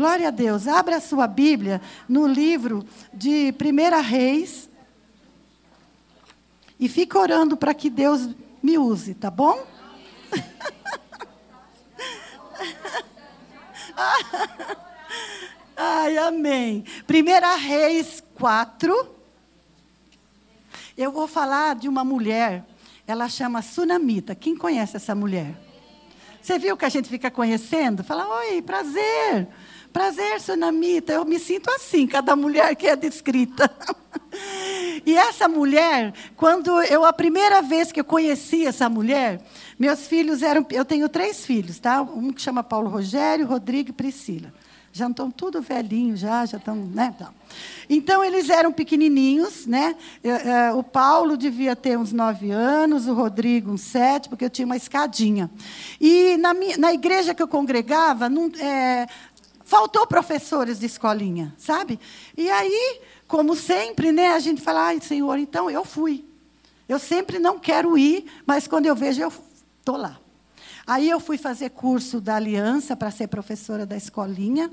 Glória 0.00 0.28
a 0.28 0.30
Deus. 0.30 0.66
Abra 0.66 0.96
a 0.96 1.00
sua 1.00 1.26
Bíblia 1.26 1.78
no 2.08 2.26
livro 2.26 2.86
de 3.12 3.52
1 3.52 4.00
Reis. 4.00 4.70
E 6.78 6.88
fica 6.88 7.18
orando 7.18 7.54
para 7.54 7.74
que 7.74 7.90
Deus 7.90 8.30
me 8.62 8.78
use, 8.78 9.12
tá 9.12 9.30
bom? 9.30 9.62
Ai, 15.76 16.16
amém. 16.16 16.82
1 17.06 17.58
Reis 17.58 18.24
4. 18.36 19.14
Eu 20.96 21.12
vou 21.12 21.28
falar 21.28 21.74
de 21.74 21.90
uma 21.90 22.02
mulher, 22.02 22.64
ela 23.06 23.28
chama 23.28 23.60
Sunamita. 23.60 24.34
Quem 24.34 24.56
conhece 24.56 24.96
essa 24.96 25.14
mulher? 25.14 25.60
Você 26.40 26.58
viu 26.58 26.74
que 26.74 26.86
a 26.86 26.88
gente 26.88 27.10
fica 27.10 27.30
conhecendo? 27.30 28.02
Fala, 28.02 28.26
oi, 28.38 28.62
prazer. 28.62 29.46
Prazer, 29.92 30.40
Sunamita. 30.40 31.12
Eu 31.12 31.24
me 31.24 31.38
sinto 31.38 31.70
assim, 31.70 32.06
cada 32.06 32.36
mulher 32.36 32.74
que 32.76 32.86
é 32.86 32.94
descrita. 32.94 33.70
e 35.04 35.16
essa 35.16 35.48
mulher, 35.48 36.14
quando 36.36 36.80
eu, 36.82 37.04
a 37.04 37.12
primeira 37.12 37.60
vez 37.60 37.90
que 37.90 38.00
eu 38.00 38.04
conheci 38.04 38.66
essa 38.66 38.88
mulher, 38.88 39.42
meus 39.78 40.06
filhos 40.06 40.42
eram. 40.42 40.64
Eu 40.70 40.84
tenho 40.84 41.08
três 41.08 41.44
filhos, 41.44 41.78
tá? 41.78 42.02
Um 42.02 42.32
que 42.32 42.40
chama 42.40 42.62
Paulo 42.62 42.88
Rogério, 42.88 43.46
Rodrigo 43.46 43.90
e 43.90 43.92
Priscila. 43.92 44.52
Já 44.92 45.06
estão 45.06 45.30
tudo 45.30 45.62
velhinhos, 45.62 46.18
já, 46.18 46.44
já 46.44 46.58
estão, 46.58 46.74
né? 46.74 47.14
Então, 47.88 48.24
eles 48.24 48.50
eram 48.50 48.72
pequenininhos, 48.72 49.64
né? 49.64 49.94
O 50.74 50.82
Paulo 50.82 51.36
devia 51.36 51.76
ter 51.76 51.96
uns 51.96 52.12
nove 52.12 52.50
anos, 52.50 53.06
o 53.06 53.14
Rodrigo 53.14 53.70
uns 53.70 53.82
sete, 53.82 54.28
porque 54.28 54.44
eu 54.44 54.50
tinha 54.50 54.66
uma 54.66 54.76
escadinha. 54.76 55.48
E 56.00 56.36
na, 56.38 56.52
minha, 56.52 56.76
na 56.76 56.92
igreja 56.92 57.32
que 57.32 57.42
eu 57.42 57.46
congregava, 57.46 58.28
não, 58.28 58.50
é, 58.58 59.06
faltou 59.70 60.04
professores 60.04 60.80
de 60.80 60.86
escolinha, 60.86 61.54
sabe? 61.56 62.00
E 62.36 62.50
aí, 62.50 63.00
como 63.28 63.54
sempre, 63.54 64.10
né, 64.10 64.32
a 64.32 64.40
gente 64.40 64.60
fala, 64.60 64.86
ai, 64.86 65.00
Senhor, 65.00 65.38
então 65.38 65.70
eu 65.70 65.84
fui. 65.84 66.24
Eu 66.88 66.98
sempre 66.98 67.38
não 67.38 67.56
quero 67.56 67.96
ir, 67.96 68.26
mas 68.44 68.66
quando 68.66 68.86
eu 68.86 68.96
vejo, 68.96 69.22
eu 69.22 69.32
estou 69.78 69.96
lá. 69.96 70.18
Aí 70.84 71.08
eu 71.08 71.20
fui 71.20 71.38
fazer 71.38 71.70
curso 71.70 72.20
da 72.20 72.34
Aliança 72.34 72.96
para 72.96 73.12
ser 73.12 73.28
professora 73.28 73.86
da 73.86 73.96
escolinha. 73.96 74.68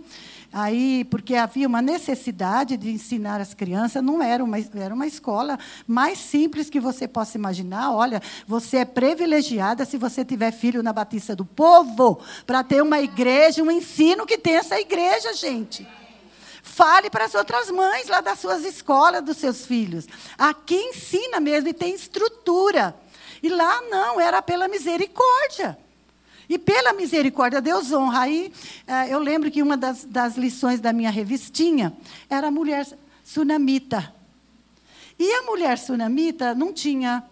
Aí, 0.60 1.06
porque 1.06 1.36
havia 1.36 1.68
uma 1.68 1.84
necessidade 1.84 2.78
de 2.78 2.90
ensinar 2.90 3.40
as 3.40 3.54
crianças, 3.54 4.02
não 4.02 4.24
era 4.24 4.44
uma, 4.44 4.58
era 4.58 4.92
uma 4.92 5.06
escola 5.06 5.60
mais 5.86 6.18
simples 6.18 6.68
que 6.68 6.80
você 6.80 7.08
possa 7.08 7.38
imaginar. 7.38 7.94
Olha, 7.94 8.20
você 8.48 8.78
é 8.78 8.86
privilegiada 8.86 9.86
se 9.86 10.00
você 10.00 10.26
tiver 10.26 10.52
filho 10.52 10.82
na 10.82 10.92
Batista 10.92 11.36
do 11.36 11.46
Povo, 11.46 12.20
para 12.44 12.64
ter 12.64 12.82
uma 12.82 13.00
igreja, 13.00 13.62
um 13.62 13.70
ensino 13.70 14.26
que 14.26 14.36
tem 14.36 14.56
essa 14.56 14.80
igreja, 14.80 15.32
gente. 15.36 15.88
Fale 16.64 17.12
para 17.12 17.26
as 17.26 17.36
outras 17.36 17.70
mães 17.70 18.08
lá 18.08 18.20
das 18.20 18.40
suas 18.40 18.66
escolas, 18.66 19.24
dos 19.24 19.38
seus 19.38 19.64
filhos. 19.64 20.08
Aqui 20.40 20.74
ensina 20.74 21.40
mesmo 21.40 21.70
e 21.70 21.74
tem 21.74 21.94
estrutura. 21.94 22.96
E 23.44 23.50
lá 23.50 23.84
não, 23.92 24.20
era 24.20 24.42
pela 24.42 24.68
misericórdia. 24.68 25.78
E 26.50 26.58
pela 26.58 26.94
misericórdia, 26.94 27.62
Deus 27.62 27.92
honra. 27.92 28.22
Aí 28.22 28.52
eh, 28.88 29.14
eu 29.14 29.20
lembro 29.20 29.52
que 29.52 29.62
uma 29.62 29.76
das, 29.76 30.06
das 30.06 30.38
lições 30.38 30.80
da 30.80 30.94
minha 30.94 31.10
revistinha 31.10 31.94
era 32.30 32.48
a 32.48 32.52
mulher 32.52 32.88
sunamita. 33.24 34.14
E 35.20 35.34
a 35.34 35.42
mulher 35.44 35.78
sunamita 35.78 36.54
não 36.54 36.72
tinha 36.72 37.24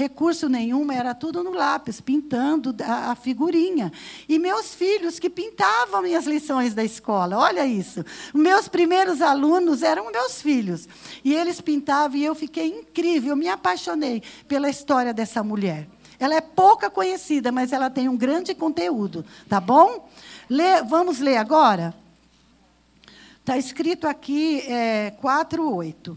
recurso 0.00 0.48
nenhum, 0.48 0.90
era 0.90 1.14
tudo 1.14 1.42
no 1.42 1.52
lápis, 1.52 2.00
pintando 2.00 2.74
a, 2.82 3.14
figurinha. 3.14 3.92
E 4.28 4.38
meus 4.38 4.74
filhos 4.74 5.18
que 5.18 5.28
pintavam 5.28 6.02
minhas 6.02 6.26
lições 6.26 6.72
da 6.72 6.82
escola, 6.82 7.36
olha 7.36 7.66
isso. 7.66 8.04
Meus 8.32 8.68
primeiros 8.68 9.20
alunos 9.20 9.82
eram 9.82 10.10
meus 10.10 10.40
filhos. 10.40 10.88
E 11.24 11.34
eles 11.34 11.60
pintavam 11.60 12.16
e 12.16 12.24
eu 12.24 12.34
fiquei 12.34 12.68
incrível, 12.68 13.30
eu 13.30 13.36
me 13.36 13.48
apaixonei 13.48 14.22
pela 14.48 14.70
história 14.70 15.12
dessa 15.12 15.42
mulher. 15.42 15.86
Ela 16.20 16.34
é 16.34 16.40
pouca 16.42 16.90
conhecida, 16.90 17.50
mas 17.50 17.72
ela 17.72 17.88
tem 17.88 18.06
um 18.06 18.16
grande 18.16 18.54
conteúdo, 18.54 19.24
tá 19.48 19.58
bom? 19.58 20.06
Lê, 20.50 20.82
vamos 20.82 21.18
ler 21.18 21.38
agora? 21.38 21.94
Está 23.40 23.56
escrito 23.56 24.06
aqui 24.06 24.60
é, 24.68 25.14
4,8. 25.22 26.16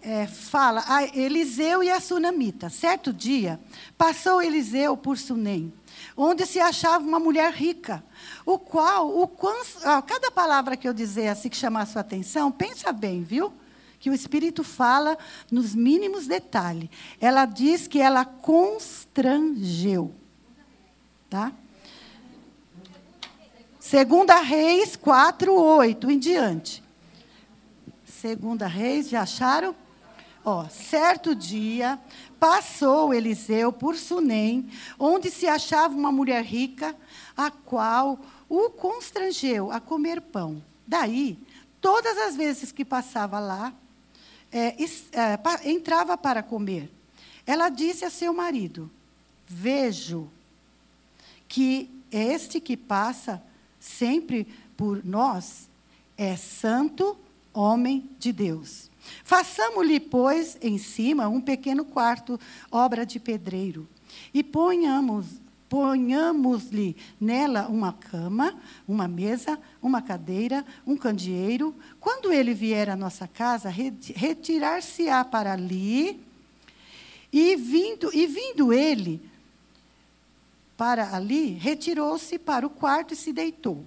É, 0.00 0.26
fala, 0.26 0.84
a 0.86 1.04
Eliseu 1.16 1.82
e 1.82 1.90
a 1.90 2.00
Sunamita. 2.00 2.68
Certo 2.68 3.12
dia, 3.12 3.60
passou 3.96 4.42
Eliseu 4.42 4.96
por 4.96 5.16
Sunem, 5.16 5.72
onde 6.16 6.44
se 6.44 6.58
achava 6.58 7.04
uma 7.04 7.20
mulher 7.20 7.52
rica, 7.52 8.02
o 8.44 8.58
qual, 8.58 9.08
o, 9.08 9.28
cada 10.06 10.30
palavra 10.30 10.76
que 10.76 10.88
eu 10.88 10.92
dizer 10.92 11.28
assim 11.28 11.48
que 11.48 11.56
chamar 11.56 11.82
a 11.82 11.86
sua 11.86 12.00
atenção, 12.00 12.50
pensa 12.50 12.92
bem, 12.92 13.22
viu? 13.22 13.52
Que 13.98 14.10
o 14.10 14.14
Espírito 14.14 14.62
fala 14.62 15.18
nos 15.50 15.74
mínimos 15.74 16.26
detalhes. 16.26 16.88
Ela 17.20 17.44
diz 17.44 17.86
que 17.86 18.00
ela 18.00 18.24
constrangeu. 18.24 20.14
Tá? 21.28 21.52
Segunda 23.78 24.40
Reis 24.40 24.96
4, 24.96 25.52
8 25.54 26.10
em 26.10 26.18
diante. 26.18 26.82
Segunda 28.04 28.66
Reis, 28.66 29.08
já 29.08 29.22
acharam? 29.22 29.74
Ó, 30.44 30.68
certo 30.68 31.34
dia, 31.34 31.98
passou 32.38 33.12
Eliseu 33.12 33.72
por 33.72 33.96
Sunem, 33.96 34.70
onde 34.98 35.30
se 35.30 35.46
achava 35.46 35.94
uma 35.94 36.10
mulher 36.10 36.44
rica, 36.44 36.96
a 37.36 37.50
qual 37.50 38.18
o 38.48 38.70
constrangeu 38.70 39.70
a 39.70 39.80
comer 39.80 40.20
pão. 40.20 40.62
Daí, 40.86 41.38
todas 41.80 42.16
as 42.18 42.34
vezes 42.34 42.72
que 42.72 42.84
passava 42.84 43.38
lá, 43.38 43.72
é, 44.52 44.74
é, 44.82 45.70
entrava 45.70 46.16
para 46.16 46.42
comer. 46.42 46.90
Ela 47.46 47.68
disse 47.68 48.04
a 48.04 48.10
seu 48.10 48.32
marido: 48.32 48.90
Vejo 49.46 50.28
que 51.46 51.90
este 52.10 52.60
que 52.60 52.76
passa 52.76 53.42
sempre 53.80 54.46
por 54.76 55.04
nós 55.04 55.68
é 56.16 56.36
santo 56.36 57.16
homem 57.52 58.08
de 58.18 58.32
Deus. 58.32 58.90
Façamos-lhe, 59.24 59.98
pois, 59.98 60.58
em 60.60 60.78
cima 60.78 61.28
um 61.28 61.40
pequeno 61.40 61.84
quarto, 61.84 62.38
obra 62.70 63.06
de 63.06 63.18
pedreiro, 63.18 63.88
e 64.32 64.42
ponhamos 64.42 65.26
ponhamos-lhe 65.68 66.96
nela 67.20 67.68
uma 67.68 67.92
cama, 67.92 68.58
uma 68.86 69.06
mesa, 69.06 69.58
uma 69.82 70.00
cadeira, 70.00 70.64
um 70.86 70.96
candeeiro. 70.96 71.74
Quando 72.00 72.32
ele 72.32 72.54
vier 72.54 72.88
à 72.88 72.96
nossa 72.96 73.28
casa, 73.28 73.68
retirar-se-á 73.68 75.24
para 75.24 75.52
ali, 75.52 76.20
e 77.32 77.56
vindo, 77.56 78.10
e 78.14 78.26
vindo 78.26 78.72
ele 78.72 79.20
para 80.76 81.14
ali, 81.14 81.50
retirou-se 81.50 82.38
para 82.38 82.66
o 82.66 82.70
quarto 82.70 83.12
e 83.12 83.16
se 83.16 83.32
deitou. 83.32 83.84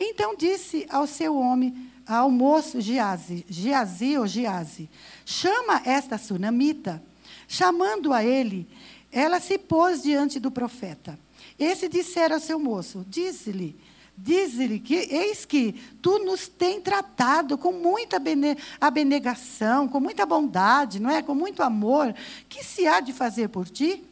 Então 0.00 0.34
disse 0.34 0.86
ao 0.90 1.06
seu 1.06 1.36
homem, 1.36 1.90
ao 2.06 2.30
moço 2.30 2.80
Giazi, 2.80 3.44
Giazi 3.48 4.18
ou 4.18 4.26
Giazi, 4.26 4.88
chama 5.24 5.82
esta 5.84 6.18
sunamita. 6.18 7.02
Chamando 7.46 8.14
a 8.14 8.24
ele, 8.24 8.66
ela 9.12 9.38
se 9.38 9.58
pôs 9.58 10.02
diante 10.02 10.40
do 10.40 10.50
profeta. 10.50 11.18
Esse 11.58 11.88
dissera 11.88 12.34
ao 12.34 12.40
seu 12.40 12.58
moço: 12.58 13.04
Diz-lhe, 13.06 13.76
diz-lhe 14.16 14.80
que 14.80 14.94
eis 14.94 15.44
que 15.44 15.72
tu 16.00 16.18
nos 16.20 16.48
tem 16.48 16.80
tratado 16.80 17.58
com 17.58 17.72
muita 17.72 18.20
abnegação, 18.80 19.86
com 19.86 20.00
muita 20.00 20.24
bondade, 20.24 20.98
não 20.98 21.10
é? 21.10 21.22
Com 21.22 21.34
muito 21.34 21.62
amor. 21.62 22.14
Que 22.48 22.64
se 22.64 22.86
há 22.86 23.00
de 23.00 23.12
fazer 23.12 23.48
por 23.48 23.68
ti? 23.68 24.02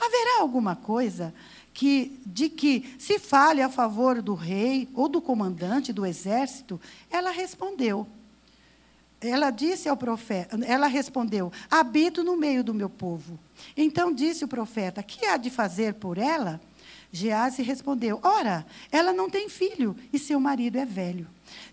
Haverá 0.00 0.40
alguma 0.40 0.74
coisa 0.74 1.32
que 1.72 2.20
de 2.26 2.48
que 2.48 2.96
se 2.98 3.20
fale 3.20 3.62
a 3.62 3.68
favor 3.68 4.20
do 4.20 4.34
rei 4.34 4.88
ou 4.94 5.08
do 5.08 5.20
comandante 5.20 5.92
do 5.92 6.04
exército? 6.04 6.80
Ela 7.08 7.30
respondeu: 7.30 8.06
ela 9.20 9.50
disse 9.50 9.88
ao 9.88 9.96
profeta, 9.96 10.58
ela 10.64 10.86
respondeu: 10.86 11.52
Habito 11.70 12.22
no 12.22 12.36
meio 12.36 12.62
do 12.62 12.72
meu 12.72 12.88
povo. 12.88 13.38
Então 13.76 14.12
disse 14.12 14.44
o 14.44 14.48
profeta: 14.48 15.02
Que 15.02 15.26
há 15.26 15.36
de 15.36 15.50
fazer 15.50 15.94
por 15.94 16.18
ela? 16.18 16.60
Gease 17.10 17.62
respondeu: 17.62 18.20
Ora, 18.22 18.66
ela 18.92 19.12
não 19.12 19.28
tem 19.28 19.48
filho 19.48 19.96
e 20.12 20.18
seu 20.18 20.38
marido 20.38 20.78
é 20.78 20.84
velho. 20.84 21.26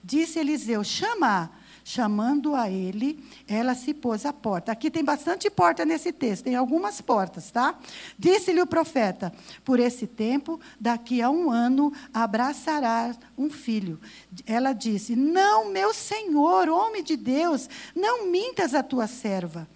Disse 0.04 0.40
Eliseu: 0.40 0.84
Chama-a. 0.84 1.65
Chamando 1.88 2.56
a 2.56 2.68
ele, 2.68 3.24
ela 3.48 3.76
se 3.76 3.94
pôs 3.94 4.26
à 4.26 4.34
porta. 4.34 4.72
Aqui 4.72 4.90
tem 4.90 5.04
bastante 5.04 5.52
porta 5.52 5.86
nesse 5.86 6.12
texto, 6.12 6.46
tem 6.46 6.56
algumas 6.56 7.00
portas, 7.00 7.52
tá? 7.52 7.78
Disse-lhe 8.18 8.60
o 8.60 8.66
profeta: 8.66 9.32
Por 9.64 9.80
esse 9.80 10.08
tempo, 10.08 10.60
daqui 10.82 11.22
a 11.22 11.30
um 11.30 11.52
ano, 11.52 11.94
abraçará 12.12 13.16
um 13.38 13.52
filho. 13.52 14.00
Ela 14.48 14.74
disse: 14.74 15.16
Não, 15.16 15.70
meu 15.70 15.94
senhor, 15.94 16.70
homem 16.70 17.04
de 17.04 17.16
Deus, 17.16 17.70
não 17.96 18.32
mintas 18.32 18.74
a 18.74 18.82
tua 18.82 19.06
serva 19.06 19.68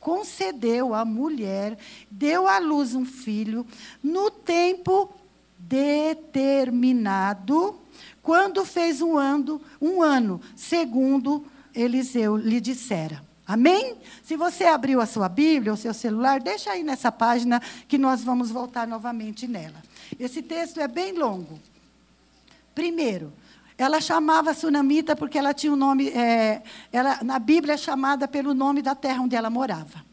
concedeu 0.00 0.94
à 0.94 1.04
mulher, 1.04 1.76
deu 2.10 2.48
à 2.48 2.58
luz 2.58 2.94
um 2.94 3.04
filho, 3.04 3.66
no 4.02 4.30
tempo 4.30 5.14
determinado 5.60 7.78
quando 8.22 8.64
fez 8.64 9.00
um 9.00 9.16
ano, 9.16 9.60
um 9.80 10.02
ano, 10.02 10.40
segundo 10.54 11.44
Eliseu 11.74 12.36
lhe 12.36 12.60
dissera. 12.60 13.22
Amém? 13.46 13.96
Se 14.22 14.36
você 14.36 14.64
abriu 14.64 15.00
a 15.00 15.06
sua 15.06 15.28
Bíblia, 15.28 15.72
o 15.72 15.76
seu 15.76 15.92
celular, 15.92 16.40
deixa 16.40 16.70
aí 16.70 16.84
nessa 16.84 17.10
página 17.10 17.60
que 17.88 17.98
nós 17.98 18.22
vamos 18.22 18.50
voltar 18.50 18.86
novamente 18.86 19.48
nela. 19.48 19.82
Esse 20.18 20.42
texto 20.42 20.78
é 20.78 20.86
bem 20.86 21.12
longo. 21.12 21.58
Primeiro, 22.74 23.32
ela 23.76 24.00
chamava 24.00 24.54
Sunamita 24.54 25.16
porque 25.16 25.38
ela 25.38 25.52
tinha 25.52 25.72
um 25.72 25.76
nome, 25.76 26.10
é, 26.10 26.62
ela, 26.92 27.24
na 27.24 27.38
Bíblia 27.38 27.74
é 27.74 27.76
chamada 27.76 28.28
pelo 28.28 28.54
nome 28.54 28.82
da 28.82 28.94
terra 28.94 29.22
onde 29.22 29.34
ela 29.34 29.50
morava. 29.50 30.04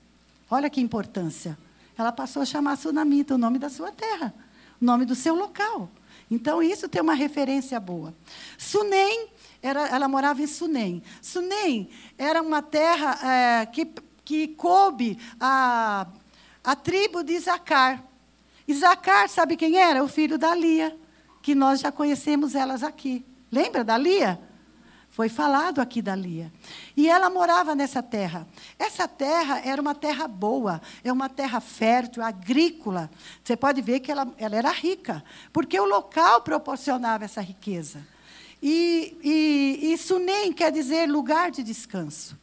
Olha 0.49 0.69
que 0.69 0.81
importância. 0.81 1.57
Ela 1.97 2.11
passou 2.11 2.41
a 2.41 2.45
chamar 2.45 2.77
Sunamita, 2.77 3.35
o 3.35 3.37
nome 3.37 3.59
da 3.59 3.69
sua 3.69 3.91
terra, 3.91 4.33
o 4.81 4.85
nome 4.85 5.05
do 5.05 5.15
seu 5.15 5.35
local. 5.35 5.89
Então, 6.29 6.61
isso 6.61 6.89
tem 6.89 7.01
uma 7.01 7.13
referência 7.13 7.79
boa. 7.79 8.13
Sunem, 8.57 9.29
era, 9.61 9.87
ela 9.87 10.07
morava 10.07 10.41
em 10.41 10.47
Sunem. 10.47 11.01
Sunem 11.21 11.89
era 12.17 12.41
uma 12.41 12.61
terra 12.61 13.17
é, 13.25 13.65
que, 13.65 13.87
que 14.25 14.49
coube 14.49 15.17
a, 15.39 16.07
a 16.63 16.75
tribo 16.75 17.23
de 17.23 17.33
Isacar. 17.33 18.03
Isacar, 18.67 19.29
sabe 19.29 19.55
quem 19.55 19.77
era? 19.77 20.03
O 20.03 20.07
filho 20.07 20.37
da 20.37 20.53
Lia, 20.53 20.97
que 21.41 21.55
nós 21.55 21.79
já 21.79 21.91
conhecemos 21.91 22.55
elas 22.55 22.83
aqui. 22.83 23.25
Lembra 23.49 23.83
da 23.83 23.97
Lia? 23.97 24.46
Foi 25.17 25.29
falado 25.29 25.79
aqui 25.79 25.99
da 25.99 26.15
Lia. 26.15 26.53
E 26.95 27.09
ela 27.09 27.27
morava 27.27 27.73
nessa 27.73 28.03
terra. 28.03 28.47
Essa 28.77 29.07
terra 29.07 29.59
era 29.65 29.81
uma 29.81 29.95
terra 29.95 30.27
boa, 30.27 30.79
é 31.03 31.11
uma 31.11 31.27
terra 31.27 31.59
fértil, 31.59 32.21
agrícola. 32.21 33.09
Você 33.43 33.57
pode 33.57 33.81
ver 33.81 33.99
que 33.99 34.11
ela, 34.11 34.31
ela 34.37 34.55
era 34.55 34.69
rica, 34.69 35.23
porque 35.51 35.79
o 35.79 35.85
local 35.85 36.41
proporcionava 36.41 37.25
essa 37.25 37.41
riqueza. 37.41 38.05
E, 38.61 39.17
e 39.23 39.91
isso 39.91 40.19
nem 40.19 40.53
quer 40.53 40.71
dizer 40.71 41.09
lugar 41.09 41.49
de 41.49 41.63
descanso. 41.63 42.37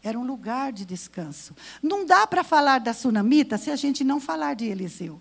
Era 0.00 0.16
um 0.16 0.24
lugar 0.24 0.72
de 0.72 0.84
descanso. 0.84 1.56
Não 1.82 2.06
dá 2.06 2.24
para 2.24 2.44
falar 2.44 2.78
da 2.78 2.94
sunamita 2.94 3.58
se 3.58 3.72
a 3.72 3.74
gente 3.74 4.04
não 4.04 4.20
falar 4.20 4.54
de 4.54 4.66
Eliseu. 4.66 5.20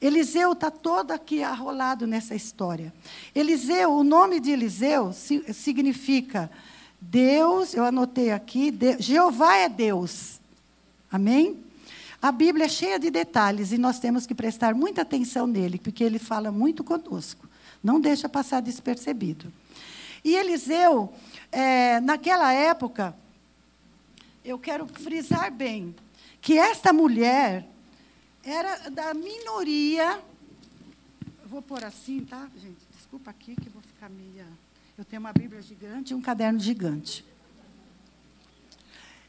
Eliseu 0.00 0.52
está 0.52 0.70
todo 0.70 1.12
aqui 1.12 1.42
arrolado 1.42 2.06
nessa 2.06 2.34
história. 2.34 2.92
Eliseu, 3.34 3.92
o 3.92 4.04
nome 4.04 4.40
de 4.40 4.50
Eliseu 4.50 5.12
significa 5.12 6.50
Deus, 7.00 7.72
eu 7.72 7.84
anotei 7.84 8.30
aqui, 8.30 8.76
Jeová 8.98 9.56
é 9.56 9.68
Deus. 9.68 10.38
Amém? 11.10 11.64
A 12.20 12.32
Bíblia 12.32 12.66
é 12.66 12.68
cheia 12.68 12.98
de 12.98 13.10
detalhes 13.10 13.72
e 13.72 13.78
nós 13.78 13.98
temos 13.98 14.26
que 14.26 14.34
prestar 14.34 14.74
muita 14.74 15.02
atenção 15.02 15.46
nele, 15.46 15.78
porque 15.78 16.02
ele 16.02 16.18
fala 16.18 16.50
muito 16.50 16.82
conosco. 16.82 17.48
Não 17.82 18.00
deixa 18.00 18.28
passar 18.28 18.60
despercebido. 18.60 19.52
E 20.24 20.34
Eliseu, 20.34 21.12
é, 21.52 22.00
naquela 22.00 22.52
época, 22.52 23.14
eu 24.44 24.58
quero 24.58 24.86
frisar 24.86 25.52
bem 25.52 25.94
que 26.40 26.58
esta 26.58 26.92
mulher 26.92 27.66
era 28.46 28.88
da 28.90 29.12
minoria. 29.12 30.22
Vou 31.46 31.60
pôr 31.60 31.84
assim, 31.84 32.24
tá, 32.24 32.48
gente? 32.56 32.78
Desculpa 32.94 33.30
aqui 33.30 33.56
que 33.56 33.66
eu 33.66 33.72
vou 33.72 33.82
ficar 33.82 34.08
meia. 34.08 34.46
Eu 34.96 35.04
tenho 35.04 35.20
uma 35.20 35.32
Bíblia 35.32 35.60
gigante 35.60 36.12
e 36.12 36.16
um 36.16 36.22
caderno 36.22 36.60
gigante. 36.60 37.24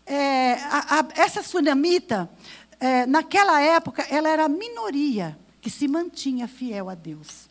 É, 0.05 0.53
a, 0.53 0.99
a, 0.99 1.07
essa 1.15 1.41
sunamita, 1.41 2.29
é, 2.79 3.05
naquela 3.07 3.59
época, 3.59 4.03
ela 4.03 4.29
era 4.29 4.45
a 4.45 4.49
minoria 4.49 5.37
que 5.59 5.69
se 5.69 5.87
mantinha 5.87 6.47
fiel 6.47 6.87
a 6.87 6.95
Deus. 6.95 7.49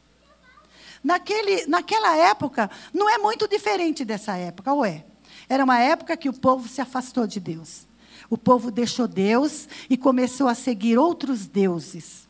Naquele, 1.03 1.67
naquela 1.67 2.17
época, 2.17 2.71
não 2.95 3.11
é 3.11 3.19
muito 3.19 3.47
diferente 3.49 4.05
dessa 4.05 4.37
época, 4.37 4.73
ou 4.73 4.85
é? 4.85 5.05
Era 5.49 5.65
uma 5.65 5.79
época 5.79 6.17
que 6.17 6.29
o 6.29 6.33
povo 6.33 6.69
se 6.69 6.81
afastou 6.81 7.27
de 7.27 7.39
Deus. 7.39 7.86
O 8.29 8.37
povo 8.37 8.71
deixou 8.71 9.07
Deus 9.07 9.69
e 9.89 9.97
começou 9.97 10.49
a 10.49 10.55
seguir 10.55 10.99
outros 10.99 11.47
deuses. 11.47 12.27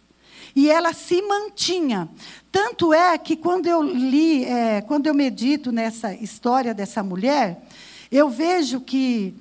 E 0.55 0.71
ela 0.71 0.93
se 0.93 1.21
mantinha. 1.23 2.09
Tanto 2.51 2.93
é 2.93 3.17
que 3.19 3.37
quando 3.37 3.67
eu 3.67 3.83
li, 3.83 4.45
é, 4.45 4.81
quando 4.81 5.07
eu 5.07 5.15
medito 5.15 5.71
nessa 5.71 6.15
história 6.15 6.73
dessa 6.73 7.03
mulher, 7.03 7.63
eu 8.11 8.31
vejo 8.31 8.81
que 8.81 9.35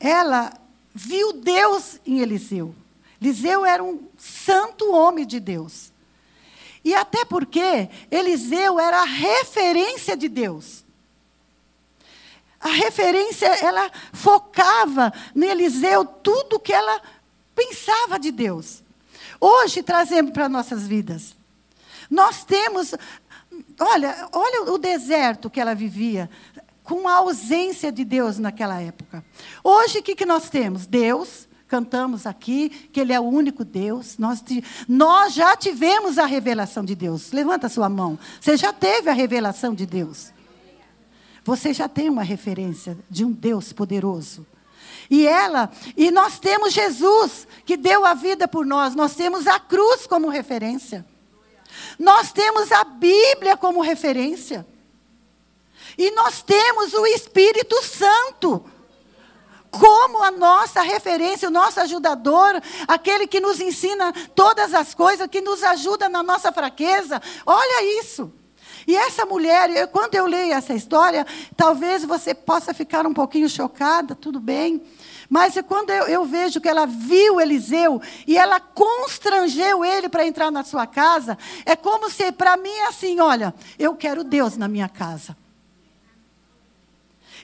ela 0.00 0.52
viu 0.94 1.32
Deus 1.34 2.00
em 2.06 2.20
Eliseu. 2.20 2.74
Eliseu 3.20 3.64
era 3.64 3.82
um 3.82 4.00
santo 4.16 4.92
homem 4.92 5.26
de 5.26 5.38
Deus. 5.38 5.92
E 6.84 6.94
até 6.94 7.24
porque 7.24 7.88
Eliseu 8.10 8.78
era 8.78 9.02
a 9.02 9.04
referência 9.04 10.16
de 10.16 10.28
Deus. 10.28 10.85
A 12.66 12.68
referência, 12.68 13.46
ela 13.64 13.92
focava 14.12 15.12
no 15.32 15.44
Eliseu 15.44 16.04
tudo 16.04 16.58
que 16.58 16.72
ela 16.72 17.00
pensava 17.54 18.18
de 18.18 18.32
Deus. 18.32 18.82
Hoje 19.40 19.84
trazemos 19.84 20.32
para 20.32 20.48
nossas 20.48 20.84
vidas. 20.84 21.36
Nós 22.10 22.44
temos, 22.44 22.92
olha, 23.78 24.28
olha 24.32 24.72
o 24.72 24.78
deserto 24.78 25.48
que 25.48 25.60
ela 25.60 25.76
vivia, 25.76 26.28
com 26.82 27.06
a 27.06 27.18
ausência 27.18 27.92
de 27.92 28.04
Deus 28.04 28.36
naquela 28.36 28.80
época. 28.80 29.24
Hoje 29.62 30.00
o 30.00 30.02
que, 30.02 30.16
que 30.16 30.26
nós 30.26 30.50
temos? 30.50 30.86
Deus, 30.86 31.46
cantamos 31.68 32.26
aqui 32.26 32.68
que 32.92 32.98
Ele 32.98 33.12
é 33.12 33.20
o 33.20 33.28
único 33.28 33.64
Deus. 33.64 34.18
Nós, 34.18 34.42
nós 34.88 35.34
já 35.34 35.56
tivemos 35.56 36.18
a 36.18 36.26
revelação 36.26 36.84
de 36.84 36.96
Deus. 36.96 37.30
Levanta 37.30 37.68
sua 37.68 37.88
mão. 37.88 38.18
Você 38.40 38.56
já 38.56 38.72
teve 38.72 39.08
a 39.08 39.12
revelação 39.12 39.72
de 39.72 39.86
Deus. 39.86 40.34
Você 41.46 41.72
já 41.72 41.88
tem 41.88 42.10
uma 42.10 42.24
referência 42.24 42.98
de 43.08 43.24
um 43.24 43.30
Deus 43.30 43.72
poderoso. 43.72 44.44
E 45.08 45.24
ela, 45.28 45.70
e 45.96 46.10
nós 46.10 46.40
temos 46.40 46.72
Jesus, 46.72 47.46
que 47.64 47.76
deu 47.76 48.04
a 48.04 48.14
vida 48.14 48.48
por 48.48 48.66
nós, 48.66 48.96
nós 48.96 49.14
temos 49.14 49.46
a 49.46 49.60
cruz 49.60 50.08
como 50.08 50.28
referência. 50.28 51.06
Nós 52.00 52.32
temos 52.32 52.72
a 52.72 52.82
Bíblia 52.82 53.56
como 53.56 53.80
referência. 53.80 54.66
E 55.96 56.10
nós 56.10 56.42
temos 56.42 56.92
o 56.92 57.06
Espírito 57.06 57.80
Santo 57.84 58.64
como 59.70 60.24
a 60.24 60.32
nossa 60.32 60.82
referência, 60.82 61.46
o 61.46 61.52
nosso 61.52 61.78
ajudador, 61.78 62.60
aquele 62.88 63.28
que 63.28 63.38
nos 63.38 63.60
ensina 63.60 64.12
todas 64.34 64.74
as 64.74 64.94
coisas, 64.94 65.28
que 65.28 65.40
nos 65.40 65.62
ajuda 65.62 66.08
na 66.08 66.24
nossa 66.24 66.50
fraqueza. 66.50 67.22
Olha 67.46 68.00
isso. 68.00 68.32
E 68.86 68.94
essa 68.94 69.26
mulher, 69.26 69.68
eu, 69.70 69.88
quando 69.88 70.14
eu 70.14 70.26
leio 70.26 70.54
essa 70.54 70.72
história, 70.72 71.26
talvez 71.56 72.04
você 72.04 72.32
possa 72.34 72.72
ficar 72.72 73.06
um 73.06 73.12
pouquinho 73.12 73.48
chocada, 73.48 74.14
tudo 74.14 74.38
bem. 74.38 74.80
Mas 75.28 75.56
é 75.56 75.62
quando 75.62 75.90
eu, 75.90 76.04
eu, 76.04 76.24
vejo 76.24 76.60
que 76.60 76.68
ela 76.68 76.86
viu 76.86 77.40
Eliseu 77.40 78.00
e 78.26 78.38
ela 78.38 78.60
constrangeu 78.60 79.84
ele 79.84 80.08
para 80.08 80.24
entrar 80.24 80.52
na 80.52 80.62
sua 80.62 80.86
casa, 80.86 81.36
é 81.64 81.74
como 81.74 82.08
se, 82.08 82.30
para 82.30 82.56
mim, 82.56 82.70
é 82.70 82.86
assim: 82.86 83.18
olha, 83.18 83.52
eu 83.76 83.96
quero 83.96 84.22
Deus 84.22 84.56
na 84.56 84.68
minha 84.68 84.88
casa. 84.88 85.36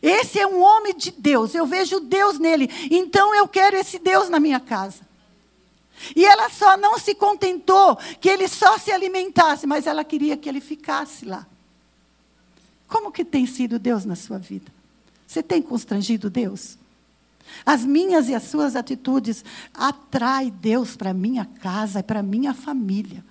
Esse 0.00 0.38
é 0.38 0.46
um 0.46 0.61
homem 0.61 0.96
de 0.96 1.12
Deus, 1.12 1.54
eu 1.54 1.66
vejo 1.66 2.00
Deus 2.00 2.38
nele, 2.38 2.68
então 2.90 3.34
eu 3.34 3.46
quero 3.46 3.76
esse 3.76 3.99
Deus 3.99 4.28
na 4.28 4.40
minha 4.40 4.58
casa. 4.58 5.12
E 6.14 6.25
ela 6.25 6.49
só 6.50 6.76
não 6.76 6.99
se 6.99 7.14
contentou 7.14 7.97
que 8.21 8.28
ele 8.28 8.49
só 8.49 8.78
se 8.78 8.90
alimentasse, 8.90 9.66
mas 9.66 9.87
ela 9.87 10.04
queria 10.04 10.37
que 10.37 10.49
ele 10.49 10.61
ficasse 10.61 11.25
lá. 11.25 11.47
Como 12.88 13.12
que 13.12 13.25
tem 13.25 13.47
sido 13.47 13.78
Deus 13.78 14.04
na 14.04 14.16
sua 14.16 14.38
vida? 14.38 14.71
Você 15.26 15.42
tem 15.42 15.62
constrangido 15.62 16.28
Deus? 16.28 16.76
As 17.64 17.85
minhas 17.85 18.28
e 18.28 18.35
as 18.35 18.44
suas 18.44 18.76
atitudes 18.76 19.44
atraem 19.75 20.50
Deus 20.50 20.97
para 20.97 21.14
minha 21.14 21.44
casa 21.44 22.00
e 22.00 22.02
para 22.02 22.23
minha 22.23 22.52
família. 22.52 23.25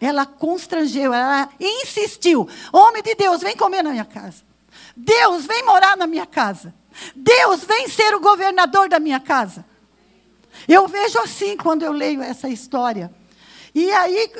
Ela 0.00 0.26
constrangeu, 0.26 1.12
ela 1.12 1.48
insistiu. 1.58 2.48
Homem 2.72 3.02
de 3.02 3.14
Deus, 3.14 3.40
vem 3.40 3.56
comer 3.56 3.82
na 3.82 3.90
minha 3.90 4.04
casa. 4.04 4.42
Deus, 4.96 5.46
vem 5.46 5.64
morar 5.64 5.96
na 5.96 6.06
minha 6.06 6.26
casa. 6.26 6.74
Deus, 7.14 7.64
vem 7.64 7.88
ser 7.88 8.14
o 8.14 8.20
governador 8.20 8.88
da 8.88 8.98
minha 8.98 9.20
casa. 9.20 9.64
Eu 10.66 10.88
vejo 10.88 11.18
assim 11.20 11.56
quando 11.56 11.82
eu 11.82 11.92
leio 11.92 12.22
essa 12.22 12.48
história. 12.48 13.10
E 13.74 13.92
aí, 13.92 14.30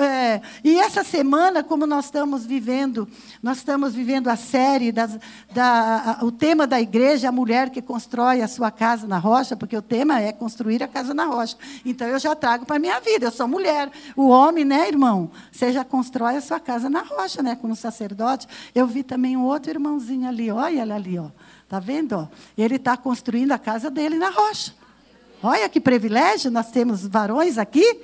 é, 0.00 0.40
e 0.64 0.78
essa 0.78 1.02
semana, 1.02 1.62
como 1.62 1.86
nós 1.86 2.06
estamos 2.06 2.46
vivendo, 2.46 3.08
nós 3.42 3.58
estamos 3.58 3.94
vivendo 3.94 4.28
a 4.28 4.36
série, 4.36 4.92
das, 4.92 5.18
da, 5.52 6.18
a, 6.20 6.24
o 6.24 6.30
tema 6.32 6.66
da 6.66 6.80
igreja, 6.80 7.28
a 7.28 7.32
mulher 7.32 7.70
que 7.70 7.82
constrói 7.82 8.40
a 8.40 8.48
sua 8.48 8.70
casa 8.70 9.06
na 9.06 9.18
rocha, 9.18 9.56
porque 9.56 9.76
o 9.76 9.82
tema 9.82 10.20
é 10.20 10.32
construir 10.32 10.82
a 10.82 10.88
casa 10.88 11.12
na 11.12 11.24
rocha. 11.24 11.56
Então 11.84 12.06
eu 12.06 12.18
já 12.18 12.34
trago 12.34 12.64
para 12.64 12.76
a 12.76 12.78
minha 12.78 12.98
vida, 13.00 13.26
eu 13.26 13.30
sou 13.30 13.48
mulher. 13.48 13.90
O 14.16 14.28
homem, 14.28 14.64
né, 14.64 14.88
irmão? 14.88 15.30
Você 15.50 15.72
já 15.72 15.84
constrói 15.84 16.36
a 16.36 16.40
sua 16.40 16.60
casa 16.60 16.88
na 16.88 17.02
rocha, 17.02 17.42
né? 17.42 17.56
Como 17.56 17.74
sacerdote. 17.76 18.46
Eu 18.74 18.86
vi 18.86 19.02
também 19.02 19.36
um 19.36 19.44
outro 19.44 19.70
irmãozinho 19.70 20.28
ali, 20.28 20.50
olha 20.50 20.82
ele 20.82 20.92
ali, 20.92 21.18
ó. 21.18 21.26
Está 21.64 21.80
vendo? 21.80 22.28
Ele 22.56 22.76
está 22.76 22.96
construindo 22.96 23.52
a 23.52 23.58
casa 23.58 23.90
dele 23.90 24.16
na 24.16 24.30
rocha. 24.30 24.72
Olha 25.42 25.68
que 25.68 25.80
privilégio, 25.80 26.50
nós 26.50 26.70
temos 26.70 27.06
varões 27.06 27.58
aqui. 27.58 28.00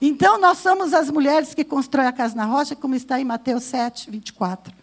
Então, 0.00 0.40
nós 0.40 0.58
somos 0.58 0.92
as 0.92 1.10
mulheres 1.10 1.54
que 1.54 1.62
constroem 1.62 2.08
a 2.08 2.12
casa 2.12 2.34
na 2.34 2.44
rocha, 2.44 2.74
como 2.74 2.94
está 2.94 3.20
em 3.20 3.24
Mateus 3.24 3.62
7, 3.64 4.10
24. 4.10 4.74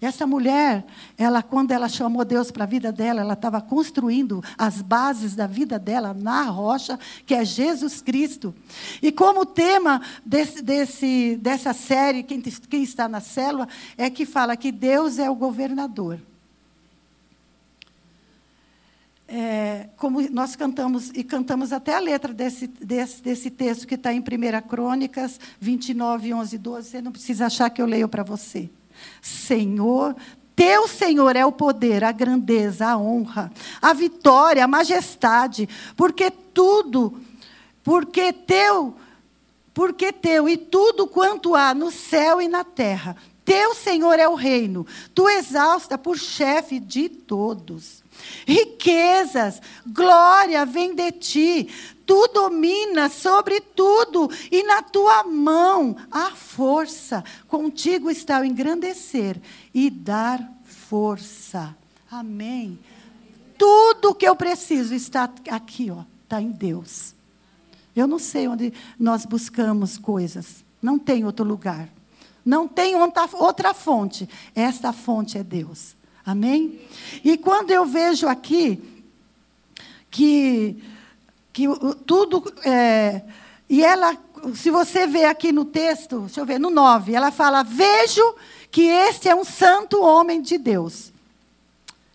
Essa 0.00 0.26
mulher, 0.26 0.84
ela 1.16 1.42
quando 1.42 1.72
ela 1.72 1.88
chamou 1.88 2.24
Deus 2.24 2.50
para 2.50 2.64
a 2.64 2.66
vida 2.66 2.92
dela, 2.92 3.22
ela 3.22 3.32
estava 3.32 3.60
construindo 3.60 4.44
as 4.58 4.82
bases 4.82 5.34
da 5.34 5.46
vida 5.46 5.78
dela 5.78 6.14
na 6.14 6.42
rocha, 6.44 6.98
que 7.24 7.34
é 7.34 7.44
Jesus 7.44 8.02
Cristo. 8.02 8.54
E 9.02 9.10
como 9.10 9.46
tema 9.46 10.02
desse, 10.24 10.62
desse, 10.62 11.38
dessa 11.40 11.72
série, 11.72 12.22
quem, 12.22 12.40
quem 12.40 12.82
está 12.82 13.08
na 13.08 13.20
célula, 13.20 13.66
é 13.96 14.10
que 14.10 14.26
fala 14.26 14.56
que 14.56 14.70
Deus 14.70 15.18
é 15.18 15.30
o 15.30 15.34
governador. 15.34 16.20
É, 19.28 19.88
como 19.96 20.20
nós 20.30 20.54
cantamos, 20.54 21.10
e 21.10 21.24
cantamos 21.24 21.72
até 21.72 21.96
a 21.96 22.00
letra 22.00 22.32
desse, 22.32 22.68
desse, 22.68 23.20
desse 23.20 23.50
texto 23.50 23.86
que 23.86 23.96
está 23.96 24.12
em 24.12 24.20
1 24.20 24.68
Crônicas 24.68 25.40
29, 25.58 26.32
11 26.32 26.54
e 26.54 26.58
12, 26.58 26.88
você 26.88 27.02
não 27.02 27.10
precisa 27.10 27.46
achar 27.46 27.68
que 27.70 27.82
eu 27.82 27.86
leio 27.86 28.08
para 28.08 28.22
você. 28.22 28.70
Senhor, 29.20 30.14
teu 30.56 30.88
Senhor 30.88 31.36
é 31.36 31.44
o 31.44 31.52
poder, 31.52 32.02
a 32.02 32.10
grandeza, 32.12 32.86
a 32.86 32.96
honra, 32.96 33.52
a 33.82 33.92
vitória, 33.92 34.64
a 34.64 34.68
majestade, 34.68 35.68
porque 35.94 36.30
tudo, 36.30 37.20
porque 37.84 38.32
teu, 38.32 38.96
porque 39.74 40.10
teu 40.12 40.48
e 40.48 40.56
tudo 40.56 41.06
quanto 41.06 41.54
há 41.54 41.74
no 41.74 41.90
céu 41.90 42.40
e 42.40 42.48
na 42.48 42.64
terra. 42.64 43.14
Teu 43.44 43.74
Senhor 43.74 44.18
é 44.18 44.26
o 44.26 44.34
reino, 44.34 44.86
tu 45.14 45.28
exausta 45.28 45.98
por 45.98 46.16
chefe 46.16 46.80
de 46.80 47.10
todos. 47.10 48.02
Riquezas, 48.46 49.60
glória 49.86 50.64
vem 50.64 50.94
de 50.94 51.12
ti, 51.12 51.68
tu 52.04 52.28
dominas 52.28 53.12
sobre 53.12 53.60
tudo, 53.60 54.30
e 54.50 54.62
na 54.62 54.82
tua 54.82 55.24
mão 55.24 55.96
há 56.10 56.30
força. 56.30 57.24
Contigo 57.48 58.10
está 58.10 58.40
o 58.40 58.44
engrandecer 58.44 59.40
e 59.74 59.90
dar 59.90 60.40
força. 60.64 61.76
Amém. 62.10 62.78
Tudo 63.58 64.14
que 64.14 64.26
eu 64.26 64.36
preciso 64.36 64.94
está 64.94 65.30
aqui, 65.50 65.90
ó, 65.90 66.04
está 66.24 66.40
em 66.40 66.50
Deus. 66.50 67.14
Eu 67.94 68.06
não 68.06 68.18
sei 68.18 68.46
onde 68.46 68.72
nós 68.98 69.24
buscamos 69.24 69.96
coisas. 69.96 70.64
Não 70.82 70.98
tem 70.98 71.24
outro 71.24 71.44
lugar. 71.44 71.88
Não 72.44 72.68
tem 72.68 72.94
outra 72.94 73.74
fonte. 73.74 74.28
Esta 74.54 74.92
fonte 74.92 75.38
é 75.38 75.42
Deus. 75.42 75.95
Amém? 76.26 76.80
E 77.24 77.38
quando 77.38 77.70
eu 77.70 77.86
vejo 77.86 78.26
aqui 78.26 78.82
que, 80.10 80.82
que 81.52 81.66
tudo. 82.04 82.52
É, 82.64 83.22
e 83.70 83.84
ela, 83.84 84.18
se 84.52 84.68
você 84.72 85.06
vê 85.06 85.24
aqui 85.24 85.52
no 85.52 85.64
texto, 85.64 86.22
deixa 86.22 86.40
eu 86.40 86.46
ver, 86.46 86.58
no 86.58 86.68
9, 86.68 87.14
ela 87.14 87.30
fala: 87.30 87.62
Vejo 87.62 88.34
que 88.72 88.82
este 88.82 89.28
é 89.28 89.36
um 89.36 89.44
santo 89.44 90.02
homem 90.02 90.42
de 90.42 90.58
Deus. 90.58 91.12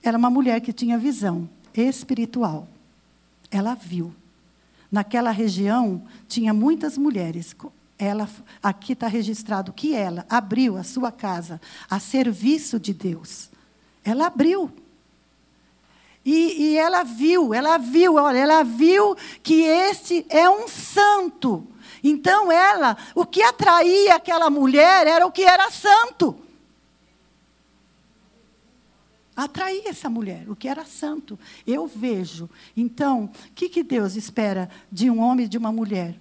Era 0.03 0.17
uma 0.17 0.29
mulher 0.29 0.59
que 0.59 0.73
tinha 0.73 0.97
visão 0.97 1.47
espiritual. 1.73 2.67
Ela 3.49 3.75
viu. 3.75 4.13
Naquela 4.91 5.31
região 5.31 6.01
tinha 6.27 6.53
muitas 6.53 6.97
mulheres. 6.97 7.55
Ela, 7.97 8.27
aqui 8.61 8.91
está 8.91 9.07
registrado 9.07 9.71
que 9.71 9.95
ela 9.95 10.25
abriu 10.29 10.75
a 10.75 10.83
sua 10.83 11.13
casa 11.13 11.61
a 11.89 11.97
serviço 11.97 12.77
de 12.77 12.93
Deus. 12.93 13.50
Ela 14.03 14.27
abriu. 14.27 14.71
E, 16.23 16.73
e, 16.73 16.77
ela 16.77 17.03
viu, 17.03 17.53
ela 17.53 17.77
viu, 17.77 18.15
olha, 18.15 18.37
ela 18.37 18.63
viu 18.63 19.15
que 19.41 19.63
este 19.63 20.25
é 20.29 20.47
um 20.49 20.67
santo. 20.67 21.67
Então 22.03 22.51
ela, 22.51 22.95
o 23.15 23.25
que 23.25 23.41
atraía 23.41 24.15
aquela 24.15 24.49
mulher 24.49 25.07
era 25.07 25.25
o 25.25 25.31
que 25.31 25.43
era 25.43 25.69
santo. 25.71 26.35
Atraía 29.35 29.89
essa 29.89 30.09
mulher, 30.09 30.47
o 30.47 30.55
que 30.55 30.67
era 30.67 30.85
santo. 30.85 31.39
Eu 31.65 31.87
vejo. 31.87 32.49
Então, 32.77 33.25
o 33.25 33.53
que, 33.55 33.69
que 33.69 33.81
Deus 33.81 34.15
espera 34.15 34.69
de 34.91 35.09
um 35.09 35.19
homem 35.19 35.45
e 35.45 35.49
de 35.49 35.57
uma 35.57 35.71
mulher? 35.71 36.15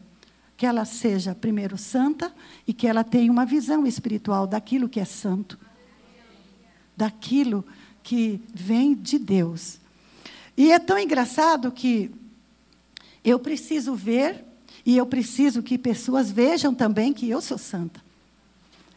Que 0.57 0.65
ela 0.65 0.87
seja, 0.87 1.35
primeiro, 1.35 1.77
santa 1.77 2.33
e 2.67 2.73
que 2.73 2.87
ela 2.87 3.05
tenha 3.05 3.31
uma 3.31 3.45
visão 3.45 3.87
espiritual 3.87 4.47
daquilo 4.47 4.89
que 4.89 5.01
é 5.01 5.05
santo 5.05 5.59
daquilo 7.01 7.65
que 8.03 8.43
vem 8.53 8.95
de 8.95 9.19
Deus. 9.19 9.81
E 10.55 10.71
é 10.71 10.79
tão 10.79 10.99
engraçado 10.99 11.73
que 11.73 12.11
eu 13.25 13.39
preciso 13.39 13.95
ver 13.95 14.45
e 14.85 14.99
eu 14.99 15.07
preciso 15.07 15.63
que 15.63 15.79
pessoas 15.79 16.31
vejam 16.31 16.75
também 16.75 17.15
que 17.15 17.29
eu 17.29 17.41
sou 17.41 17.57
santa. 17.57 18.03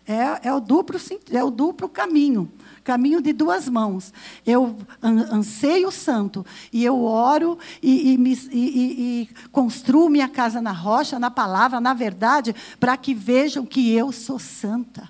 É, 0.06 0.50
é, 0.50 0.54
o, 0.54 0.60
duplo, 0.60 1.00
é 1.32 1.42
o 1.42 1.50
duplo 1.50 1.88
caminho 1.88 2.52
caminho 2.84 3.22
de 3.22 3.32
duas 3.32 3.70
mãos. 3.70 4.12
Eu 4.46 4.78
anseio 5.02 5.88
o 5.88 5.92
santo 5.92 6.46
e 6.74 6.84
eu 6.84 7.02
oro 7.02 7.58
e, 7.82 8.12
e, 8.12 8.18
me, 8.18 8.34
e, 8.52 9.22
e, 9.22 9.30
construo 9.54 10.10
minha 10.10 10.28
casa 10.28 10.62
na 10.62 10.74
rocha, 10.74 11.18
na 11.18 11.32
palavra, 11.32 11.80
na 11.80 11.94
verdade, 11.94 12.54
para 12.82 12.98
que 12.98 13.14
vejam 13.14 13.66
que 13.66 13.94
eu 13.94 14.12
sou 14.12 14.38
santa. 14.38 15.10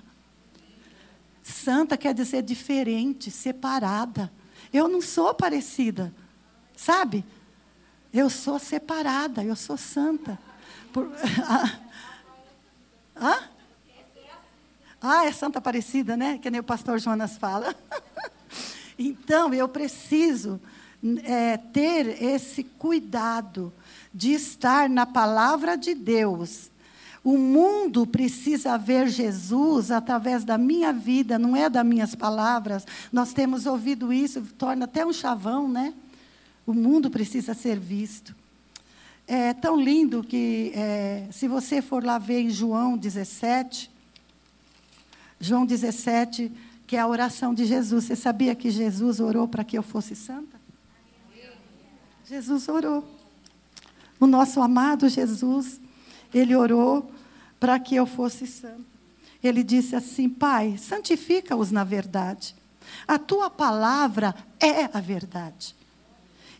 Santa 1.54 1.96
quer 1.96 2.12
dizer 2.12 2.42
diferente, 2.42 3.30
separada. 3.30 4.30
Eu 4.72 4.88
não 4.88 5.00
sou 5.00 5.32
parecida, 5.32 6.12
sabe? 6.76 7.24
Eu 8.12 8.28
sou 8.28 8.58
separada, 8.58 9.44
eu 9.44 9.54
sou 9.54 9.76
santa. 9.76 10.36
Por... 10.92 11.10
Hã? 13.16 13.48
Ah, 15.00 15.26
é 15.26 15.32
Santa 15.32 15.58
Aparecida, 15.58 16.16
né? 16.16 16.38
Que 16.38 16.50
nem 16.50 16.60
o 16.60 16.64
pastor 16.64 16.98
Jonas 16.98 17.36
fala. 17.36 17.74
então, 18.98 19.54
eu 19.54 19.68
preciso 19.68 20.60
é, 21.22 21.56
ter 21.56 22.22
esse 22.22 22.64
cuidado 22.64 23.72
de 24.12 24.32
estar 24.32 24.88
na 24.88 25.06
palavra 25.06 25.76
de 25.76 25.94
Deus 25.94 26.70
o 27.24 27.38
mundo 27.38 28.06
precisa 28.06 28.76
ver 28.76 29.08
Jesus 29.08 29.90
através 29.90 30.44
da 30.44 30.58
minha 30.58 30.92
vida, 30.92 31.38
não 31.38 31.56
é 31.56 31.70
das 31.70 31.84
minhas 31.84 32.14
palavras. 32.14 32.86
Nós 33.10 33.32
temos 33.32 33.64
ouvido 33.64 34.12
isso, 34.12 34.42
torna 34.58 34.84
até 34.84 35.06
um 35.06 35.12
chavão, 35.12 35.66
né? 35.66 35.94
O 36.66 36.74
mundo 36.74 37.10
precisa 37.10 37.54
ser 37.54 37.80
visto. 37.80 38.36
É 39.26 39.54
tão 39.54 39.80
lindo 39.80 40.22
que, 40.22 40.70
é, 40.74 41.26
se 41.32 41.48
você 41.48 41.80
for 41.80 42.04
lá 42.04 42.18
ver 42.18 42.40
em 42.40 42.50
João 42.50 42.94
17, 42.98 43.90
João 45.40 45.64
17, 45.64 46.52
que 46.86 46.94
é 46.94 47.00
a 47.00 47.06
oração 47.06 47.54
de 47.54 47.64
Jesus. 47.64 48.04
Você 48.04 48.16
sabia 48.16 48.54
que 48.54 48.70
Jesus 48.70 49.18
orou 49.18 49.48
para 49.48 49.64
que 49.64 49.78
eu 49.78 49.82
fosse 49.82 50.14
santa? 50.14 50.60
Jesus 52.26 52.68
orou. 52.68 53.02
O 54.20 54.26
nosso 54.26 54.60
amado 54.60 55.08
Jesus, 55.08 55.80
ele 56.32 56.54
orou 56.54 57.13
para 57.64 57.78
que 57.78 57.94
eu 57.94 58.04
fosse 58.04 58.46
santo. 58.46 58.84
Ele 59.42 59.64
disse 59.64 59.96
assim: 59.96 60.28
Pai, 60.28 60.76
santifica-os 60.76 61.70
na 61.70 61.82
verdade. 61.82 62.54
A 63.08 63.18
tua 63.18 63.48
palavra 63.48 64.34
é 64.60 64.84
a 64.92 65.00
verdade. 65.00 65.74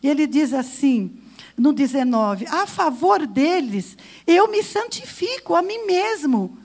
E 0.01 0.09
ele 0.09 0.25
diz 0.25 0.51
assim, 0.51 1.21
no 1.55 1.71
19: 1.71 2.47
A 2.47 2.65
favor 2.65 3.27
deles, 3.27 3.95
eu 4.25 4.49
me 4.49 4.63
santifico 4.63 5.53
a 5.53 5.61
mim 5.61 5.85
mesmo, 5.85 6.57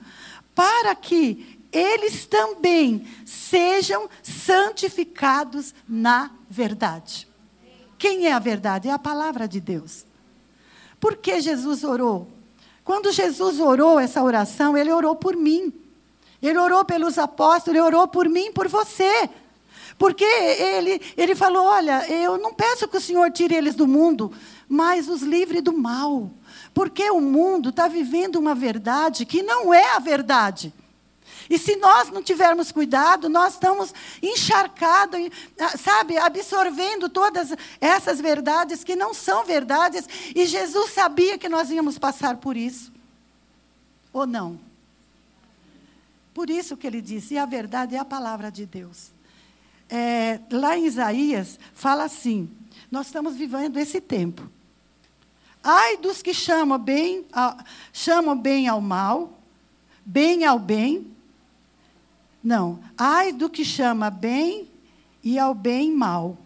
para 0.55 0.95
que 0.95 1.59
eles 1.71 2.25
também 2.25 3.05
sejam 3.23 4.09
santificados 4.23 5.71
na 5.87 6.31
verdade. 6.49 7.27
Quem 7.95 8.25
é 8.25 8.33
a 8.33 8.39
verdade? 8.39 8.87
É 8.87 8.91
a 8.91 8.97
palavra 8.97 9.47
de 9.47 9.59
Deus. 9.59 10.03
Por 10.99 11.17
que 11.17 11.39
Jesus 11.41 11.83
orou? 11.83 12.40
Quando 12.91 13.09
Jesus 13.13 13.57
orou 13.61 13.97
essa 13.97 14.21
oração, 14.21 14.75
ele 14.75 14.91
orou 14.91 15.15
por 15.15 15.33
mim. 15.33 15.71
Ele 16.41 16.57
orou 16.57 16.83
pelos 16.83 17.17
apóstolos, 17.17 17.67
ele 17.69 17.79
orou 17.79 18.05
por 18.05 18.27
mim, 18.27 18.51
por 18.51 18.67
você. 18.67 19.29
Porque 19.97 20.25
ele, 20.25 21.01
ele 21.15 21.33
falou: 21.33 21.67
Olha, 21.67 22.05
eu 22.11 22.37
não 22.37 22.53
peço 22.53 22.89
que 22.89 22.97
o 22.97 22.99
Senhor 22.99 23.31
tire 23.31 23.55
eles 23.55 23.75
do 23.75 23.87
mundo, 23.87 24.33
mas 24.67 25.07
os 25.07 25.21
livre 25.21 25.61
do 25.61 25.71
mal. 25.71 26.29
Porque 26.73 27.09
o 27.09 27.21
mundo 27.21 27.69
está 27.69 27.87
vivendo 27.87 28.35
uma 28.35 28.53
verdade 28.53 29.25
que 29.25 29.41
não 29.41 29.73
é 29.73 29.95
a 29.95 29.99
verdade. 29.99 30.73
E 31.51 31.57
se 31.57 31.75
nós 31.75 32.09
não 32.09 32.23
tivermos 32.23 32.71
cuidado, 32.71 33.27
nós 33.27 33.55
estamos 33.55 33.93
encharcados, 34.23 35.19
sabe, 35.77 36.17
absorvendo 36.17 37.09
todas 37.09 37.49
essas 37.81 38.21
verdades 38.21 38.85
que 38.85 38.95
não 38.95 39.13
são 39.13 39.43
verdades. 39.43 40.07
E 40.33 40.45
Jesus 40.45 40.93
sabia 40.93 41.37
que 41.37 41.49
nós 41.49 41.69
íamos 41.69 41.99
passar 41.99 42.37
por 42.37 42.55
isso. 42.55 42.89
Ou 44.13 44.25
não? 44.25 44.57
Por 46.33 46.49
isso 46.49 46.77
que 46.77 46.87
ele 46.87 47.01
disse, 47.01 47.33
e 47.33 47.37
a 47.37 47.45
verdade 47.45 47.97
é 47.97 47.99
a 47.99 48.05
palavra 48.05 48.49
de 48.49 48.65
Deus. 48.65 49.11
É, 49.89 50.39
lá 50.49 50.77
em 50.77 50.85
Isaías, 50.85 51.59
fala 51.73 52.05
assim: 52.05 52.49
nós 52.89 53.07
estamos 53.07 53.35
vivendo 53.35 53.75
esse 53.75 53.99
tempo. 53.99 54.49
Ai 55.61 55.97
dos 55.97 56.21
que 56.21 56.33
chamam 56.33 56.79
bem, 56.79 57.25
chamam 57.91 58.37
bem 58.37 58.69
ao 58.69 58.79
mal, 58.79 59.37
bem 60.05 60.45
ao 60.45 60.57
bem. 60.57 61.10
Não, 62.43 62.79
ai 62.97 63.31
do 63.31 63.49
que 63.49 63.63
chama 63.63 64.09
bem 64.09 64.69
e 65.23 65.37
ao 65.37 65.53
bem 65.53 65.91
mal. 65.91 66.37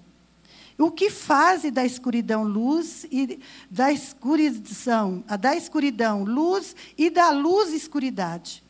O 0.78 0.92
que 0.92 1.10
faz 1.10 1.72
da 1.72 1.86
escuridão 1.86 2.44
luz 2.44 3.06
e 3.10 3.40
da 3.70 3.92
escuridão, 3.94 5.24
da 5.40 5.56
escuridão 5.56 6.24
luz 6.26 6.76
e 6.98 7.10
da 7.10 7.30
luz 7.30 7.72
escuridade. 7.72 8.62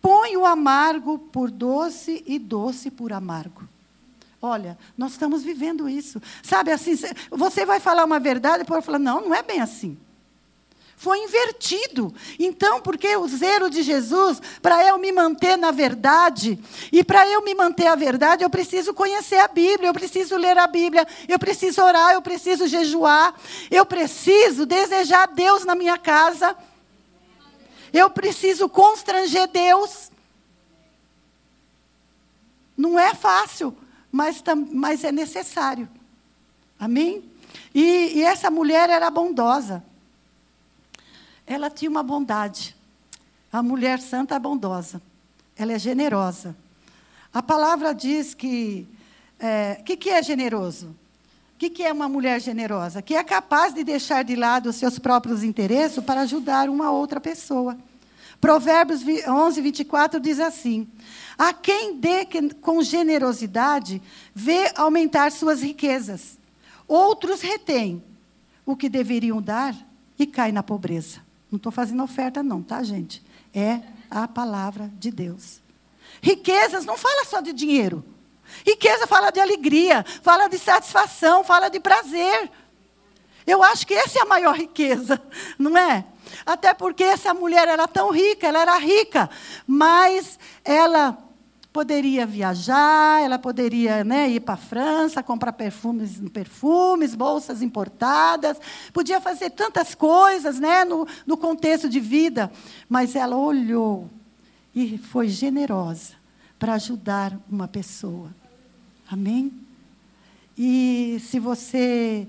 Põe 0.00 0.36
o 0.36 0.46
amargo 0.46 1.18
por 1.18 1.50
doce 1.50 2.22
e 2.26 2.38
doce 2.38 2.90
por 2.90 3.12
amargo. 3.12 3.68
Olha, 4.40 4.78
nós 4.96 5.12
estamos 5.12 5.42
vivendo 5.42 5.88
isso. 5.88 6.22
Sabe 6.42 6.70
assim, 6.70 6.94
você 7.30 7.66
vai 7.66 7.80
falar 7.80 8.04
uma 8.04 8.20
verdade 8.20 8.56
e 8.56 8.58
depois 8.60 8.84
falar, 8.84 8.98
não, 8.98 9.20
não 9.20 9.34
é 9.34 9.42
bem 9.42 9.60
assim. 9.60 9.98
Foi 10.98 11.18
invertido. 11.18 12.14
Então, 12.38 12.82
porque 12.82 13.16
o 13.16 13.26
zelo 13.26 13.70
de 13.70 13.82
Jesus, 13.82 14.40
para 14.60 14.84
eu 14.84 14.98
me 14.98 15.10
manter 15.10 15.56
na 15.56 15.70
verdade, 15.70 16.58
e 16.92 17.02
para 17.02 17.26
eu 17.26 17.42
me 17.42 17.54
manter 17.54 17.86
a 17.86 17.94
verdade, 17.94 18.44
eu 18.44 18.50
preciso 18.50 18.92
conhecer 18.92 19.38
a 19.38 19.48
Bíblia, 19.48 19.88
eu 19.88 19.94
preciso 19.94 20.36
ler 20.36 20.58
a 20.58 20.66
Bíblia, 20.66 21.06
eu 21.26 21.38
preciso 21.38 21.82
orar, 21.82 22.12
eu 22.12 22.20
preciso 22.20 22.66
jejuar, 22.66 23.34
eu 23.70 23.86
preciso 23.86 24.66
desejar 24.66 25.28
Deus 25.28 25.64
na 25.64 25.74
minha 25.74 25.96
casa, 25.96 26.54
eu 27.92 28.10
preciso 28.10 28.68
constranger 28.68 29.48
Deus. 29.48 30.10
Não 32.76 32.98
é 32.98 33.14
fácil 33.14 33.74
mas, 34.10 34.42
mas 34.72 35.04
é 35.04 35.12
necessário. 35.12 35.88
Amém? 36.78 37.24
E, 37.74 38.18
e 38.18 38.22
essa 38.22 38.50
mulher 38.50 38.88
era 38.90 39.10
bondosa. 39.10 39.82
Ela 41.48 41.70
tinha 41.70 41.90
uma 41.90 42.02
bondade. 42.02 42.76
A 43.50 43.62
mulher 43.62 44.00
santa 44.00 44.34
é 44.34 44.38
bondosa. 44.38 45.00
Ela 45.56 45.72
é 45.72 45.78
generosa. 45.78 46.54
A 47.32 47.42
palavra 47.42 47.94
diz 47.94 48.34
que. 48.34 48.86
O 49.40 49.46
é, 49.46 49.76
que, 49.76 49.96
que 49.96 50.10
é 50.10 50.22
generoso? 50.22 50.88
O 51.54 51.58
que, 51.58 51.70
que 51.70 51.82
é 51.82 51.92
uma 51.92 52.08
mulher 52.08 52.40
generosa? 52.40 53.00
Que 53.00 53.14
é 53.14 53.24
capaz 53.24 53.72
de 53.72 53.82
deixar 53.82 54.22
de 54.24 54.36
lado 54.36 54.68
os 54.68 54.76
seus 54.76 54.98
próprios 54.98 55.42
interesses 55.42 56.04
para 56.04 56.20
ajudar 56.20 56.68
uma 56.68 56.90
outra 56.90 57.18
pessoa. 57.18 57.78
Provérbios 58.40 59.02
11, 59.26 59.60
24 59.62 60.20
diz 60.20 60.38
assim: 60.40 60.86
A 61.38 61.54
quem 61.54 61.98
dê 61.98 62.26
com 62.60 62.82
generosidade, 62.82 64.02
vê 64.34 64.70
aumentar 64.76 65.32
suas 65.32 65.62
riquezas. 65.62 66.36
Outros 66.86 67.40
retêm 67.40 68.02
o 68.66 68.76
que 68.76 68.88
deveriam 68.88 69.40
dar 69.40 69.74
e 70.18 70.26
cai 70.26 70.52
na 70.52 70.62
pobreza. 70.62 71.27
Não 71.50 71.56
estou 71.56 71.72
fazendo 71.72 72.02
oferta, 72.02 72.42
não, 72.42 72.62
tá, 72.62 72.82
gente? 72.82 73.22
É 73.54 73.80
a 74.10 74.28
palavra 74.28 74.90
de 74.94 75.10
Deus. 75.10 75.60
Riquezas 76.20 76.84
não 76.84 76.96
fala 76.96 77.24
só 77.24 77.40
de 77.40 77.52
dinheiro. 77.52 78.04
Riqueza 78.66 79.06
fala 79.06 79.30
de 79.30 79.40
alegria, 79.40 80.04
fala 80.22 80.48
de 80.48 80.58
satisfação, 80.58 81.44
fala 81.44 81.68
de 81.68 81.80
prazer. 81.80 82.50
Eu 83.46 83.62
acho 83.62 83.86
que 83.86 83.94
essa 83.94 84.18
é 84.18 84.22
a 84.22 84.26
maior 84.26 84.54
riqueza, 84.54 85.20
não 85.58 85.76
é? 85.76 86.04
Até 86.44 86.74
porque 86.74 87.04
essa 87.04 87.32
mulher 87.32 87.66
era 87.68 87.88
tão 87.88 88.10
rica, 88.10 88.46
ela 88.46 88.60
era 88.60 88.76
rica, 88.78 89.30
mas 89.66 90.38
ela 90.64 91.16
poderia 91.78 92.26
viajar, 92.26 93.22
ela 93.22 93.38
poderia 93.38 94.02
né, 94.02 94.28
ir 94.28 94.40
para 94.40 94.54
a 94.54 94.56
França, 94.56 95.22
comprar 95.22 95.52
perfumes, 95.52 96.20
perfumes, 96.32 97.14
bolsas 97.14 97.62
importadas, 97.62 98.58
podia 98.92 99.20
fazer 99.20 99.50
tantas 99.50 99.94
coisas 99.94 100.58
né, 100.58 100.84
no, 100.84 101.06
no 101.24 101.36
contexto 101.36 101.88
de 101.88 102.00
vida, 102.00 102.50
mas 102.88 103.14
ela 103.14 103.36
olhou 103.36 104.10
e 104.74 104.98
foi 104.98 105.28
generosa 105.28 106.14
para 106.58 106.74
ajudar 106.74 107.38
uma 107.48 107.68
pessoa. 107.68 108.34
Amém? 109.08 109.52
E 110.58 111.18
se 111.20 111.38
você. 111.38 112.26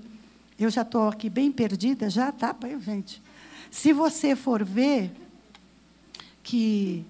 Eu 0.56 0.70
já 0.70 0.82
estou 0.82 1.08
aqui 1.08 1.28
bem 1.28 1.50
perdida, 1.50 2.08
já, 2.08 2.30
tá, 2.30 2.54
gente? 2.84 3.20
Se 3.68 3.92
você 3.92 4.36
for 4.36 4.62
ver 4.62 5.10
que 6.40 7.04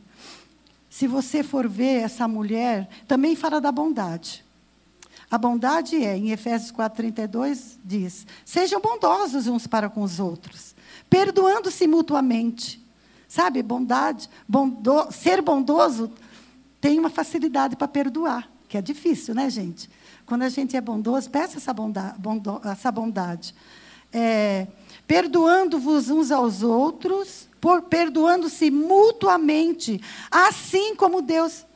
se 1.01 1.07
você 1.07 1.43
for 1.43 1.67
ver 1.67 2.03
essa 2.03 2.29
mulher, 2.29 2.87
também 3.09 3.35
fala 3.35 3.59
da 3.59 3.73
bondade. 3.73 4.45
A 5.31 5.39
bondade 5.39 5.97
é, 5.97 6.15
em 6.15 6.31
Efésios 6.31 6.71
4:32 6.71 7.79
diz: 7.83 8.27
"Sejam 8.45 8.83
bondosos 8.83 9.47
uns 9.47 9.67
para 9.67 9.89
com 9.89 10.03
os 10.03 10.21
outros, 10.21 10.75
perdoando-se 11.09 11.87
mutuamente". 11.87 12.85
Sabe, 13.27 13.63
bondade, 13.63 14.29
bondo, 14.47 15.11
ser 15.11 15.41
bondoso 15.41 16.13
tem 16.83 16.99
uma 16.99 17.09
facilidade 17.09 17.77
para 17.77 17.89
perdoar, 17.89 18.51
que 18.69 18.77
é 18.77 18.83
difícil, 18.83 19.35
né, 19.35 19.49
gente? 19.49 19.89
Quando 20.27 20.43
a 20.43 20.51
gente 20.51 20.77
é 20.77 20.83
bondoso, 20.83 21.31
peça 21.31 21.57
essa 21.57 21.73
bondade. 21.73 22.19
Bondo, 22.19 22.61
essa 22.63 22.93
bondade. 22.93 23.55
É, 24.13 24.67
perdoando-vos 25.11 26.09
uns 26.09 26.31
aos 26.31 26.63
outros, 26.63 27.49
perdoando-se 27.89 28.71
mutuamente, 28.71 30.01
assim 30.31 30.95
como 30.95 31.21
Deus 31.21 31.67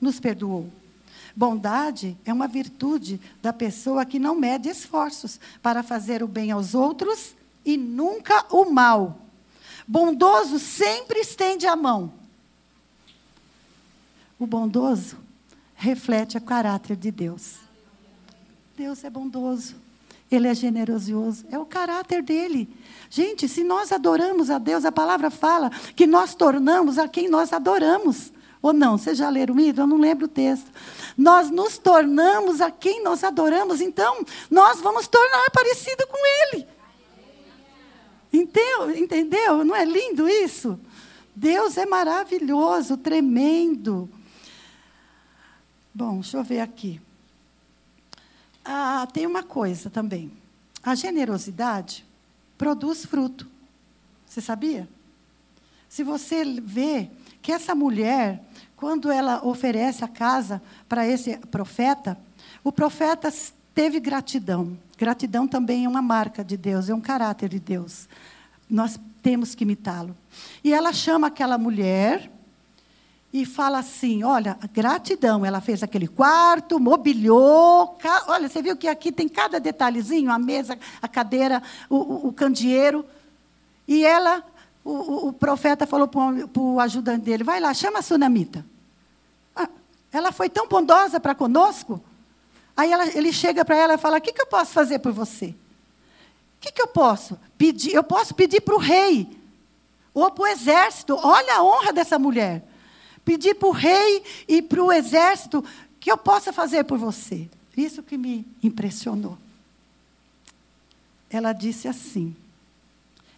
nos 0.00 0.20
perdoou. 0.20 0.70
Bondade 1.34 2.16
é 2.24 2.32
uma 2.32 2.46
virtude 2.46 3.20
da 3.42 3.52
pessoa 3.52 4.06
que 4.06 4.20
não 4.20 4.36
mede 4.36 4.68
esforços 4.68 5.40
para 5.60 5.82
fazer 5.82 6.22
o 6.22 6.28
bem 6.28 6.52
aos 6.52 6.72
outros 6.72 7.34
e 7.64 7.76
nunca 7.76 8.46
o 8.54 8.70
mal. 8.70 9.18
Bondoso 9.84 10.60
sempre 10.60 11.18
estende 11.18 11.66
a 11.66 11.74
mão. 11.74 12.12
O 14.38 14.46
bondoso 14.46 15.16
reflete 15.74 16.38
o 16.38 16.40
caráter 16.40 16.94
de 16.94 17.10
Deus. 17.10 17.56
Deus 18.76 19.02
é 19.02 19.10
bondoso. 19.10 19.89
Ele 20.30 20.46
é 20.46 20.54
generoso, 20.54 21.44
é 21.50 21.58
o 21.58 21.66
caráter 21.66 22.22
dele. 22.22 22.68
Gente, 23.08 23.48
se 23.48 23.64
nós 23.64 23.90
adoramos 23.90 24.48
a 24.48 24.58
Deus, 24.58 24.84
a 24.84 24.92
palavra 24.92 25.28
fala 25.28 25.70
que 25.96 26.06
nós 26.06 26.34
tornamos 26.34 26.98
a 26.98 27.08
quem 27.08 27.28
nós 27.28 27.52
adoramos. 27.52 28.32
Ou 28.62 28.72
não? 28.72 28.96
Vocês 28.96 29.18
já 29.18 29.28
leram 29.28 29.58
isso? 29.58 29.80
Eu 29.80 29.86
não 29.86 29.96
lembro 29.96 30.26
o 30.26 30.28
texto. 30.28 30.70
Nós 31.16 31.50
nos 31.50 31.78
tornamos 31.78 32.60
a 32.60 32.70
quem 32.70 33.02
nós 33.02 33.24
adoramos, 33.24 33.80
então 33.80 34.24
nós 34.50 34.80
vamos 34.80 35.08
tornar 35.08 35.50
parecido 35.50 36.06
com 36.06 36.18
Ele. 36.54 36.68
Entendeu? 38.32 38.96
Entendeu? 38.96 39.64
Não 39.64 39.74
é 39.74 39.84
lindo 39.84 40.28
isso? 40.28 40.78
Deus 41.34 41.76
é 41.76 41.86
maravilhoso, 41.86 42.96
tremendo. 42.96 44.08
Bom, 45.92 46.20
deixa 46.20 46.36
eu 46.36 46.44
ver 46.44 46.60
aqui. 46.60 47.00
Ah, 48.64 49.06
tem 49.12 49.26
uma 49.26 49.42
coisa 49.42 49.90
também. 49.90 50.30
A 50.82 50.94
generosidade 50.94 52.04
produz 52.56 53.04
fruto. 53.04 53.46
Você 54.26 54.40
sabia? 54.40 54.88
Se 55.88 56.04
você 56.04 56.44
vê 56.60 57.10
que 57.42 57.52
essa 57.52 57.74
mulher, 57.74 58.42
quando 58.76 59.10
ela 59.10 59.44
oferece 59.44 60.04
a 60.04 60.08
casa 60.08 60.62
para 60.88 61.06
esse 61.06 61.36
profeta, 61.38 62.16
o 62.62 62.70
profeta 62.70 63.32
teve 63.74 63.98
gratidão. 63.98 64.78
Gratidão 64.96 65.48
também 65.48 65.84
é 65.84 65.88
uma 65.88 66.02
marca 66.02 66.44
de 66.44 66.56
Deus, 66.56 66.88
é 66.88 66.94
um 66.94 67.00
caráter 67.00 67.48
de 67.48 67.58
Deus. 67.58 68.08
Nós 68.68 69.00
temos 69.22 69.54
que 69.54 69.64
imitá-lo. 69.64 70.16
E 70.62 70.72
ela 70.72 70.92
chama 70.92 71.26
aquela 71.26 71.58
mulher 71.58 72.30
e 73.32 73.46
fala 73.46 73.78
assim: 73.78 74.24
olha, 74.24 74.58
gratidão, 74.72 75.44
ela 75.44 75.60
fez 75.60 75.82
aquele 75.82 76.08
quarto, 76.08 76.80
mobiliou. 76.80 77.96
Olha, 78.26 78.48
você 78.48 78.60
viu 78.60 78.76
que 78.76 78.88
aqui 78.88 79.12
tem 79.12 79.28
cada 79.28 79.60
detalhezinho: 79.60 80.30
a 80.30 80.38
mesa, 80.38 80.78
a 81.00 81.08
cadeira, 81.08 81.62
o, 81.88 81.96
o, 81.96 82.28
o 82.28 82.32
candeeiro. 82.32 83.04
E 83.86 84.04
ela, 84.04 84.44
o, 84.84 85.28
o 85.28 85.32
profeta 85.32 85.86
falou 85.86 86.08
para 86.08 86.60
o 86.60 86.80
ajudante 86.80 87.24
dele: 87.24 87.44
vai 87.44 87.60
lá, 87.60 87.72
chama 87.72 88.00
a 88.00 88.02
sunamita. 88.02 88.64
Ah, 89.54 89.68
ela 90.12 90.32
foi 90.32 90.48
tão 90.48 90.66
bondosa 90.66 91.20
para 91.20 91.34
conosco. 91.34 92.02
Aí 92.76 92.90
ela, 92.92 93.06
ele 93.08 93.32
chega 93.32 93.64
para 93.64 93.76
ela 93.76 93.94
e 93.94 93.98
fala: 93.98 94.18
o 94.18 94.20
que, 94.20 94.32
que 94.32 94.42
eu 94.42 94.46
posso 94.46 94.72
fazer 94.72 94.98
por 94.98 95.12
você? 95.12 95.46
O 95.46 96.62
que, 96.62 96.72
que 96.72 96.82
eu 96.82 96.88
posso? 96.88 97.38
Pedir, 97.56 97.94
eu 97.94 98.02
posso 98.02 98.34
pedir 98.34 98.60
para 98.60 98.74
o 98.74 98.78
rei, 98.78 99.38
ou 100.12 100.30
para 100.32 100.42
o 100.42 100.46
exército. 100.48 101.16
Olha 101.22 101.58
a 101.58 101.62
honra 101.62 101.92
dessa 101.92 102.18
mulher 102.18 102.64
pedir 103.30 103.54
para 103.54 103.68
o 103.68 103.70
rei 103.70 104.24
e 104.48 104.60
para 104.60 104.82
o 104.82 104.90
exército 104.90 105.64
que 106.00 106.10
eu 106.10 106.18
possa 106.18 106.52
fazer 106.52 106.82
por 106.82 106.98
você. 106.98 107.48
Isso 107.76 108.02
que 108.02 108.18
me 108.18 108.44
impressionou. 108.60 109.38
Ela 111.30 111.52
disse 111.52 111.86
assim: 111.86 112.34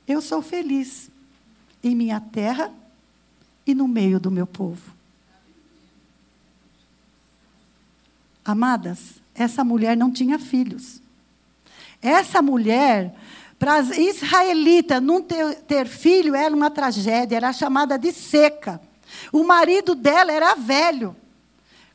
Eu 0.09 0.23
sou 0.23 0.41
feliz 0.41 1.11
em 1.85 1.95
minha 1.95 2.19
terra 2.21 2.73
e 3.67 3.75
no 3.75 3.87
meio 3.87 4.19
do 4.19 4.31
meu 4.31 4.47
povo. 4.47 4.95
Amadas, 8.43 9.21
essa 9.35 9.63
mulher 9.63 9.95
não 9.95 10.11
tinha 10.11 10.39
filhos. 10.39 11.03
Essa 12.01 12.41
mulher 12.41 13.15
Para 13.59 13.77
as 13.77 13.91
israelitas, 13.91 15.03
não 15.03 15.23
ter, 15.23 15.55
ter 15.63 15.87
filho 15.87 16.35
era 16.35 16.53
uma 16.53 16.71
tragédia, 16.71 17.37
era 17.37 17.53
chamada 17.53 17.99
de 17.99 18.11
seca. 18.11 18.81
O 19.33 19.45
marido 19.45 19.95
dela 19.95 20.33
era 20.33 20.55
velho. 20.55 21.17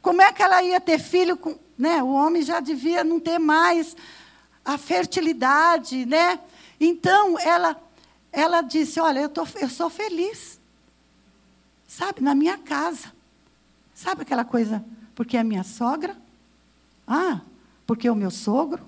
Como 0.02 0.22
é 0.22 0.32
que 0.32 0.42
ela 0.42 0.62
ia 0.64 0.80
ter 0.80 1.00
filho 1.00 1.38
com. 1.38 1.58
Né? 1.78 2.02
O 2.02 2.10
homem 2.10 2.42
já 2.42 2.60
devia 2.60 3.04
não 3.04 3.20
ter 3.20 3.38
mais 3.40 3.96
a 4.66 4.78
fertilidade, 4.78 6.06
né? 6.06 6.40
Então, 6.80 7.40
ela, 7.40 7.82
ela 8.32 8.62
disse: 8.62 9.00
Olha, 9.00 9.20
eu, 9.20 9.30
tô, 9.30 9.48
eu 9.60 9.70
sou 9.70 9.90
feliz. 9.90 10.60
Sabe, 11.88 12.22
na 12.22 12.36
minha 12.36 12.58
casa. 12.58 13.12
Sabe 13.94 14.22
aquela 14.22 14.44
coisa? 14.44 14.84
Porque 15.16 15.38
é 15.38 15.44
minha 15.44 15.64
sogra? 15.64 16.16
Ah, 17.08 17.42
porque 17.86 18.08
é 18.08 18.12
o 18.12 18.16
meu 18.16 18.30
sogro? 18.30 18.86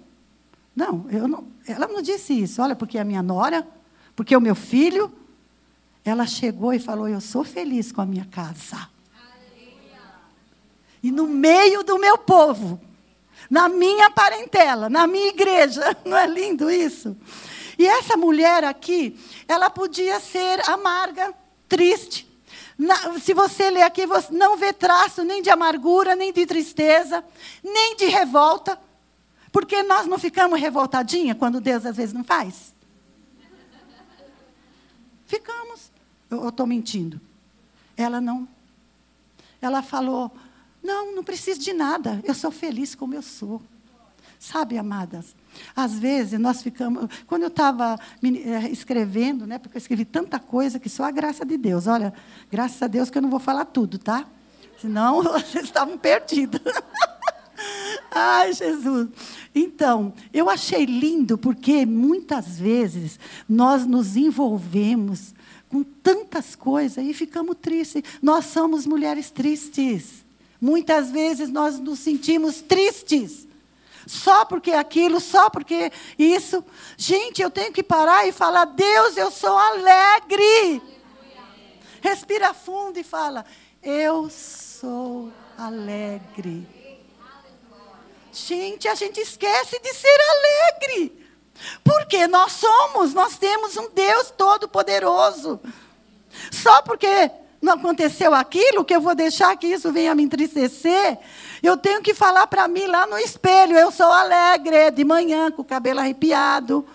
Não, 0.75 1.07
eu 1.09 1.27
não, 1.27 1.47
ela 1.65 1.87
não 1.87 2.01
disse 2.01 2.33
isso. 2.33 2.61
Olha, 2.61 2.75
porque 2.75 2.97
é 2.97 3.01
a 3.01 3.05
minha 3.05 3.23
nora, 3.23 3.67
porque 4.15 4.33
é 4.33 4.37
o 4.37 4.41
meu 4.41 4.55
filho. 4.55 5.11
Ela 6.09 6.25
chegou 6.25 6.73
e 6.73 6.79
falou: 6.79 7.07
Eu 7.07 7.21
sou 7.21 7.43
feliz 7.43 7.91
com 7.91 8.01
a 8.01 8.05
minha 8.05 8.25
casa. 8.25 8.89
E 11.01 11.11
no 11.11 11.27
meio 11.27 11.83
do 11.83 11.97
meu 11.97 12.17
povo, 12.17 12.81
na 13.49 13.69
minha 13.69 14.09
parentela, 14.09 14.89
na 14.89 15.05
minha 15.05 15.27
igreja. 15.27 15.95
Não 16.03 16.17
é 16.17 16.25
lindo 16.25 16.69
isso? 16.69 17.15
E 17.77 17.87
essa 17.87 18.17
mulher 18.17 18.63
aqui, 18.63 19.17
ela 19.47 19.69
podia 19.69 20.19
ser 20.19 20.67
amarga, 20.69 21.33
triste. 21.67 22.27
Na, 22.77 23.19
se 23.19 23.33
você 23.33 23.69
ler 23.69 23.83
aqui, 23.83 24.05
você 24.05 24.33
não 24.33 24.57
vê 24.57 24.71
traço 24.71 25.23
nem 25.23 25.41
de 25.41 25.49
amargura, 25.49 26.15
nem 26.15 26.31
de 26.31 26.45
tristeza, 26.45 27.23
nem 27.63 27.95
de 27.95 28.05
revolta. 28.05 28.79
Porque 29.51 29.83
nós 29.83 30.07
não 30.07 30.17
ficamos 30.17 30.59
revoltadinha 30.59 31.35
quando 31.35 31.61
Deus 31.61 31.85
às 31.85 31.95
vezes 31.95 32.13
não 32.13 32.23
faz? 32.23 32.73
Ficamos. 35.25 35.68
Eu 36.29 36.49
estou 36.49 36.67
mentindo. 36.67 37.19
Ela 37.97 38.21
não. 38.21 38.47
Ela 39.61 39.81
falou: 39.81 40.31
Não, 40.83 41.15
não 41.15 41.23
preciso 41.23 41.59
de 41.59 41.73
nada. 41.73 42.21
Eu 42.23 42.33
sou 42.33 42.51
feliz 42.51 42.95
como 42.95 43.13
eu 43.13 43.21
sou. 43.21 43.61
Sabe, 44.39 44.77
amadas? 44.77 45.35
Às 45.75 45.99
vezes 45.99 46.39
nós 46.39 46.61
ficamos. 46.63 47.09
Quando 47.27 47.43
eu 47.43 47.49
estava 47.49 47.99
eh, 48.23 48.69
escrevendo, 48.69 49.45
né, 49.45 49.59
porque 49.59 49.75
eu 49.75 49.79
escrevi 49.79 50.05
tanta 50.05 50.39
coisa 50.39 50.79
que 50.79 50.87
só 50.87 51.03
a 51.03 51.11
graça 51.11 51.45
de 51.45 51.57
Deus. 51.57 51.87
Olha, 51.87 52.13
graças 52.49 52.81
a 52.81 52.87
Deus 52.87 53.09
que 53.09 53.17
eu 53.17 53.21
não 53.21 53.29
vou 53.29 53.39
falar 53.39 53.65
tudo, 53.65 53.97
tá? 53.97 54.25
Senão 54.79 55.21
vocês 55.43 55.65
estavam 55.65 55.97
perdidos. 55.97 56.61
Ai, 58.11 58.53
Jesus. 58.53 59.09
Então, 59.53 60.13
eu 60.33 60.49
achei 60.49 60.85
lindo 60.85 61.37
porque 61.37 61.85
muitas 61.85 62.57
vezes 62.57 63.19
nós 63.47 63.85
nos 63.85 64.15
envolvemos 64.15 65.33
com 65.69 65.83
tantas 65.83 66.55
coisas 66.55 67.05
e 67.05 67.13
ficamos 67.13 67.55
tristes. 67.61 68.03
Nós 68.21 68.45
somos 68.45 68.85
mulheres 68.85 69.29
tristes. 69.29 70.25
Muitas 70.59 71.11
vezes 71.11 71.49
nós 71.49 71.79
nos 71.79 71.99
sentimos 71.99 72.61
tristes. 72.61 73.47
Só 74.05 74.43
porque 74.43 74.71
aquilo, 74.71 75.19
só 75.19 75.49
porque 75.49 75.91
isso. 76.17 76.65
Gente, 76.97 77.41
eu 77.41 77.51
tenho 77.51 77.71
que 77.71 77.83
parar 77.83 78.27
e 78.27 78.31
falar: 78.31 78.65
Deus, 78.65 79.15
eu 79.15 79.29
sou 79.29 79.55
alegre. 79.55 80.81
Respira 82.01 82.53
fundo 82.53 82.97
e 82.97 83.03
fala: 83.03 83.45
Eu 83.83 84.29
sou 84.29 85.31
alegre. 85.57 86.67
Gente, 88.31 88.87
a 88.87 88.95
gente 88.95 89.19
esquece 89.19 89.79
de 89.79 89.93
ser 89.93 90.17
alegre. 90.31 91.18
Porque 91.83 92.27
nós 92.27 92.53
somos, 92.53 93.13
nós 93.13 93.37
temos 93.37 93.75
um 93.77 93.89
Deus 93.89 94.31
todo-poderoso. 94.37 95.59
Só 96.51 96.81
porque 96.81 97.31
não 97.61 97.73
aconteceu 97.73 98.33
aquilo, 98.33 98.85
que 98.85 98.95
eu 98.95 99.01
vou 99.01 99.13
deixar 99.13 99.55
que 99.57 99.67
isso 99.67 99.91
venha 99.91 100.15
me 100.15 100.23
entristecer, 100.23 101.17
eu 101.61 101.75
tenho 101.75 102.01
que 102.01 102.13
falar 102.13 102.47
para 102.47 102.67
mim 102.67 102.85
lá 102.85 103.05
no 103.05 103.17
espelho: 103.17 103.77
eu 103.77 103.91
sou 103.91 104.05
alegre, 104.05 104.91
de 104.91 105.03
manhã, 105.03 105.51
com 105.51 105.61
o 105.61 105.65
cabelo 105.65 105.99
arrepiado, 105.99 106.87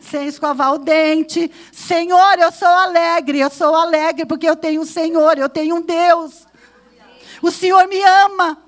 sem 0.00 0.26
escovar 0.26 0.72
o 0.72 0.78
dente. 0.78 1.50
Senhor, 1.70 2.38
eu 2.38 2.50
sou 2.50 2.68
alegre, 2.68 3.40
eu 3.40 3.50
sou 3.50 3.74
alegre 3.74 4.24
porque 4.24 4.48
eu 4.48 4.56
tenho 4.56 4.80
um 4.80 4.86
Senhor, 4.86 5.36
eu 5.36 5.48
tenho 5.48 5.76
um 5.76 5.82
Deus. 5.82 6.46
O 7.42 7.50
Senhor 7.50 7.86
me 7.86 8.00
ama. 8.02 8.58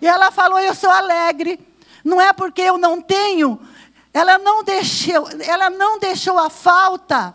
E 0.00 0.06
ela 0.06 0.30
falou: 0.30 0.58
Eu 0.58 0.74
sou 0.74 0.90
alegre. 0.90 1.58
Não 2.04 2.20
é 2.20 2.32
porque 2.32 2.60
eu 2.60 2.76
não 2.76 3.00
tenho. 3.00 3.58
Ela 4.14 4.38
não 4.38 4.62
deixou, 4.62 5.28
ela 5.40 5.68
não 5.68 5.98
deixou 5.98 6.38
a 6.38 6.48
falta 6.48 7.34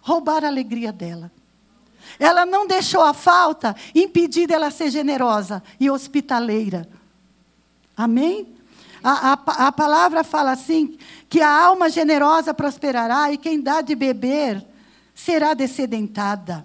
roubar 0.00 0.44
a 0.44 0.46
alegria 0.46 0.92
dela. 0.92 1.30
Ela 2.20 2.46
não 2.46 2.68
deixou 2.68 3.02
a 3.02 3.12
falta 3.12 3.74
impedir 3.92 4.46
dela 4.46 4.70
ser 4.70 4.90
generosa 4.90 5.60
e 5.80 5.90
hospitaleira. 5.90 6.88
Amém? 7.96 8.54
A, 9.02 9.32
a, 9.32 9.66
a, 9.66 9.72
palavra 9.72 10.22
fala 10.22 10.52
assim: 10.52 10.96
que 11.28 11.40
a 11.40 11.50
alma 11.50 11.90
generosa 11.90 12.54
prosperará 12.54 13.32
e 13.32 13.36
quem 13.36 13.60
dá 13.60 13.80
de 13.80 13.96
beber 13.96 14.64
será 15.14 15.52
descedentada. 15.52 16.64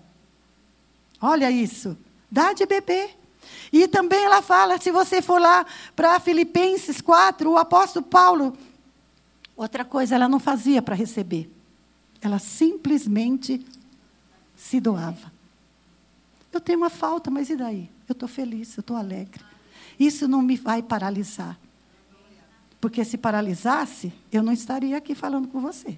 Olha 1.20 1.50
isso. 1.50 1.98
Dá 2.30 2.54
de 2.54 2.68
beber. 2.68 3.18
E 3.72 3.88
também 3.88 4.24
ela 4.24 4.42
fala, 4.42 4.78
se 4.78 4.92
você 4.92 5.22
for 5.22 5.42
lá 5.42 5.66
para 5.96 6.20
Filipenses 6.20 7.02
4, 7.02 7.50
o 7.50 7.58
apóstolo 7.58 8.06
Paulo, 8.06 8.56
outra 9.58 9.84
coisa 9.84 10.16
ela 10.16 10.30
não 10.30 10.40
fazia 10.40 10.82
para 10.82 10.96
receber. 10.96 11.52
Ela 12.22 12.40
simplesmente 12.40 13.66
se 14.56 14.80
doava. 14.80 15.32
Eu 16.54 16.62
tenho 16.62 16.78
uma 16.78 16.90
falta, 16.90 17.30
mas 17.30 17.50
e 17.50 17.56
daí? 17.56 17.90
Eu 18.08 18.14
estou 18.14 18.30
feliz, 18.30 18.78
eu 18.78 18.82
estou 18.82 18.96
alegre. 18.96 19.44
Isso 20.00 20.28
não 20.28 20.42
me 20.42 20.56
vai 20.56 20.82
paralisar. 20.82 21.60
Porque 22.80 23.04
se 23.04 23.18
paralisasse, 23.18 24.14
eu 24.32 24.44
não 24.44 24.54
estaria 24.54 24.96
aqui 24.96 25.16
falando 25.16 25.48
com 25.48 25.60
você. 25.60 25.98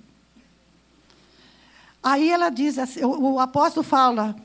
Aí 2.01 2.29
ela 2.29 2.49
diz 2.49 2.77
assim, 2.79 3.03
o, 3.03 3.39
apóstolo 3.39 3.83
fala, 3.83 4.35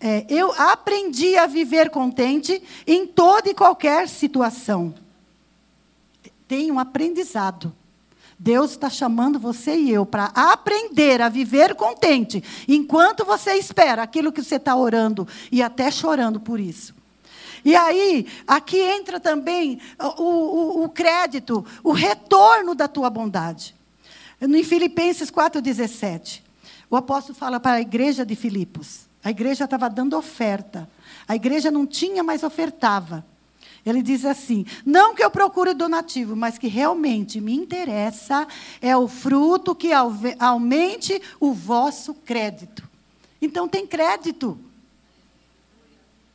é, 0.00 0.26
eu 0.28 0.50
aprendi 0.52 1.36
a 1.36 1.46
viver 1.46 1.90
contente 1.90 2.62
em 2.86 3.06
toda 3.06 3.50
e 3.50 3.54
qualquer 3.54 4.08
situação. 4.08 4.94
Tem 6.48 6.72
um 6.72 6.78
aprendizado. 6.78 7.74
Deus 8.42 8.72
está 8.72 8.90
chamando 8.90 9.38
você 9.38 9.76
e 9.76 9.92
eu 9.92 10.04
para 10.04 10.24
aprender 10.34 11.22
a 11.22 11.28
viver 11.28 11.76
contente, 11.76 12.42
enquanto 12.66 13.24
você 13.24 13.52
espera 13.52 14.02
aquilo 14.02 14.32
que 14.32 14.42
você 14.42 14.56
está 14.56 14.74
orando 14.74 15.28
e 15.52 15.62
até 15.62 15.92
chorando 15.92 16.40
por 16.40 16.58
isso. 16.58 16.92
E 17.64 17.76
aí, 17.76 18.26
aqui 18.44 18.78
entra 18.78 19.20
também 19.20 19.80
o, 19.96 20.22
o, 20.24 20.84
o 20.84 20.88
crédito, 20.88 21.64
o 21.84 21.92
retorno 21.92 22.74
da 22.74 22.88
tua 22.88 23.08
bondade. 23.08 23.76
Em 24.40 24.64
Filipenses 24.64 25.30
4,17, 25.30 26.42
o 26.90 26.96
apóstolo 26.96 27.38
fala 27.38 27.60
para 27.60 27.76
a 27.76 27.80
igreja 27.80 28.26
de 28.26 28.34
Filipos. 28.34 29.06
A 29.22 29.30
igreja 29.30 29.66
estava 29.66 29.88
dando 29.88 30.16
oferta. 30.18 30.90
A 31.28 31.36
igreja 31.36 31.70
não 31.70 31.86
tinha, 31.86 32.24
mas 32.24 32.42
ofertava. 32.42 33.24
Ele 33.84 34.02
diz 34.02 34.24
assim: 34.24 34.64
não 34.86 35.14
que 35.14 35.24
eu 35.24 35.30
procure 35.30 35.74
donativo, 35.74 36.36
mas 36.36 36.56
que 36.56 36.68
realmente 36.68 37.40
me 37.40 37.54
interessa 37.54 38.46
é 38.80 38.96
o 38.96 39.08
fruto 39.08 39.74
que 39.74 39.90
aumente 40.38 41.20
o 41.40 41.52
vosso 41.52 42.14
crédito. 42.14 42.88
Então 43.40 43.68
tem 43.68 43.86
crédito. 43.86 44.58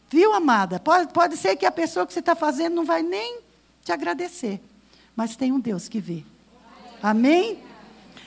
Viu, 0.09 0.33
amada? 0.33 0.79
Pode, 0.79 1.11
pode 1.13 1.37
ser 1.37 1.55
que 1.55 1.65
a 1.65 1.71
pessoa 1.71 2.05
que 2.05 2.13
você 2.13 2.19
está 2.19 2.35
fazendo 2.35 2.75
não 2.75 2.85
vai 2.85 3.01
nem 3.01 3.39
te 3.83 3.91
agradecer. 3.91 4.61
Mas 5.15 5.35
tem 5.35 5.51
um 5.51 5.59
Deus 5.59 5.87
que 5.87 5.99
vê. 5.99 6.23
Amém? 7.01 7.59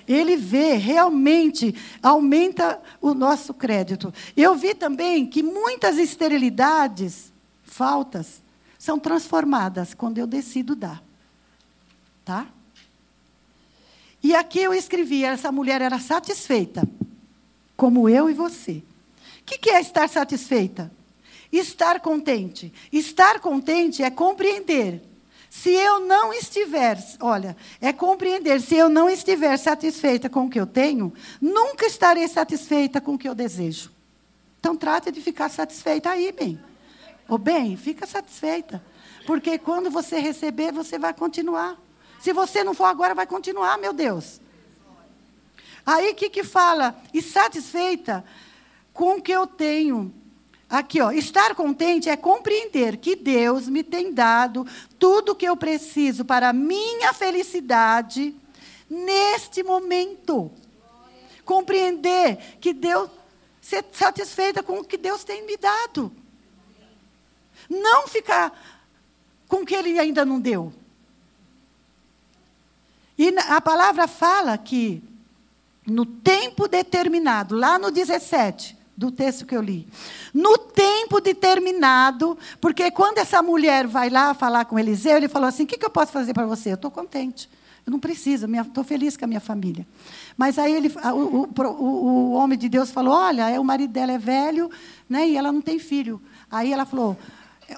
Ele 0.09 0.37
vê, 0.37 0.75
realmente 0.75 1.75
aumenta 2.03 2.81
o 3.01 3.15
nosso 3.15 3.55
crédito. 3.55 4.13
Eu 4.37 4.55
vi 4.57 4.75
também 4.75 5.27
que 5.27 5.43
muitas 5.43 5.99
esterilidades, 5.99 7.33
faltas, 7.63 8.43
são 8.81 8.99
transformadas 8.99 9.93
quando 9.93 10.17
eu 10.17 10.27
decido 10.27 10.75
dar. 10.75 11.05
Tá? 12.25 12.49
E 14.23 14.35
aqui 14.35 14.61
eu 14.61 14.73
escrevi: 14.73 15.23
essa 15.23 15.53
mulher 15.53 15.83
era 15.83 15.99
satisfeita, 15.99 16.89
como 17.77 18.09
eu 18.09 18.31
e 18.31 18.33
você. 18.33 18.83
O 19.41 19.45
que, 19.45 19.59
que 19.59 19.71
é 19.71 19.81
estar 19.81 20.09
satisfeita? 20.09 20.91
Estar 21.53 22.01
contente. 22.01 22.73
Estar 22.91 23.41
contente 23.41 24.03
é 24.03 24.11
compreender 24.11 25.03
se 25.51 25.71
eu 25.71 25.99
não 25.99 26.33
estiver, 26.33 26.97
olha, 27.19 27.57
é 27.81 27.93
compreender, 27.93 28.61
se 28.61 28.77
eu 28.77 28.89
não 28.89 29.11
estiver 29.11 29.57
satisfeita 29.57 30.31
com 30.31 30.47
o 30.47 30.49
que 30.49 30.61
eu 30.61 30.67
tenho, 30.67 31.13
nunca 31.41 31.87
estarei 31.87 32.29
satisfeita 32.29 33.01
com 33.01 33.15
o 33.15 33.19
que 33.19 33.29
eu 33.29 33.35
desejo. 33.35 33.91
Então 34.61 34.77
trate 34.77 35.11
de 35.11 35.21
ficar 35.21 35.49
satisfeita 35.49 36.09
aí, 36.09 36.31
bem. 36.31 36.70
Ou 37.31 37.39
bem, 37.39 37.77
fica 37.77 38.07
satisfeita. 38.09 38.85
Porque 39.25 39.57
quando 39.57 39.89
você 39.89 40.19
receber, 40.19 40.73
você 40.73 40.99
vai 40.99 41.15
continuar. 41.15 41.79
Se 42.21 42.33
você 42.33 42.65
não 42.65 42.75
for 42.75 42.87
agora, 42.87 43.15
vai 43.15 43.27
continuar, 43.27 43.79
meu 43.79 43.93
Deus. 43.93 44.41
Aí 45.87 46.11
o 46.11 46.15
que, 46.15 46.29
que 46.29 46.43
fala? 46.43 47.01
E 47.15 47.23
satisfeita 47.23 48.25
com 48.93 49.17
o 49.17 49.23
que 49.23 49.31
eu 49.31 49.47
tenho. 49.47 50.13
Aqui, 50.69 51.01
ó, 51.01 51.13
estar 51.13 51.55
contente 51.55 52.09
é 52.09 52.17
compreender 52.17 52.97
que 52.97 53.15
Deus 53.15 53.69
me 53.69 53.85
tem 53.85 54.13
dado 54.13 54.67
tudo 54.99 55.33
o 55.33 55.35
que 55.35 55.47
eu 55.47 55.57
preciso 55.57 56.25
para 56.25 56.49
a 56.49 56.53
minha 56.53 57.13
felicidade 57.13 58.35
neste 58.89 59.63
momento. 59.63 60.51
Compreender 61.45 62.59
que 62.61 62.73
Deus, 62.73 63.09
ser 63.61 63.85
satisfeita 63.93 64.65
com 64.65 64.81
o 64.81 64.85
que 64.85 64.97
Deus 64.97 65.23
tem 65.23 65.47
me 65.47 65.57
dado. 65.57 66.13
Não 67.71 68.09
ficar 68.09 68.53
com 69.47 69.63
o 69.63 69.67
que 69.67 69.75
Ele 69.75 69.99
ainda 69.99 70.25
não 70.25 70.41
deu. 70.41 70.73
E 73.17 73.29
a 73.49 73.61
palavra 73.61 74.09
fala 74.09 74.59
que 74.59 75.03
no 75.87 76.05
tempo 76.05 76.67
determinado, 76.67 77.55
lá 77.55 77.79
no 77.79 77.91
17 77.91 78.77
do 78.97 79.11
texto 79.11 79.47
que 79.47 79.57
eu 79.57 79.63
li, 79.63 79.87
no 80.33 80.57
tempo 80.59 81.21
determinado, 81.21 82.37
porque 82.61 82.91
quando 82.91 83.19
essa 83.19 83.43
mulher 83.43 83.87
vai 83.87 84.11
lá 84.11 84.35
falar 84.35 84.65
com 84.65 84.79
Eliseu, 84.79 85.17
ele 85.17 85.29
falou 85.29 85.49
assim: 85.49 85.65
O 85.65 85.67
que, 85.67 85.79
que 85.79 85.85
eu 85.85 85.91
posso 85.91 86.13
fazer 86.13 86.33
para 86.33 86.47
você? 86.47 86.71
Eu 86.71 86.75
estou 86.75 86.91
contente. 86.91 87.49
Eu 87.87 87.91
não 87.91 87.99
preciso, 87.99 88.47
estou 88.47 88.85
feliz 88.85 89.17
com 89.17 89.25
a 89.25 89.29
minha 89.29 89.41
família. 89.41 89.87
Mas 90.37 90.59
aí 90.59 90.73
ele, 90.73 90.93
o, 91.13 91.49
o, 91.49 91.85
o, 91.85 92.33
homem 92.33 92.59
de 92.59 92.69
Deus 92.69 92.91
falou: 92.91 93.15
Olha, 93.15 93.51
é, 93.51 93.59
o 93.59 93.65
marido 93.65 93.93
dela 93.93 94.13
é 94.13 94.19
velho 94.19 94.71
né, 95.09 95.29
e 95.29 95.37
ela 95.37 95.51
não 95.51 95.61
tem 95.61 95.79
filho. 95.79 96.21
Aí 96.51 96.73
ela 96.73 96.85
falou: 96.85 97.19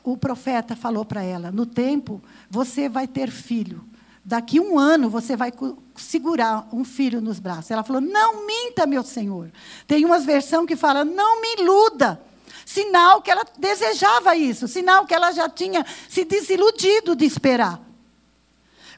O 0.05 0.17
profeta 0.17 0.75
falou 0.75 1.05
para 1.05 1.23
ela: 1.23 1.51
No 1.51 1.67
tempo, 1.67 2.23
você 2.49 2.89
vai 2.89 3.07
ter 3.07 3.31
filho. 3.31 3.85
Daqui 4.25 4.61
um 4.61 4.79
ano 4.79 5.11
você 5.11 5.37
vai 5.37 5.53
segurar 5.97 6.69
um 6.73 6.85
filho 6.85 7.21
nos 7.21 7.41
braços. 7.41 7.71
Ela 7.71 7.83
falou: 7.83 8.01
Não 8.01 8.47
minta, 8.47 8.87
meu 8.87 9.03
senhor. 9.03 9.51
Tem 9.87 10.05
uma 10.05 10.19
versão 10.21 10.65
que 10.65 10.77
fala: 10.77 11.05
Não 11.05 11.41
me 11.41 11.55
iluda. 11.61 12.21
Sinal 12.65 13.21
que 13.21 13.31
ela 13.31 13.45
desejava 13.59 14.37
isso, 14.37 14.69
sinal 14.69 15.05
que 15.05 15.13
ela 15.13 15.33
já 15.33 15.49
tinha 15.49 15.85
se 16.09 16.25
desiludido 16.25 17.17
de 17.17 17.25
esperar. 17.25 17.81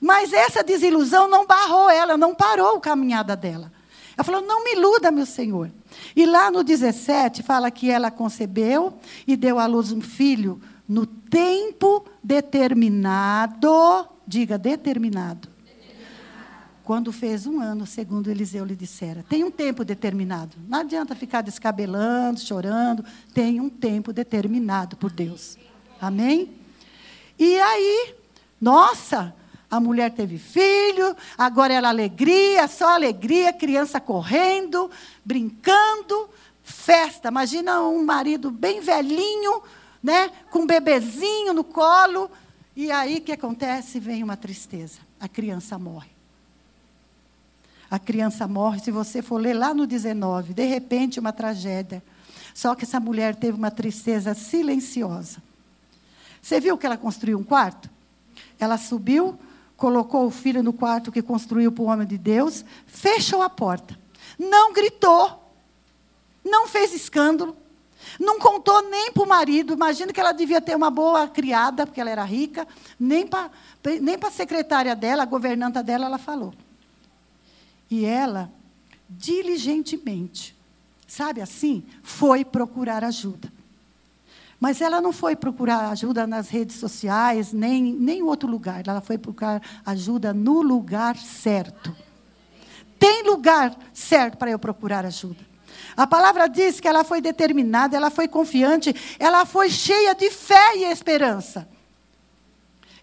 Mas 0.01 0.35
essa 0.35 0.63
desilusão 0.63 1.27
não 1.29 1.47
barrou 1.47 1.89
ela, 1.89 2.17
não 2.17 2.35
parou 2.35 2.77
a 2.77 2.81
caminhada 2.81 3.35
dela. 3.35 3.73
Ela 4.17 4.25
falou: 4.25 4.43
Não 4.43 4.63
me 4.63 4.75
iluda, 4.75 5.11
meu 5.11 5.25
senhor. 5.25 5.71
E 6.15 6.27
lá 6.27 6.51
no 6.51 6.63
17 6.63 7.43
fala 7.43 7.71
que 7.71 7.91
ela 7.91 8.11
concebeu 8.11 8.99
e 9.27 9.37
deu 9.37 9.59
à 9.59 9.67
luz 9.67 9.91
um 9.91 10.03
filho 10.03 10.61
no 10.89 11.07
tempo 11.07 12.05
determinado 12.23 14.09
Diga, 14.27 14.57
determinado. 14.57 15.49
Quando 16.83 17.13
fez 17.13 17.47
um 17.47 17.61
ano, 17.61 17.87
segundo 17.87 18.31
Eliseu 18.31 18.65
lhe 18.65 18.77
dissera. 18.77 19.25
Tem 19.29 19.45
um 19.45 19.51
tempo 19.51 19.85
determinado. 19.85 20.57
Não 20.69 20.81
adianta 20.81 21.15
ficar 21.15 21.41
descabelando, 21.41 22.41
chorando. 22.41 23.05
Tem 23.33 23.61
um 23.61 23.71
tempo 23.71 24.13
determinado 24.13 24.97
por 24.97 25.11
Deus. 25.11 25.59
Amém? 26.01 26.53
E 27.39 27.59
aí, 27.59 28.15
nossa, 28.61 29.35
a 29.71 29.81
mulher 29.81 30.11
teve 30.13 30.39
filho, 30.39 31.17
agora 31.39 31.73
era 31.73 31.89
alegria, 31.89 32.69
só 32.69 32.95
alegria, 32.95 33.53
criança 33.53 33.99
correndo, 33.99 34.91
brincando, 35.25 36.29
festa. 36.63 37.29
Imagina 37.29 37.83
um 37.83 38.05
marido 38.05 38.51
bem 38.51 38.81
velhinho, 38.81 39.63
né, 40.05 40.31
com 40.51 40.61
um 40.61 40.67
bebezinho 40.67 41.55
no 41.55 41.65
colo, 41.65 42.31
e 42.77 42.93
aí 42.93 43.17
o 43.17 43.21
que 43.23 43.33
acontece? 43.33 43.99
Vem 43.99 44.23
uma 44.23 44.37
tristeza. 44.37 45.01
A 45.19 45.27
criança 45.27 45.79
morre. 45.79 46.11
A 47.91 47.99
criança 47.99 48.47
morre, 48.47 48.81
se 48.81 48.91
você 48.91 49.23
for 49.23 49.41
ler 49.41 49.55
lá 49.55 49.73
no 49.73 49.87
19, 49.87 50.53
de 50.53 50.67
repente 50.67 51.19
uma 51.19 51.33
tragédia. 51.33 52.03
Só 52.53 52.75
que 52.75 52.85
essa 52.85 53.01
mulher 53.01 53.35
teve 53.35 53.57
uma 53.57 53.71
tristeza 53.71 54.35
silenciosa. 54.35 55.43
Você 56.43 56.61
viu 56.61 56.77
que 56.77 56.85
ela 56.85 56.99
construiu 56.99 57.39
um 57.39 57.45
quarto? 57.45 57.89
Ela 58.61 58.77
subiu, 58.77 59.39
colocou 59.75 60.27
o 60.27 60.31
filho 60.31 60.63
no 60.63 60.75
quarto 60.75 61.11
que 61.11 61.23
construiu 61.23 61.73
para 61.73 61.83
o 61.83 61.87
homem 61.87 62.07
de 62.07 62.19
Deus, 62.19 62.63
fechou 62.87 63.41
a 63.41 63.49
porta. 63.49 63.99
Não 64.39 64.73
gritou, 64.75 65.51
não 66.45 66.69
fez 66.69 66.93
escândalo, 66.93 67.57
não 68.19 68.39
contou 68.39 68.83
nem 68.89 69.13
para 69.13 69.23
o 69.23 69.29
marido. 69.29 69.75
Imagina 69.75 70.13
que 70.13 70.21
ela 70.21 70.33
devia 70.33 70.61
ter 70.61 70.77
uma 70.77 70.91
boa 70.91 71.29
criada, 71.29 71.87
porque 71.87 72.01
ela 72.01 72.11
era 72.11 72.25
rica. 72.25 72.67
Nem 72.99 73.27
para 73.27 73.51
nem 74.01 74.17
a 74.21 74.31
secretária 74.31 74.97
dela, 74.97 75.23
a 75.23 75.27
governanta 75.27 75.83
dela, 75.83 76.07
ela 76.07 76.19
falou. 76.19 76.55
E 77.91 78.05
ela, 78.05 78.51
diligentemente, 79.09 80.57
sabe 81.07 81.41
assim, 81.41 81.85
foi 82.03 82.45
procurar 82.45 83.05
ajuda. 83.05 83.53
Mas 84.59 84.81
ela 84.81 85.01
não 85.01 85.13
foi 85.13 85.37
procurar 85.37 85.91
ajuda 85.91 86.27
nas 86.27 86.49
redes 86.49 86.77
sociais, 86.77 87.53
nem 87.53 87.99
em 88.01 88.23
outro 88.23 88.49
lugar. 88.49 88.87
Ela 88.87 89.01
foi 89.03 89.19
procurar 89.19 89.61
ajuda 89.85 90.33
no 90.33 90.63
lugar 90.63 91.17
certo. 91.19 91.95
Tem 92.99 93.23
lugar 93.25 93.77
certo 93.93 94.39
para 94.39 94.51
eu 94.51 94.59
procurar 94.59 95.05
ajuda. 95.05 95.54
A 95.97 96.07
palavra 96.07 96.49
diz 96.49 96.81
que 96.81 96.89
ela 96.89 97.05
foi 97.05 97.21
determinada, 97.21 97.97
ela 97.97 98.11
foi 98.11 98.29
confiante, 98.29 98.95
ela 99.19 99.45
foi 99.45 99.71
cheia 99.71 100.15
de 100.15 100.31
fé 100.31 100.77
e 100.77 100.85
esperança. 100.85 101.69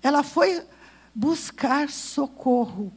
Ela 0.01 0.23
foi 0.23 0.61
buscar 1.13 1.89
socorro. 1.89 2.91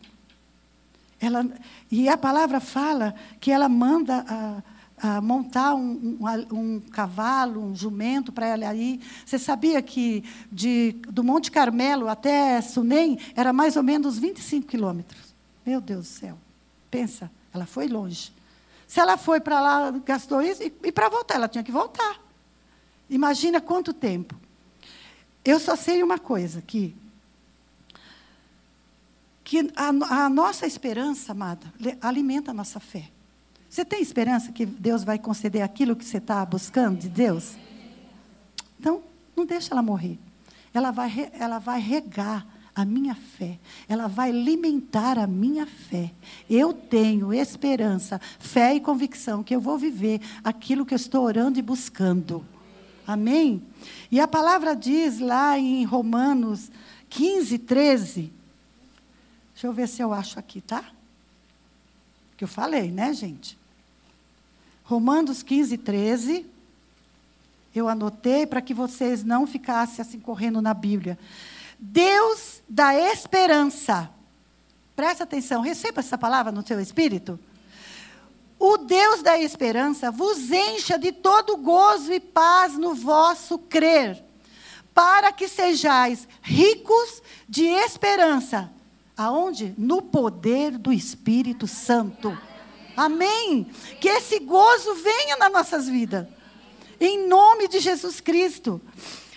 Ela, 1.20 1.46
e 1.90 2.08
a 2.08 2.16
palavra 2.16 2.60
fala 2.60 3.14
que 3.40 3.50
ela 3.50 3.68
manda 3.68 4.24
a, 4.28 4.62
a 5.16 5.20
montar 5.20 5.74
um, 5.74 6.18
um, 6.20 6.58
um, 6.58 6.80
cavalo, 6.80 7.62
um 7.62 7.74
jumento 7.74 8.32
para 8.32 8.46
ela 8.46 8.74
ir. 8.74 9.00
Você 9.24 9.38
sabia 9.38 9.80
que 9.82 10.24
de, 10.50 10.92
do 11.08 11.22
Monte 11.22 11.50
Carmelo 11.50 12.08
até 12.08 12.60
Sunem 12.60 13.18
era 13.34 13.52
mais 13.52 13.76
ou 13.76 13.82
menos 13.82 14.18
25 14.18 14.66
quilômetros? 14.66 15.34
Meu 15.64 15.80
Deus 15.80 16.06
do 16.06 16.08
céu. 16.08 16.38
Pensa, 16.90 17.30
ela 17.52 17.66
foi 17.66 17.88
longe. 17.88 18.32
Se 18.94 19.00
ela 19.00 19.16
foi 19.16 19.40
para 19.40 19.60
lá, 19.60 19.90
gastou 19.90 20.40
isso, 20.40 20.62
e, 20.62 20.72
e 20.84 20.92
para 20.92 21.08
voltar, 21.08 21.34
ela 21.34 21.48
tinha 21.48 21.64
que 21.64 21.72
voltar. 21.72 22.16
Imagina 23.10 23.60
quanto 23.60 23.92
tempo. 23.92 24.36
Eu 25.44 25.58
só 25.58 25.74
sei 25.74 26.00
uma 26.00 26.16
coisa, 26.16 26.62
que, 26.62 26.94
que 29.42 29.68
a, 29.74 29.88
a 30.26 30.28
nossa 30.28 30.64
esperança, 30.64 31.32
amada, 31.32 31.74
alimenta 32.00 32.52
a 32.52 32.54
nossa 32.54 32.78
fé. 32.78 33.10
Você 33.68 33.84
tem 33.84 34.00
esperança 34.00 34.52
que 34.52 34.64
Deus 34.64 35.02
vai 35.02 35.18
conceder 35.18 35.62
aquilo 35.62 35.96
que 35.96 36.04
você 36.04 36.18
está 36.18 36.46
buscando 36.46 37.00
de 37.00 37.08
Deus? 37.08 37.56
Então, 38.78 39.02
não 39.34 39.44
deixa 39.44 39.74
ela 39.74 39.82
morrer. 39.82 40.20
Ela 40.72 40.92
vai, 40.92 41.32
ela 41.32 41.58
vai 41.58 41.80
regar 41.80 42.46
a 42.74 42.84
minha 42.84 43.14
fé, 43.14 43.58
ela 43.88 44.08
vai 44.08 44.30
alimentar 44.30 45.18
a 45.18 45.26
minha 45.26 45.64
fé. 45.64 46.10
Eu 46.50 46.72
tenho 46.72 47.32
esperança, 47.32 48.20
fé 48.38 48.74
e 48.74 48.80
convicção 48.80 49.44
que 49.44 49.54
eu 49.54 49.60
vou 49.60 49.78
viver 49.78 50.20
aquilo 50.42 50.84
que 50.84 50.92
eu 50.92 50.96
estou 50.96 51.24
orando 51.24 51.58
e 51.58 51.62
buscando. 51.62 52.44
Amém? 53.06 53.62
E 54.10 54.18
a 54.18 54.26
palavra 54.26 54.74
diz 54.74 55.20
lá 55.20 55.58
em 55.58 55.84
Romanos 55.84 56.70
15, 57.10 57.58
13. 57.58 58.32
Deixa 59.52 59.66
eu 59.66 59.72
ver 59.72 59.88
se 59.88 60.02
eu 60.02 60.12
acho 60.12 60.38
aqui, 60.38 60.60
tá? 60.60 60.84
Que 62.36 62.42
eu 62.42 62.48
falei, 62.48 62.90
né, 62.90 63.12
gente? 63.12 63.56
Romanos 64.82 65.42
15, 65.42 65.78
13. 65.78 66.46
Eu 67.74 67.88
anotei 67.88 68.46
para 68.46 68.60
que 68.60 68.74
vocês 68.74 69.22
não 69.22 69.46
ficassem 69.46 70.02
assim 70.02 70.18
correndo 70.18 70.60
na 70.60 70.74
Bíblia. 70.74 71.18
Deus 71.86 72.62
da 72.66 72.94
esperança. 72.94 74.10
Presta 74.96 75.24
atenção, 75.24 75.60
receba 75.60 76.00
essa 76.00 76.16
palavra 76.16 76.50
no 76.50 76.66
seu 76.66 76.80
espírito. 76.80 77.38
O 78.58 78.78
Deus 78.78 79.22
da 79.22 79.38
esperança 79.38 80.10
vos 80.10 80.50
encha 80.50 80.98
de 80.98 81.12
todo 81.12 81.58
gozo 81.58 82.10
e 82.10 82.18
paz 82.18 82.78
no 82.78 82.94
vosso 82.94 83.58
crer, 83.58 84.24
para 84.94 85.30
que 85.30 85.46
sejais 85.46 86.26
ricos 86.40 87.22
de 87.46 87.66
esperança. 87.66 88.72
Aonde? 89.14 89.74
No 89.76 90.00
poder 90.00 90.78
do 90.78 90.90
Espírito 90.90 91.66
Santo. 91.66 92.36
Amém? 92.96 93.70
Que 94.00 94.08
esse 94.08 94.38
gozo 94.38 94.94
venha 94.94 95.36
nas 95.36 95.52
nossas 95.52 95.86
vidas. 95.86 96.26
Em 96.98 97.28
nome 97.28 97.68
de 97.68 97.78
Jesus 97.78 98.20
Cristo. 98.20 98.80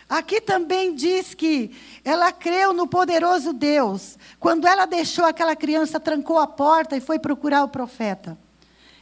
Aqui 0.10 0.40
também 0.40 0.96
diz 0.96 1.34
que 1.34 1.72
ela 2.04 2.32
creu 2.32 2.72
no 2.72 2.88
poderoso 2.88 3.52
Deus. 3.52 4.18
Quando 4.40 4.66
ela 4.66 4.86
deixou 4.86 5.26
aquela 5.26 5.56
criança, 5.56 6.00
trancou 6.00 6.40
a 6.40 6.48
porta 6.48 6.96
e 6.96 7.02
foi 7.02 7.20
procurar 7.20 7.64
o 7.64 7.68
profeta. 7.68 8.38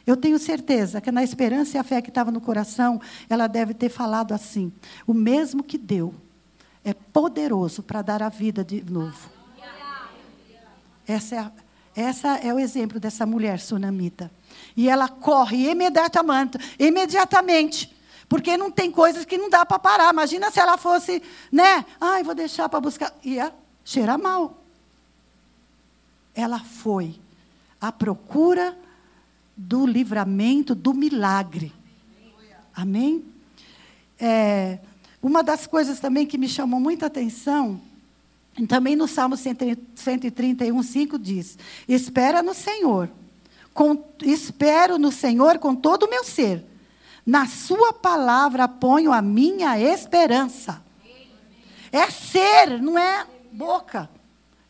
Eu 0.04 0.16
tenho 0.16 0.38
certeza 0.38 1.00
que 1.00 1.10
na 1.12 1.22
esperança 1.22 1.76
e 1.76 1.80
a 1.80 1.84
fé 1.84 2.02
que 2.02 2.08
estava 2.08 2.30
no 2.30 2.40
coração, 2.40 3.00
ela 3.28 3.46
deve 3.46 3.74
ter 3.74 3.88
falado 3.88 4.32
assim: 4.32 4.72
o 5.06 5.14
mesmo 5.14 5.62
que 5.62 5.78
deu 5.78 6.14
é 6.84 6.94
poderoso 6.94 7.82
para 7.82 8.02
dar 8.02 8.22
a 8.22 8.28
vida 8.28 8.64
de 8.64 8.82
novo. 8.88 9.30
Essa 11.06 11.34
é 11.34 11.38
a, 11.38 11.52
Essa 11.94 12.36
é 12.38 12.52
o 12.52 12.58
exemplo 12.58 12.98
dessa 12.98 13.24
mulher 13.24 13.60
sunamita. 13.60 14.30
E 14.76 14.88
ela 14.88 15.08
corre 15.08 15.70
imediatamente, 15.70 16.58
imediatamente. 16.78 17.95
Porque 18.28 18.56
não 18.56 18.70
tem 18.70 18.90
coisas 18.90 19.24
que 19.24 19.38
não 19.38 19.48
dá 19.48 19.64
para 19.64 19.78
parar. 19.78 20.12
Imagina 20.12 20.50
se 20.50 20.58
ela 20.58 20.76
fosse, 20.76 21.22
né? 21.50 21.84
Ai, 22.00 22.22
vou 22.22 22.34
deixar 22.34 22.68
para 22.68 22.80
buscar. 22.80 23.12
Ia 23.24 23.52
cheirar 23.84 24.18
mal. 24.18 24.62
Ela 26.34 26.58
foi 26.58 27.14
à 27.80 27.92
procura 27.92 28.76
do 29.56 29.86
livramento, 29.86 30.74
do 30.74 30.92
milagre. 30.92 31.72
Amém? 32.74 33.24
É, 34.18 34.78
uma 35.22 35.42
das 35.42 35.66
coisas 35.66 35.98
também 35.98 36.26
que 36.26 36.36
me 36.36 36.48
chamou 36.48 36.78
muita 36.78 37.06
atenção, 37.06 37.80
também 38.68 38.96
no 38.96 39.06
Salmo 39.06 39.36
131, 39.36 40.82
5 40.82 41.18
diz: 41.18 41.58
Espera 41.88 42.42
no 42.42 42.54
Senhor, 42.54 43.10
com, 43.74 44.02
espero 44.22 44.98
no 44.98 45.12
Senhor 45.12 45.58
com 45.58 45.74
todo 45.74 46.04
o 46.04 46.10
meu 46.10 46.24
ser. 46.24 46.64
Na 47.26 47.46
Sua 47.46 47.92
palavra 47.92 48.68
ponho 48.68 49.12
a 49.12 49.20
minha 49.20 49.78
esperança. 49.80 50.80
É 51.90 52.08
ser, 52.08 52.80
não 52.80 52.96
é 52.96 53.26
boca. 53.52 54.08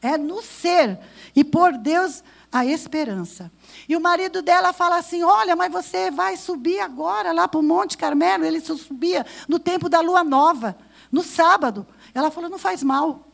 É 0.01 0.17
no 0.17 0.43
ser. 0.43 0.99
E 1.35 1.45
por 1.45 1.77
Deus 1.77 2.25
a 2.51 2.65
esperança. 2.65 3.53
E 3.89 3.95
o 3.97 4.01
marido 4.01 4.41
dela 4.41 4.73
fala 4.73 4.97
assim: 4.97 5.23
Olha, 5.23 5.55
mas 5.55 5.71
você 5.71 6.11
vai 6.11 6.37
subir 6.37 6.81
agora 6.81 7.33
lá 7.33 7.47
para 7.47 7.61
o 7.61 7.63
Monte 7.63 7.99
Carmelo. 7.99 8.45
Ele 8.45 8.61
subia 8.61 9.27
no 9.47 9.59
tempo 9.59 9.89
da 9.89 10.01
lua 10.01 10.25
nova, 10.25 10.77
no 11.13 11.23
sábado. 11.23 11.87
Ela 12.15 12.31
falou: 12.31 12.49
Não 12.49 12.59
faz 12.59 12.83
mal. 12.83 13.27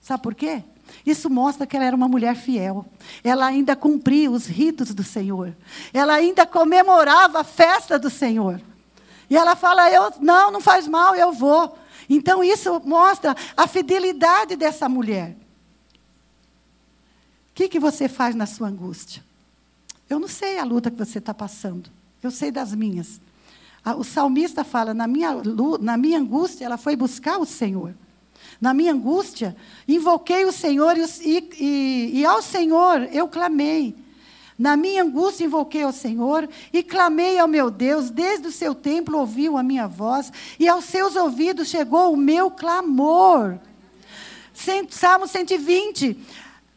Sabe 0.00 0.22
por 0.22 0.34
quê? 0.34 0.62
Isso 1.04 1.28
mostra 1.30 1.66
que 1.66 1.76
ela 1.76 1.84
era 1.84 1.96
uma 1.96 2.08
mulher 2.08 2.36
fiel. 2.36 2.84
Ela 3.22 3.46
ainda 3.46 3.74
cumpria 3.74 4.30
os 4.30 4.46
ritos 4.46 4.94
do 4.94 5.02
Senhor. 5.02 5.56
Ela 5.92 6.14
ainda 6.14 6.46
comemorava 6.46 7.40
a 7.40 7.44
festa 7.44 7.98
do 7.98 8.10
Senhor. 8.10 8.60
E 9.30 9.36
ela 9.36 9.56
fala: 9.56 9.90
eu, 9.90 10.12
Não, 10.20 10.50
não 10.50 10.60
faz 10.60 10.86
mal, 10.86 11.14
eu 11.14 11.32
vou. 11.32 11.78
Então 12.08 12.42
isso 12.42 12.80
mostra 12.84 13.36
a 13.56 13.66
fidelidade 13.66 14.56
dessa 14.56 14.88
mulher. 14.88 15.36
O 17.50 17.54
que, 17.54 17.68
que 17.68 17.80
você 17.80 18.08
faz 18.08 18.34
na 18.34 18.46
sua 18.46 18.68
angústia? 18.68 19.22
Eu 20.08 20.18
não 20.18 20.28
sei 20.28 20.58
a 20.58 20.64
luta 20.64 20.90
que 20.90 20.96
você 20.96 21.18
está 21.18 21.34
passando. 21.34 21.90
Eu 22.22 22.30
sei 22.30 22.50
das 22.50 22.74
minhas. 22.74 23.20
O 23.96 24.04
salmista 24.04 24.64
fala: 24.64 24.94
na 24.94 25.06
minha, 25.06 25.30
na 25.80 25.96
minha 25.96 26.18
angústia, 26.18 26.64
ela 26.64 26.76
foi 26.76 26.96
buscar 26.96 27.38
o 27.38 27.46
Senhor. 27.46 27.94
Na 28.60 28.74
minha 28.74 28.92
angústia, 28.92 29.56
invoquei 29.86 30.44
o 30.44 30.52
Senhor 30.52 30.96
e, 30.96 31.04
e, 31.58 32.10
e, 32.20 32.26
ao 32.26 32.42
Senhor 32.42 33.08
eu 33.12 33.28
clamei. 33.28 33.94
Na 34.58 34.76
minha 34.76 35.04
angústia, 35.04 35.44
invoquei 35.44 35.84
ao 35.84 35.92
Senhor 35.92 36.48
e 36.72 36.82
clamei 36.82 37.38
ao 37.38 37.46
meu 37.46 37.70
Deus. 37.70 38.10
Desde 38.10 38.48
o 38.48 38.52
seu 38.52 38.74
templo 38.74 39.18
ouviu 39.18 39.56
a 39.56 39.62
minha 39.62 39.86
voz 39.86 40.32
e 40.58 40.68
aos 40.68 40.84
seus 40.86 41.14
ouvidos 41.14 41.68
chegou 41.68 42.12
o 42.12 42.16
meu 42.16 42.50
clamor. 42.50 43.58
Salmo 44.90 45.28
120. 45.28 46.18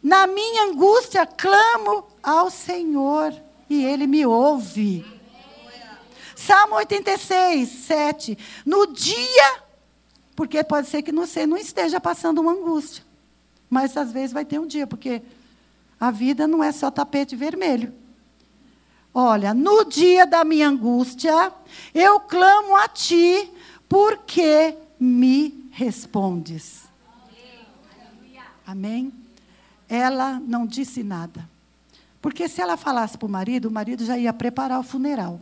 Na 0.03 0.27
minha 0.27 0.65
angústia, 0.65 1.25
clamo 1.25 2.05
ao 2.21 2.51
Senhor 2.51 3.33
e 3.67 3.83
ele 3.83 4.05
me 4.05 4.23
ouve. 4.23 5.03
Salmo 6.35 6.75
86, 6.75 7.69
7. 7.69 8.37
No 8.65 8.85
dia 8.93 9.70
porque 10.41 10.63
pode 10.63 10.87
ser 10.87 11.03
que 11.03 11.11
você 11.11 11.45
não 11.45 11.55
esteja 11.55 12.01
passando 12.01 12.41
uma 12.41 12.53
angústia. 12.53 13.03
Mas 13.69 13.95
às 13.95 14.11
vezes 14.11 14.33
vai 14.33 14.43
ter 14.43 14.57
um 14.59 14.65
dia, 14.65 14.87
porque 14.87 15.21
a 15.99 16.09
vida 16.09 16.47
não 16.47 16.63
é 16.63 16.71
só 16.71 16.89
tapete 16.89 17.35
vermelho. 17.35 17.93
Olha, 19.13 19.53
no 19.53 19.85
dia 19.85 20.25
da 20.25 20.43
minha 20.43 20.67
angústia, 20.67 21.53
eu 21.93 22.19
clamo 22.21 22.75
a 22.75 22.87
ti, 22.87 23.51
porque 23.87 24.75
me 24.99 25.69
respondes. 25.69 26.85
Amém? 28.65 29.13
Ela 29.87 30.39
não 30.39 30.65
disse 30.65 31.03
nada. 31.03 31.47
Porque 32.19 32.49
se 32.49 32.61
ela 32.61 32.75
falasse 32.75 33.15
para 33.15 33.27
o 33.27 33.29
marido, 33.29 33.67
o 33.67 33.71
marido 33.71 34.03
já 34.03 34.17
ia 34.17 34.33
preparar 34.33 34.79
o 34.79 34.83
funeral. 34.83 35.39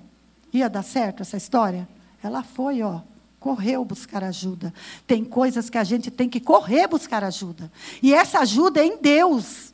Ia 0.52 0.70
dar 0.70 0.84
certo 0.84 1.22
essa 1.22 1.38
história? 1.38 1.88
Ela 2.22 2.44
foi, 2.44 2.82
ó, 2.82 3.00
correu 3.40 3.86
buscar 3.86 4.24
ajuda. 4.24 4.74
Tem 5.08 5.24
coisas 5.24 5.70
que 5.70 5.78
a 5.78 5.84
gente 5.84 6.12
tem 6.12 6.28
que 6.28 6.40
correr 6.40 6.88
buscar 6.88 7.24
ajuda. 7.24 7.72
E 8.04 8.14
essa 8.14 8.40
ajuda 8.40 8.82
é 8.82 8.86
em 8.86 8.98
Deus. 8.98 9.74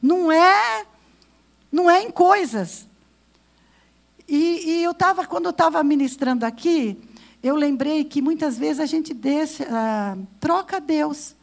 Não 0.00 0.30
é, 0.30 0.84
não 1.72 1.90
é 1.90 2.02
em 2.02 2.10
coisas. 2.10 2.86
E, 4.28 4.62
e 4.66 4.84
eu 4.84 4.90
estava, 4.90 5.26
quando 5.26 5.46
eu 5.46 5.50
estava 5.50 5.82
ministrando 5.82 6.44
aqui, 6.44 6.98
eu 7.42 7.56
lembrei 7.56 8.04
que 8.04 8.20
muitas 8.20 8.58
vezes 8.58 8.80
a 8.80 8.86
gente 8.86 9.14
deixa, 9.14 9.64
uh, 9.64 10.26
troca 10.38 10.80
Deus 10.80 11.34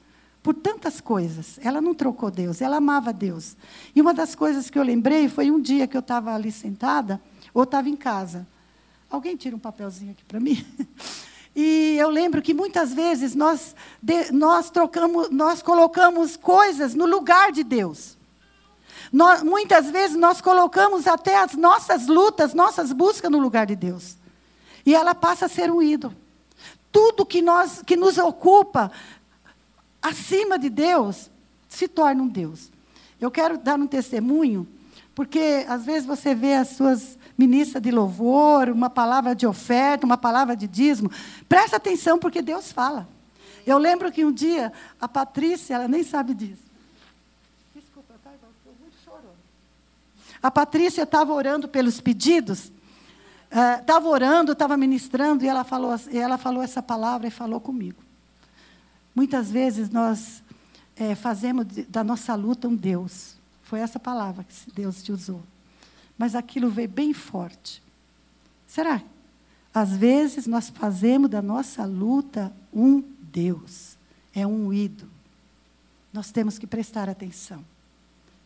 por 0.44 0.54
tantas 0.54 1.02
coisas. 1.02 1.58
Ela 1.64 1.82
não 1.82 1.96
trocou 1.96 2.30
Deus, 2.30 2.62
ela 2.62 2.78
amava 2.78 3.12
Deus. 3.12 3.58
E 3.96 4.02
uma 4.02 4.14
das 4.14 4.36
coisas 4.36 4.70
que 4.70 4.78
eu 4.78 4.84
lembrei 4.84 5.28
foi 5.28 5.50
um 5.50 5.60
dia 5.60 5.88
que 5.88 5.98
eu 5.98 6.02
estava 6.02 6.36
ali 6.36 6.52
sentada, 6.52 7.20
ou 7.52 7.64
estava 7.64 7.90
em 7.90 7.96
casa. 7.96 8.46
Alguém 9.10 9.36
tira 9.36 9.56
um 9.56 9.60
papelzinho 9.60 10.12
aqui 10.12 10.24
para 10.26 10.40
mim? 10.40 10.66
E 11.56 11.96
eu 11.98 12.10
lembro 12.10 12.42
que 12.42 12.54
muitas 12.54 12.94
vezes 12.94 13.34
nós, 13.34 13.78
de, 14.02 14.30
nós 14.30 14.70
trocamos, 14.70 15.30
nós 15.30 15.62
colocamos 15.62 16.36
coisas 16.36 16.94
no 16.94 17.06
lugar 17.06 17.54
de 17.54 17.64
Deus. 17.64 18.18
Nós, 19.10 19.42
muitas 19.42 19.90
vezes 19.90 20.18
nós 20.18 20.42
colocamos 20.42 21.08
até 21.08 21.38
as 21.38 21.54
nossas 21.54 22.08
lutas, 22.08 22.54
nossas 22.54 22.92
buscas 22.92 23.32
no 23.32 23.40
lugar 23.40 23.66
de 23.66 23.76
Deus. 23.76 24.18
E 24.86 24.94
ela 24.94 25.16
passa 25.16 25.46
a 25.46 25.50
ser 25.50 25.72
um 25.72 25.82
ídolo. 25.82 26.14
Tudo 26.92 27.26
que, 27.26 27.42
nós, 27.42 27.82
que 27.86 27.96
nos 27.96 28.18
ocupa 28.18 28.92
acima 30.02 30.60
de 30.60 30.70
Deus 30.70 31.32
se 31.70 31.88
torna 31.88 32.22
um 32.22 32.28
Deus. 32.28 32.70
Eu 33.20 33.32
quero 33.32 33.58
dar 33.58 33.80
um 33.80 33.88
testemunho, 33.88 34.68
porque 35.14 35.66
às 35.70 35.86
vezes 35.86 36.06
você 36.06 36.36
vê 36.36 36.54
as 36.54 36.70
suas 36.70 37.18
ministra 37.38 37.82
de 37.82 37.92
louvor, 37.92 38.70
uma 38.70 38.90
palavra 38.90 39.36
de 39.36 39.46
oferta, 39.46 40.06
uma 40.06 40.18
palavra 40.18 40.56
de 40.56 40.68
dízimo. 40.68 41.12
Presta 41.48 41.78
atenção, 41.78 42.18
porque 42.18 42.42
Deus 42.42 42.72
fala. 42.72 43.08
Eu 43.66 43.78
lembro 43.78 44.12
que 44.12 44.24
um 44.24 44.32
dia, 44.32 44.72
a 45.00 45.08
Patrícia, 45.08 45.74
ela 45.74 45.88
nem 45.88 46.04
sabe 46.04 46.34
disso. 46.34 46.64
Desculpa, 47.74 48.14
tá? 48.24 48.32
estou 48.34 48.74
muito 48.80 48.96
chorando. 49.04 49.36
A 50.42 50.52
Patrícia 50.52 51.04
estava 51.04 51.34
orando 51.34 51.68
pelos 51.68 52.00
pedidos, 52.00 52.72
estava 53.80 54.08
uh, 54.08 54.12
orando, 54.12 54.52
estava 54.52 54.78
ministrando, 54.78 55.44
e 55.44 55.48
ela, 55.48 55.64
falou, 55.64 55.96
e 56.12 56.18
ela 56.18 56.38
falou 56.38 56.62
essa 56.62 56.82
palavra 56.82 57.28
e 57.28 57.32
falou 57.32 57.60
comigo. 57.60 58.02
Muitas 59.14 59.50
vezes 59.50 59.90
nós 59.90 60.44
é, 60.96 61.16
fazemos 61.16 61.66
da 61.88 62.04
nossa 62.04 62.36
luta 62.36 62.68
um 62.68 62.76
Deus. 62.76 63.36
Foi 63.64 63.80
essa 63.80 64.00
palavra 64.00 64.44
que 64.44 64.72
Deus 64.72 65.02
te 65.02 65.12
usou 65.12 65.42
mas 66.18 66.36
aquilo 66.36 66.70
veio 66.70 66.90
bem 66.90 67.14
forte. 67.14 67.82
Será? 68.68 69.02
Às 69.74 69.96
vezes 69.96 70.48
nós 70.48 70.70
fazemos 70.70 71.30
da 71.30 71.42
nossa 71.42 71.86
luta 71.86 72.54
um 72.74 73.04
Deus, 73.20 73.98
é 74.34 74.48
um 74.48 74.74
ídolo. 74.74 75.12
Nós 76.14 76.32
temos 76.32 76.58
que 76.58 76.66
prestar 76.66 77.10
atenção. 77.10 77.64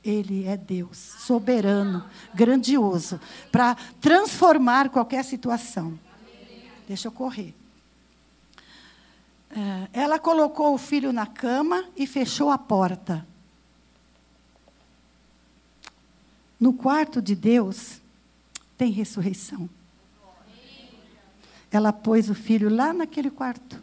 Ele 0.03 0.45
é 0.45 0.58
Deus, 0.58 0.97
soberano, 0.97 2.03
grandioso, 2.34 3.19
para 3.51 3.75
transformar 4.01 4.89
qualquer 4.89 5.23
situação. 5.23 5.99
Deixa 6.88 7.08
eu 7.08 7.12
correr. 7.12 7.53
É, 9.51 10.01
ela 10.01 10.17
colocou 10.17 10.73
o 10.73 10.77
filho 10.77 11.12
na 11.12 11.25
cama 11.27 11.86
e 11.95 12.08
fechou 12.08 12.49
a 12.49 12.58
porta. 12.58 13.25
No 16.60 16.74
quarto 16.74 17.22
de 17.22 17.36
Deus 17.36 18.02
tem 18.78 18.91
ressurreição. 18.91 19.70
Ela 21.72 21.93
pôs 21.93 22.30
o 22.30 22.36
filho 22.36 22.70
lá 22.70 22.93
naquele 22.93 23.30
quarto 23.30 23.82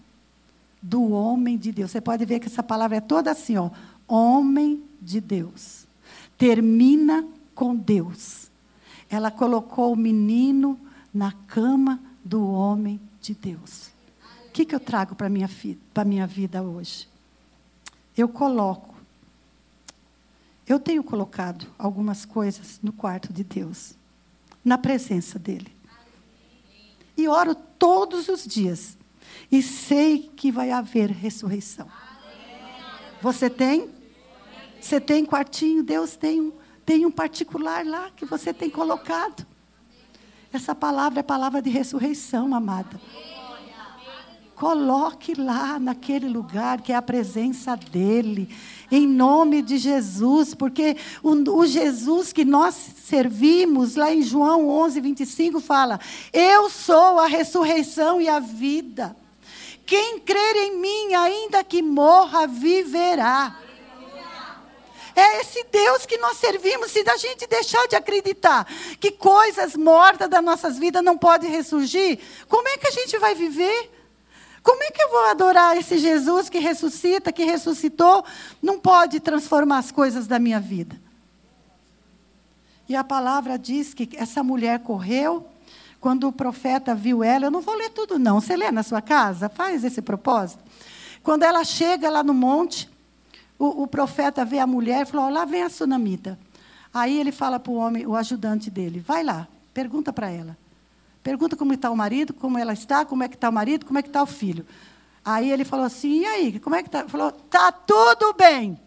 do 0.82 1.10
homem 1.10 1.56
de 1.56 1.72
Deus. 1.72 1.90
Você 1.90 2.00
pode 2.00 2.24
ver 2.24 2.40
que 2.40 2.46
essa 2.46 2.62
palavra 2.62 2.96
é 2.96 3.00
toda 3.00 3.30
assim, 3.30 3.56
ó, 3.56 3.70
homem 4.06 4.82
de 5.00 5.20
Deus. 5.20 5.86
Termina 6.36 7.26
com 7.54 7.74
Deus. 7.74 8.50
Ela 9.08 9.30
colocou 9.30 9.92
o 9.92 9.96
menino 9.96 10.78
na 11.14 11.32
cama 11.32 12.00
do 12.24 12.46
homem 12.46 13.00
de 13.20 13.34
Deus. 13.34 13.90
O 14.48 14.50
que, 14.52 14.64
que 14.64 14.74
eu 14.74 14.80
trago 14.80 15.14
para 15.14 15.28
a 15.28 15.30
minha, 15.30 15.48
minha 16.04 16.26
vida 16.26 16.62
hoje? 16.62 17.08
Eu 18.16 18.28
coloco 18.28 18.95
eu 20.66 20.80
tenho 20.80 21.02
colocado 21.02 21.66
algumas 21.78 22.24
coisas 22.24 22.80
no 22.82 22.92
quarto 22.92 23.32
de 23.32 23.44
Deus, 23.44 23.94
na 24.64 24.76
presença 24.76 25.38
dEle. 25.38 25.72
E 27.16 27.28
oro 27.28 27.54
todos 27.54 28.28
os 28.28 28.44
dias. 28.44 28.98
E 29.50 29.62
sei 29.62 30.30
que 30.36 30.50
vai 30.50 30.70
haver 30.70 31.10
ressurreição. 31.10 31.88
Você 33.22 33.48
tem? 33.48 33.90
Você 34.80 35.00
tem 35.00 35.24
quartinho, 35.24 35.82
Deus 35.82 36.16
tem 36.16 36.40
um, 36.40 36.52
tem 36.84 37.06
um 37.06 37.10
particular 37.10 37.84
lá 37.84 38.10
que 38.10 38.24
você 38.24 38.52
tem 38.52 38.68
colocado. 38.68 39.46
Essa 40.52 40.74
palavra 40.74 41.20
é 41.20 41.22
palavra 41.22 41.62
de 41.62 41.70
ressurreição, 41.70 42.54
amada. 42.54 43.00
Coloque 44.56 45.34
lá 45.34 45.78
naquele 45.78 46.30
lugar 46.30 46.80
que 46.80 46.90
é 46.90 46.96
a 46.96 47.02
presença 47.02 47.76
dEle, 47.76 48.48
em 48.90 49.06
nome 49.06 49.60
de 49.60 49.76
Jesus, 49.76 50.54
porque 50.54 50.96
o, 51.22 51.32
o, 51.58 51.66
Jesus 51.66 52.32
que 52.32 52.42
nós 52.42 52.74
servimos, 52.74 53.96
lá 53.96 54.10
em 54.10 54.22
João 54.22 54.66
11, 54.66 54.98
25, 54.98 55.60
fala: 55.60 56.00
Eu 56.32 56.70
sou 56.70 57.18
a 57.18 57.26
ressurreição 57.26 58.18
e 58.18 58.30
a 58.30 58.40
vida. 58.40 59.14
Quem 59.84 60.20
crer 60.20 60.56
em 60.56 60.80
mim, 60.80 61.14
ainda 61.14 61.62
que 61.62 61.82
morra, 61.82 62.46
viverá. 62.46 63.58
É 65.14 65.40
esse 65.42 65.64
Deus 65.70 66.06
que 66.06 66.16
nós 66.16 66.38
servimos. 66.38 66.92
Se 66.92 67.04
a 67.06 67.16
gente 67.18 67.46
deixar 67.46 67.86
de 67.88 67.96
acreditar 67.96 68.66
que 68.98 69.10
coisas 69.10 69.76
mortas 69.76 70.30
das 70.30 70.42
nossas 70.42 70.78
vidas 70.78 71.04
não 71.04 71.18
podem 71.18 71.50
ressurgir, 71.50 72.18
como 72.48 72.66
é 72.68 72.78
que 72.78 72.88
a 72.88 72.90
gente 72.90 73.18
vai 73.18 73.34
viver? 73.34 73.95
Como 74.66 74.82
é 74.82 74.90
que 74.90 75.00
eu 75.00 75.10
vou 75.10 75.26
adorar 75.26 75.76
esse 75.76 75.96
Jesus 75.96 76.48
que 76.48 76.58
ressuscita, 76.58 77.30
que 77.30 77.44
ressuscitou, 77.44 78.24
não 78.60 78.80
pode 78.80 79.20
transformar 79.20 79.78
as 79.78 79.92
coisas 79.92 80.26
da 80.26 80.40
minha 80.40 80.58
vida? 80.58 81.00
E 82.88 82.96
a 82.96 83.04
palavra 83.04 83.56
diz 83.56 83.94
que 83.94 84.08
essa 84.16 84.42
mulher 84.42 84.80
correu, 84.80 85.46
quando 86.00 86.26
o 86.26 86.32
profeta 86.32 86.96
viu 86.96 87.22
ela, 87.22 87.46
eu 87.46 87.50
não 87.50 87.60
vou 87.60 87.76
ler 87.76 87.90
tudo 87.90 88.18
não, 88.18 88.40
você 88.40 88.56
lê 88.56 88.72
na 88.72 88.82
sua 88.82 89.00
casa, 89.00 89.48
faz 89.48 89.84
esse 89.84 90.02
propósito. 90.02 90.64
Quando 91.22 91.44
ela 91.44 91.62
chega 91.62 92.10
lá 92.10 92.24
no 92.24 92.34
monte, 92.34 92.90
o, 93.56 93.84
o 93.84 93.86
profeta 93.86 94.44
vê 94.44 94.58
a 94.58 94.66
mulher 94.66 95.02
e 95.02 95.08
falou, 95.08 95.30
lá 95.30 95.44
vem 95.44 95.62
a 95.62 95.70
sunamita. 95.70 96.36
Aí 96.92 97.20
ele 97.20 97.30
fala 97.30 97.60
para 97.60 97.70
o 97.70 97.76
homem, 97.76 98.04
o 98.04 98.16
ajudante 98.16 98.68
dele, 98.68 98.98
vai 98.98 99.22
lá, 99.22 99.46
pergunta 99.72 100.12
para 100.12 100.28
ela. 100.28 100.58
Pergunta 101.26 101.56
como 101.56 101.72
está 101.72 101.90
o 101.90 101.96
marido, 101.96 102.32
como 102.32 102.56
ela 102.56 102.72
está, 102.72 103.04
como 103.04 103.24
é 103.24 103.28
que 103.28 103.34
está 103.34 103.48
o 103.48 103.52
marido, 103.52 103.84
como 103.84 103.98
é 103.98 104.02
que 104.02 104.08
está 104.08 104.22
o 104.22 104.26
filho. 104.26 104.64
Aí 105.24 105.50
ele 105.50 105.64
falou 105.64 105.84
assim, 105.84 106.20
e 106.20 106.24
aí, 106.24 106.60
como 106.60 106.76
é 106.76 106.84
que 106.84 106.88
está? 106.88 107.08
Falou, 107.08 107.30
está 107.30 107.72
tudo 107.72 108.32
bem. 108.34 108.78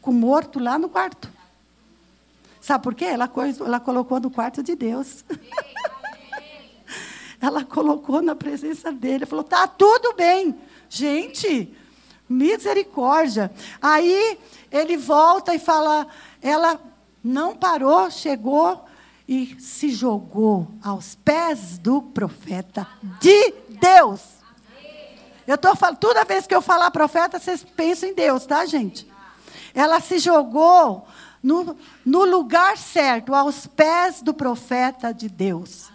Com 0.00 0.12
o 0.12 0.14
morto 0.14 0.60
lá 0.60 0.78
no 0.78 0.88
quarto. 0.88 1.28
Sabe 2.60 2.84
por 2.84 2.94
quê? 2.94 3.06
Ela, 3.06 3.28
ela 3.66 3.80
colocou 3.80 4.20
no 4.20 4.30
quarto 4.30 4.62
de 4.62 4.76
Deus. 4.76 5.24
ela 7.42 7.64
colocou 7.64 8.22
na 8.22 8.36
presença 8.36 8.92
dele. 8.92 9.26
Falou, 9.26 9.44
está 9.44 9.66
tudo 9.66 10.14
bem. 10.14 10.54
Gente, 10.88 11.76
misericórdia. 12.28 13.50
Aí 13.82 14.38
ele 14.70 14.96
volta 14.96 15.52
e 15.52 15.58
fala, 15.58 16.06
ela 16.40 16.80
não 17.20 17.56
parou, 17.56 18.08
chegou 18.12 18.88
e 19.30 19.56
se 19.60 19.90
jogou 19.90 20.66
aos 20.82 21.14
pés 21.14 21.78
do 21.78 22.02
profeta 22.02 22.84
de 23.20 23.54
Deus. 23.80 24.20
Eu 25.46 25.54
estou 25.54 25.76
falando, 25.76 25.98
toda 25.98 26.24
vez 26.24 26.48
que 26.48 26.54
eu 26.54 26.60
falar 26.60 26.90
profeta, 26.90 27.38
vocês 27.38 27.62
pensam 27.62 28.08
em 28.08 28.14
Deus, 28.14 28.44
tá, 28.44 28.66
gente? 28.66 29.08
Ela 29.72 30.00
se 30.00 30.18
jogou 30.18 31.06
no, 31.40 31.76
no 32.04 32.24
lugar 32.24 32.76
certo, 32.76 33.32
aos 33.32 33.68
pés 33.68 34.20
do 34.20 34.34
profeta 34.34 35.14
de 35.14 35.28
Deus. 35.28 35.92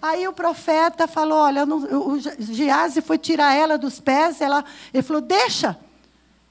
Aí 0.00 0.28
o 0.28 0.32
profeta 0.32 1.08
falou: 1.08 1.38
Olha, 1.38 1.66
não, 1.66 1.78
o 1.78 2.20
Gease 2.20 3.02
foi 3.02 3.18
tirar 3.18 3.52
ela 3.52 3.76
dos 3.76 3.98
pés. 3.98 4.40
Ela, 4.40 4.64
ele 4.94 5.02
falou: 5.02 5.20
Deixa. 5.20 5.76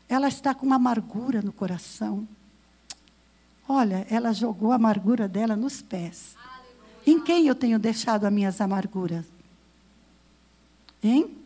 Ela 0.09 0.27
está 0.27 0.53
com 0.53 0.65
uma 0.65 0.75
amargura 0.75 1.41
no 1.41 1.53
coração. 1.53 2.27
Olha, 3.67 4.07
ela 4.09 4.31
jogou 4.33 4.71
a 4.71 4.75
amargura 4.75 5.27
dela 5.27 5.55
nos 5.55 5.81
pés. 5.81 6.35
Em 7.05 7.19
quem 7.19 7.47
eu 7.47 7.55
tenho 7.55 7.77
deixado 7.77 8.25
as 8.25 8.31
minhas 8.31 8.61
amarguras? 8.61 9.25
Hein? 11.03 11.37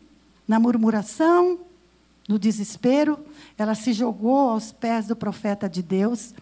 Na 0.46 0.58
murmuração, 0.60 1.58
no 2.28 2.38
desespero, 2.38 3.18
ela 3.58 3.74
se 3.74 3.92
jogou 3.92 4.50
aos 4.50 4.72
pés 4.72 5.06
do 5.06 5.16
profeta 5.16 5.68
de 5.68 5.82
Deus. 5.82 6.34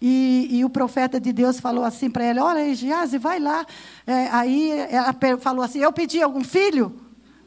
E, 0.00 0.48
e 0.50 0.64
o 0.64 0.70
profeta 0.70 1.20
de 1.20 1.32
Deus 1.32 1.60
falou 1.60 1.84
assim 1.84 2.10
para 2.10 2.24
ela: 2.24 2.44
Olha, 2.44 2.74
Giase, 2.74 3.18
vai 3.18 3.38
lá. 3.38 3.66
É, 4.06 4.28
aí 4.28 4.70
ela 4.90 5.14
falou 5.40 5.64
assim: 5.64 5.78
Eu 5.78 5.92
pedi 5.92 6.20
algum 6.22 6.44
filho? 6.44 6.94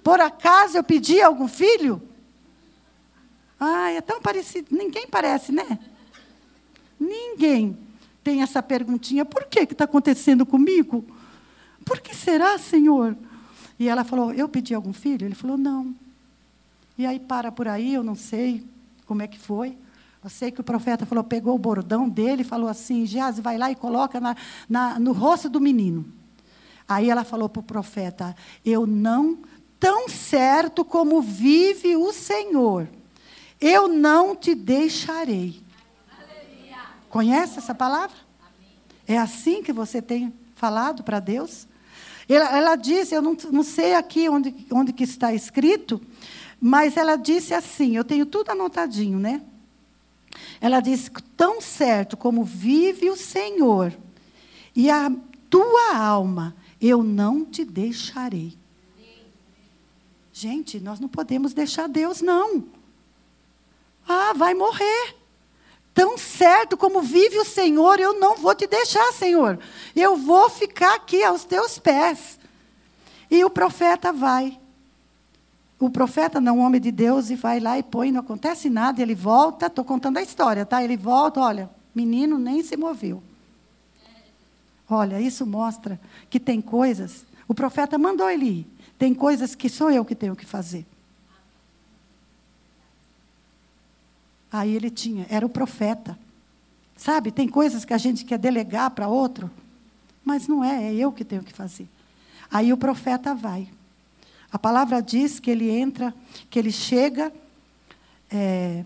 Por 0.04 0.20
acaso 0.20 0.78
eu 0.78 0.84
pedi 0.84 1.22
algum 1.22 1.48
filho? 1.48 2.02
Ai, 3.60 3.98
é 3.98 4.02
tão 4.02 4.22
parecido. 4.22 4.68
Ninguém 4.72 5.08
parece, 5.08 5.52
né? 5.52 5.78
Ninguém 7.30 7.78
tem 8.24 8.42
essa 8.42 8.62
perguntinha: 8.62 9.26
por 9.26 9.46
que 9.46 9.60
está 9.62 9.86
acontecendo 9.86 10.46
comigo? 10.46 11.06
Por 11.86 12.00
que 12.00 12.16
será, 12.16 12.58
Senhor? 12.58 13.16
E 13.78 13.88
ela 13.88 14.04
falou: 14.04 14.34
eu 14.34 14.50
pedi 14.50 14.74
algum 14.74 14.94
filho? 14.94 15.26
Ele 15.26 15.36
falou: 15.36 15.58
não. 15.58 15.96
E 16.98 17.06
aí 17.06 17.20
para 17.20 17.52
por 17.52 17.68
aí, 17.68 17.94
eu 17.94 18.04
não 18.04 18.16
sei 18.16 18.66
como 19.06 19.22
é 19.22 19.28
que 19.28 19.40
foi. 19.40 19.78
Eu 20.22 20.30
sei 20.30 20.52
que 20.52 20.60
o 20.60 20.64
profeta 20.64 21.06
falou, 21.06 21.24
pegou 21.24 21.56
o 21.56 21.60
bordão 21.60 22.10
dele 22.10 22.42
e 22.42 22.46
falou 22.46 22.68
assim: 22.68 23.06
Geazi, 23.06 23.42
vai 23.42 23.58
lá 23.58 23.72
e 23.72 23.76
coloca 23.76 24.20
na, 24.20 24.36
na, 24.68 25.00
no 25.00 25.14
rosto 25.14 25.50
do 25.50 25.62
menino. 25.62 26.06
Aí 26.88 27.10
ela 27.10 27.24
falou 27.24 27.48
para 27.48 27.62
o 27.62 27.64
profeta: 27.64 28.36
Eu 28.66 28.86
não, 28.86 29.38
tão 29.80 30.10
certo 30.10 30.84
como 30.84 31.22
vive 31.22 31.96
o 31.96 32.12
Senhor, 32.12 32.90
eu 33.62 33.88
não 33.88 34.36
te 34.36 34.54
deixarei. 34.54 35.62
Conhece 37.10 37.58
essa 37.58 37.74
palavra? 37.74 38.16
É 39.08 39.18
assim 39.18 39.64
que 39.64 39.74
você 39.74 40.02
tem 40.02 40.32
falado 40.56 41.04
para 41.04 41.20
Deus? 41.20 41.68
Ela, 42.28 42.56
ela, 42.56 42.76
disse, 42.76 43.16
eu 43.16 43.22
não, 43.22 43.36
não 43.52 43.64
sei 43.64 43.96
aqui 43.96 44.30
onde, 44.30 44.54
onde 44.72 44.94
que 44.94 45.04
está 45.04 45.34
escrito, 45.34 46.00
mas 46.62 46.96
ela 46.96 47.16
disse 47.16 47.56
assim, 47.56 47.96
eu 47.96 48.04
tenho 48.04 48.26
tudo 48.26 48.52
anotadinho, 48.52 49.18
né? 49.18 49.42
Ela 50.62 50.80
disse, 50.80 51.10
tão 51.36 51.60
certo 51.60 52.16
como 52.16 52.44
vive 52.44 53.10
o 53.10 53.18
Senhor 53.18 53.92
e 54.76 54.92
a 54.92 55.12
tua 55.50 55.96
alma, 55.98 56.56
eu 56.80 57.02
não 57.02 57.44
te 57.44 57.66
deixarei. 57.66 58.56
Gente, 60.32 60.80
nós 60.80 61.00
não 61.00 61.10
podemos 61.10 61.54
deixar 61.54 61.90
Deus, 61.90 62.22
não. 62.22 62.64
Ah, 64.08 64.34
vai 64.34 64.54
morrer 64.54 65.19
tão 66.00 66.18
certo 66.18 66.78
como 66.78 67.02
vive 67.02 67.38
o 67.40 67.44
Senhor, 67.44 68.00
eu 68.00 68.18
não 68.18 68.38
vou 68.38 68.56
te 68.56 68.66
deixar, 68.66 69.12
Senhor. 69.12 69.60
Eu 69.94 70.16
vou 70.16 70.50
ficar 70.50 70.96
aqui 70.96 71.22
aos 71.22 71.44
teus 71.44 71.78
pés. 71.78 72.40
E 73.30 73.44
o 73.44 73.50
profeta 73.50 74.14
vai. 74.14 74.58
O 75.78 75.90
profeta 75.90 76.40
não, 76.40 76.60
o 76.60 76.62
homem 76.62 76.80
de 76.80 76.90
Deus, 76.90 77.30
e 77.30 77.36
vai 77.36 77.60
lá 77.60 77.78
e 77.78 77.84
põe, 77.84 78.14
não 78.14 78.22
acontece 78.22 78.70
nada, 78.70 79.02
ele 79.02 79.14
volta, 79.14 79.66
estou 79.66 79.84
contando 79.84 80.16
a 80.20 80.22
história, 80.22 80.66
tá? 80.66 80.82
Ele 80.82 80.96
volta, 80.96 81.42
olha, 81.42 81.70
menino 81.94 82.38
nem 82.38 82.64
se 82.64 82.78
moveu. 82.78 83.22
Olha, 84.90 85.20
isso 85.20 85.46
mostra 85.46 86.00
que 86.30 86.40
tem 86.40 86.62
coisas, 86.62 87.26
o 87.46 87.54
profeta 87.54 87.98
mandou 87.98 88.30
ele 88.30 88.46
ir, 88.46 88.68
tem 88.98 89.14
coisas 89.14 89.54
que 89.54 89.68
sou 89.68 89.92
eu 89.92 90.06
que 90.06 90.16
tenho 90.16 90.36
que 90.36 90.46
fazer. 90.46 90.86
Aí 94.52 94.76
ele 94.76 94.90
tinha, 94.90 95.26
era 95.30 95.46
o 95.46 95.50
profeta. 95.50 96.18
Sabe, 96.96 97.32
tem 97.32 97.48
coisas 97.48 97.86
que 97.86 97.94
a 97.94 97.98
gente 97.98 98.26
quer 98.26 98.38
delegar 98.38 98.92
para 98.92 99.08
outro, 99.08 99.50
mas 100.24 100.48
não 100.48 100.64
é, 100.64 100.90
é 100.90 100.94
eu 100.94 101.12
que 101.12 101.24
tenho 101.24 101.44
que 101.44 101.54
fazer. 101.54 101.88
Aí 102.52 102.74
o 102.74 102.78
profeta 102.78 103.34
vai. 103.34 103.70
A 104.52 104.60
palavra 104.60 105.02
diz 105.02 105.40
que 105.40 105.50
ele 105.50 105.70
entra, 105.70 106.14
que 106.50 106.58
ele 106.58 106.72
chega, 106.72 107.32
é, 108.30 108.84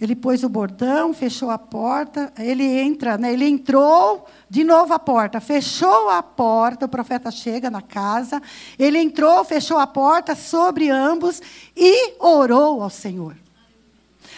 ele 0.00 0.14
pôs 0.14 0.44
o 0.44 0.48
bordão, 0.48 1.12
fechou 1.12 1.50
a 1.50 1.58
porta, 1.58 2.32
ele 2.38 2.64
entra, 2.64 3.18
né, 3.18 3.32
ele 3.32 3.48
entrou, 3.48 4.26
de 4.48 4.62
novo 4.62 4.92
a 4.92 4.98
porta, 4.98 5.40
fechou 5.40 6.08
a 6.10 6.22
porta, 6.22 6.86
o 6.86 6.88
profeta 6.88 7.30
chega 7.30 7.70
na 7.70 7.82
casa, 7.82 8.40
ele 8.78 8.98
entrou, 8.98 9.44
fechou 9.44 9.78
a 9.78 9.86
porta 9.86 10.34
sobre 10.34 10.88
ambos 10.88 11.42
e 11.76 12.14
orou 12.20 12.82
ao 12.82 12.90
Senhor. 12.90 13.36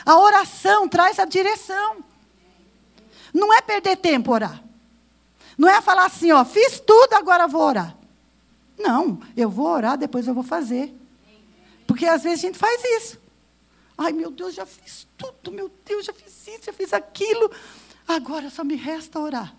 A 0.05 0.18
oração 0.18 0.88
traz 0.88 1.18
a 1.18 1.24
direção. 1.24 2.05
Não 3.32 3.53
é 3.53 3.61
perder 3.61 3.96
tempo 3.96 4.32
orar. 4.32 4.62
Não 5.57 5.68
é 5.68 5.80
falar 5.80 6.07
assim, 6.07 6.30
ó, 6.32 6.44
fiz 6.44 6.80
tudo, 6.80 7.14
agora 7.14 7.49
vou 7.49 7.62
orar. 7.62 7.96
Não, 8.78 9.20
eu 9.36 9.51
vou 9.51 9.66
orar, 9.66 9.99
depois 9.99 10.26
eu 10.26 10.34
vou 10.34 10.44
fazer. 10.44 10.94
Porque 11.86 12.07
às 12.07 12.22
vezes 12.22 12.38
a 12.38 12.46
gente 12.46 12.59
faz 12.59 12.80
isso. 12.84 13.18
Ai, 13.96 14.12
meu 14.12 14.30
Deus, 14.30 14.55
já 14.55 14.64
fiz 14.64 15.09
tudo, 15.16 15.51
meu 15.51 15.70
Deus, 15.84 16.07
já 16.07 16.12
fiz 16.12 16.46
isso, 16.46 16.66
já 16.66 16.72
fiz 16.72 16.92
aquilo. 16.92 17.51
Agora 18.07 18.49
só 18.49 18.62
me 18.62 18.76
resta 18.76 19.18
orar. 19.18 19.55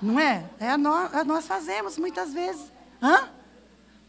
Não 0.00 0.18
é? 0.18 0.48
É 0.58 0.76
nós, 0.76 1.12
é 1.14 1.24
nós 1.24 1.46
fazemos 1.46 1.98
muitas 1.98 2.32
vezes. 2.32 2.72
Hã? 3.00 3.28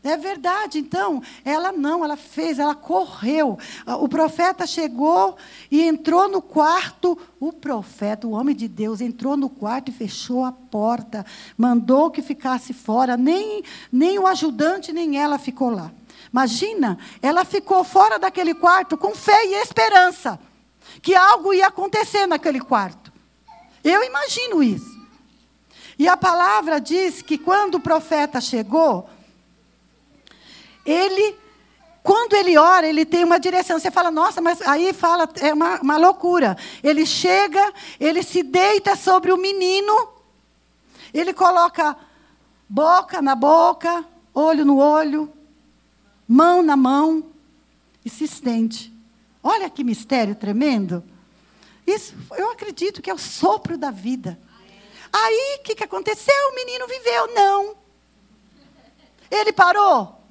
É 0.04 0.18
verdade, 0.18 0.80
então, 0.80 1.24
ela 1.45 1.72
não, 1.72 2.04
ela 2.04 2.18
fez, 2.18 2.60
ela 2.60 2.76
correu. 2.76 3.58
O 4.01 4.10
profeta 4.10 4.68
chegou 4.68 5.38
e 5.72 5.82
entrou 5.82 6.28
no 6.28 6.41
quarto. 6.41 7.18
O 7.39 7.54
profeta, 7.54 8.28
o 8.28 8.32
homem 8.32 8.54
de 8.54 8.68
Deus, 8.68 8.99
entrou 8.99 9.38
no 9.38 9.49
quarto 9.49 9.89
e 9.89 9.93
fechou 9.93 10.43
a 10.43 10.51
porta, 10.51 11.26
mandou 11.58 12.12
que 12.12 12.22
ficasse 12.22 12.74
fora. 12.74 13.16
Nem, 13.16 13.64
nem 13.89 14.20
o 14.20 14.28
ajudante, 14.28 14.91
nem 14.91 15.18
ela 15.18 15.39
ficou 15.39 15.70
lá. 15.70 15.89
Imagina, 16.32 16.97
ela 17.22 17.45
ficou 17.45 17.84
fora 17.86 18.20
daquele 18.20 18.54
quarto 18.54 18.97
com 18.97 19.16
fé 19.16 19.45
e 19.45 19.62
esperança 19.62 20.38
que 21.01 21.16
algo 21.16 21.54
ia 21.54 21.68
acontecer 21.68 22.28
naquele 22.28 22.60
quarto. 22.60 23.14
Eu 23.82 24.04
imagino 24.04 24.62
isso. 24.62 24.93
E 25.97 26.08
a 26.08 26.18
palavra 26.18 26.80
diz 26.80 27.22
que 27.22 27.38
quando 27.38 27.76
o 27.76 27.80
profeta 27.80 28.41
chegou, 28.41 29.08
ele, 30.86 31.38
quando 32.01 32.34
ele 32.34 32.57
ora, 32.57 32.88
ele 32.88 33.05
tem 33.05 33.23
uma 33.23 33.39
direção. 33.39 33.79
Você 33.79 33.91
fala, 33.91 34.11
nossa, 34.11 34.41
mas 34.41 34.61
aí 34.61 34.93
fala, 34.93 35.27
é 35.39 35.53
uma, 35.53 35.81
uma 35.81 35.97
loucura. 35.97 36.57
Ele 36.84 37.05
chega, 37.05 37.73
ele 37.99 38.23
se 38.23 38.43
deita 38.43 38.95
sobre 38.95 39.31
o 39.31 39.38
menino, 39.38 40.09
ele 41.13 41.34
coloca 41.34 41.95
boca 42.67 43.21
na 43.21 43.36
boca, 43.36 44.05
olho 44.34 44.65
no 44.65 44.77
olho, 44.77 45.31
mão 46.27 46.61
na 46.61 46.75
mão 46.75 47.23
e 48.03 48.09
se 48.09 48.23
estende. 48.23 48.91
Olha 49.41 49.69
que 49.69 49.84
mistério 49.84 50.36
tremendo. 50.36 51.03
Isso, 51.86 52.15
eu 52.38 52.51
acredito 52.51 53.01
que 53.01 53.09
é 53.09 53.13
o 53.13 53.17
sopro 53.17 53.77
da 53.77 53.91
vida. 53.91 54.39
Aí, 55.11 55.57
o 55.59 55.63
que, 55.63 55.75
que 55.75 55.84
aconteceu? 55.84 56.49
O 56.49 56.55
menino 56.55 56.88
viveu. 56.88 57.34
Não. 57.36 57.75
Ele 59.29 59.53
parou? 59.53 60.22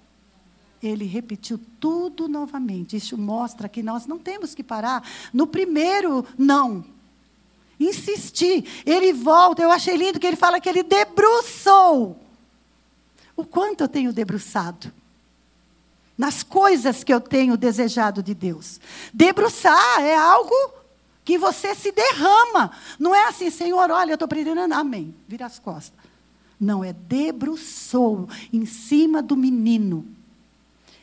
Ele 0.83 1.05
repetiu 1.05 1.61
tudo 1.79 2.29
novamente. 2.29 2.97
Isso 2.97 3.17
mostra 3.17 3.69
que 3.69 3.83
nós 3.83 4.07
não 4.07 4.19
temos 4.19 4.55
que 4.55 4.65
parar 4.65 5.07
no 5.33 5.47
primeiro 5.47 6.27
não. 6.37 6.85
Insistir. 7.79 8.83
Ele 8.85 9.13
volta. 9.13 9.63
Eu 9.63 9.71
achei 9.71 9.97
lindo 9.97 10.19
que 10.19 10.27
ele 10.27 10.37
fala 10.37 10.61
que 10.61 10.69
ele 10.69 10.83
debruçou. 10.83 12.19
O 13.37 13.45
quanto 13.45 13.83
eu 13.83 13.89
tenho 13.89 14.13
debruçado 14.13 14.93
nas 16.19 16.43
coisas 16.43 17.03
que 17.03 17.13
eu 17.13 17.21
tenho 17.21 17.57
desejado 17.57 18.23
de 18.23 18.35
Deus. 18.35 18.81
Debruçar 19.13 20.01
é 20.01 20.17
algo 20.17 20.55
que 21.25 21.39
você 21.39 21.75
se 21.75 21.93
derrama. 21.93 22.73
Não 22.99 23.15
é 23.15 23.29
assim, 23.29 23.51
Senhor, 23.51 23.91
olha, 23.91 24.11
eu 24.11 24.15
estou 24.15 24.27
aprendendo. 24.27 24.73
Amém. 24.73 25.15
Vira 25.27 25.47
as 25.47 25.59
costas. 25.59 25.99
Não, 26.61 26.85
é 26.85 26.93
debruçou 26.93 28.29
em 28.53 28.67
cima 28.67 29.23
do 29.23 29.37
menino. 29.37 30.07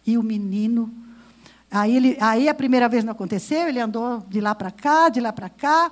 E 0.09 0.17
o 0.17 0.23
menino. 0.23 0.91
Aí, 1.69 1.95
ele, 1.95 2.17
aí 2.19 2.49
a 2.49 2.53
primeira 2.55 2.89
vez 2.89 3.03
não 3.03 3.11
aconteceu, 3.11 3.67
ele 3.67 3.79
andou 3.79 4.25
de 4.27 4.41
lá 4.41 4.55
para 4.55 4.71
cá, 4.71 5.07
de 5.07 5.19
lá 5.19 5.31
para 5.31 5.49
cá. 5.49 5.91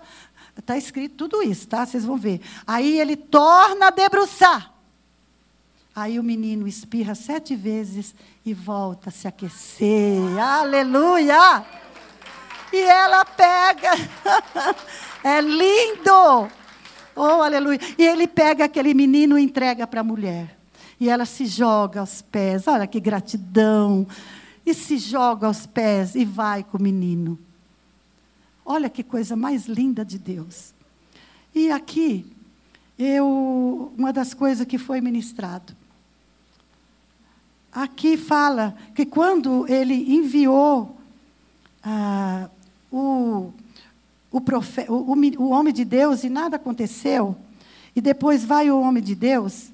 Está 0.57 0.75
escrito 0.75 1.15
tudo 1.15 1.43
isso, 1.43 1.67
tá? 1.67 1.85
Vocês 1.85 2.03
vão 2.03 2.17
ver. 2.17 2.41
Aí 2.65 2.99
ele 2.99 3.15
torna 3.15 3.87
a 3.87 3.91
debruçar. 3.91 4.73
Aí 5.95 6.17
o 6.19 6.23
menino 6.23 6.67
espirra 6.67 7.13
sete 7.13 7.55
vezes 7.55 8.15
e 8.43 8.55
volta 8.55 9.09
a 9.09 9.11
se 9.11 9.27
aquecer. 9.27 10.39
Aleluia! 10.39 11.63
E 12.73 12.77
ela 12.77 13.23
pega. 13.23 13.91
é 15.23 15.41
lindo! 15.41 16.51
Oh, 17.15 17.43
aleluia! 17.43 17.79
E 17.95 18.03
ele 18.03 18.27
pega 18.27 18.65
aquele 18.65 18.95
menino 18.95 19.37
e 19.37 19.43
entrega 19.43 19.85
para 19.85 20.01
a 20.01 20.03
mulher. 20.03 20.56
E 20.99 21.09
ela 21.09 21.25
se 21.25 21.45
joga 21.45 21.99
aos 21.99 22.21
pés. 22.21 22.67
Olha 22.67 22.87
que 22.87 22.99
gratidão. 22.99 24.07
E 24.65 24.73
se 24.73 24.97
joga 24.97 25.47
aos 25.47 25.65
pés 25.65 26.15
e 26.15 26.25
vai 26.25 26.63
com 26.63 26.77
o 26.77 26.81
menino. 26.81 27.37
Olha 28.65 28.89
que 28.89 29.03
coisa 29.03 29.35
mais 29.35 29.65
linda 29.65 30.03
de 30.03 30.17
Deus. 30.17 30.73
E 31.55 31.71
aqui, 31.71 32.25
eu, 32.99 33.93
uma 33.97 34.11
das 34.11 34.33
coisas 34.33 34.67
que 34.67 34.77
foi 34.77 34.99
ministrado. 34.99 35.73
Aqui 37.71 38.17
fala 38.17 38.75
que 38.95 39.05
quando 39.05 39.65
ele 39.71 40.15
enviou 40.15 40.97
ah, 41.83 42.49
o, 42.91 43.53
o, 44.31 44.41
profe, 44.41 44.85
o, 44.89 45.13
o, 45.13 45.43
o 45.43 45.49
homem 45.49 45.73
de 45.73 45.85
Deus 45.85 46.23
e 46.23 46.29
nada 46.29 46.55
aconteceu, 46.55 47.35
e 47.95 48.01
depois 48.01 48.43
vai 48.43 48.69
o 48.69 48.81
homem 48.81 49.01
de 49.01 49.15
Deus, 49.15 49.71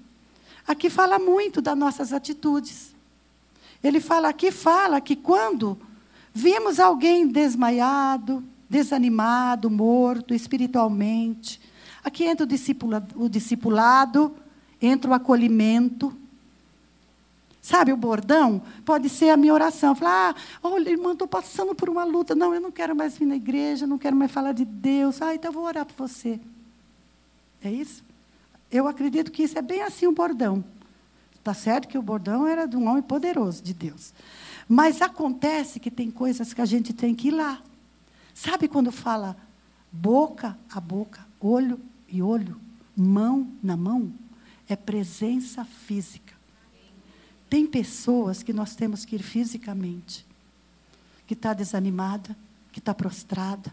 Aqui 0.68 0.90
fala 0.90 1.20
muito 1.20 1.62
das 1.62 1.78
nossas 1.78 2.14
atitudes. 2.14 2.94
Ele 3.84 4.00
fala 4.00 4.30
aqui 4.30 4.52
fala 4.52 5.02
que 5.02 5.16
quando 5.16 5.78
vimos 6.34 6.80
alguém 6.80 7.28
desmaiado, 7.28 8.44
desanimado, 8.70 9.70
morto 9.70 10.34
espiritualmente, 10.34 11.60
aqui 12.04 12.24
entra 12.24 12.46
o 12.46 12.48
discipulado, 12.48 13.24
o 13.24 13.28
discipulado 13.28 14.34
entra 14.82 15.12
o 15.12 15.14
acolhimento. 15.14 16.16
Sabe 17.62 17.94
o 17.94 17.98
bordão? 17.98 18.62
Pode 18.84 19.08
ser 19.10 19.30
a 19.30 19.38
minha 19.38 19.54
oração. 19.54 19.96
Falar, 19.96 20.36
ah, 20.36 20.68
olha, 20.68 20.90
irmã, 20.90 21.14
estou 21.14 21.28
passando 21.28 21.74
por 21.74 21.90
uma 21.90 22.04
luta. 22.04 22.36
Não, 22.36 22.54
eu 22.54 22.60
não 22.60 22.72
quero 22.72 22.94
mais 22.94 23.18
vir 23.18 23.26
na 23.26 23.38
igreja, 23.38 23.88
não 23.88 23.98
quero 23.98 24.16
mais 24.16 24.32
falar 24.32 24.52
de 24.52 24.66
Deus. 24.66 25.22
Ah, 25.22 25.34
então 25.34 25.50
eu 25.50 25.54
vou 25.54 25.64
orar 25.64 25.86
por 25.86 26.08
você. 26.08 26.40
É 27.64 27.72
isso? 27.72 28.04
Eu 28.74 28.88
acredito 28.88 29.32
que 29.32 29.44
isso 29.44 29.58
é 29.58 29.62
bem 29.62 29.84
assim 29.84 30.08
o 30.08 30.12
bordão. 30.12 30.66
Está 31.36 31.54
certo 31.54 31.88
que 31.88 31.98
o 31.98 32.02
bordão 32.02 32.48
era 32.48 32.66
de 32.66 32.76
um 32.76 32.88
homem 32.88 33.04
poderoso 33.04 33.62
de 33.62 33.72
Deus. 33.72 34.12
Mas 34.68 35.00
acontece 35.00 35.80
que 35.80 35.92
tem 35.92 36.10
coisas 36.10 36.54
que 36.54 36.62
a 36.62 36.66
gente 36.66 36.92
tem 36.92 37.14
que 37.14 37.28
ir 37.28 37.32
lá. 37.32 37.62
Sabe 38.34 38.68
quando 38.68 38.92
fala 38.92 39.38
boca 39.92 40.58
a 40.74 40.80
boca, 40.80 41.24
olho 41.40 41.80
e 42.10 42.20
olho, 42.24 42.60
mão 42.98 43.48
na 43.62 43.78
mão? 43.78 44.12
É 44.68 44.76
presença 44.76 45.64
física. 45.64 46.34
Tem 47.48 47.68
pessoas 47.68 48.42
que 48.42 48.52
nós 48.52 48.76
temos 48.76 49.06
que 49.06 49.18
ir 49.18 49.22
fisicamente, 49.22 50.26
que 51.28 51.36
está 51.36 51.54
desanimada, 51.54 52.36
que 52.72 52.80
está 52.80 52.92
prostrada. 52.92 53.72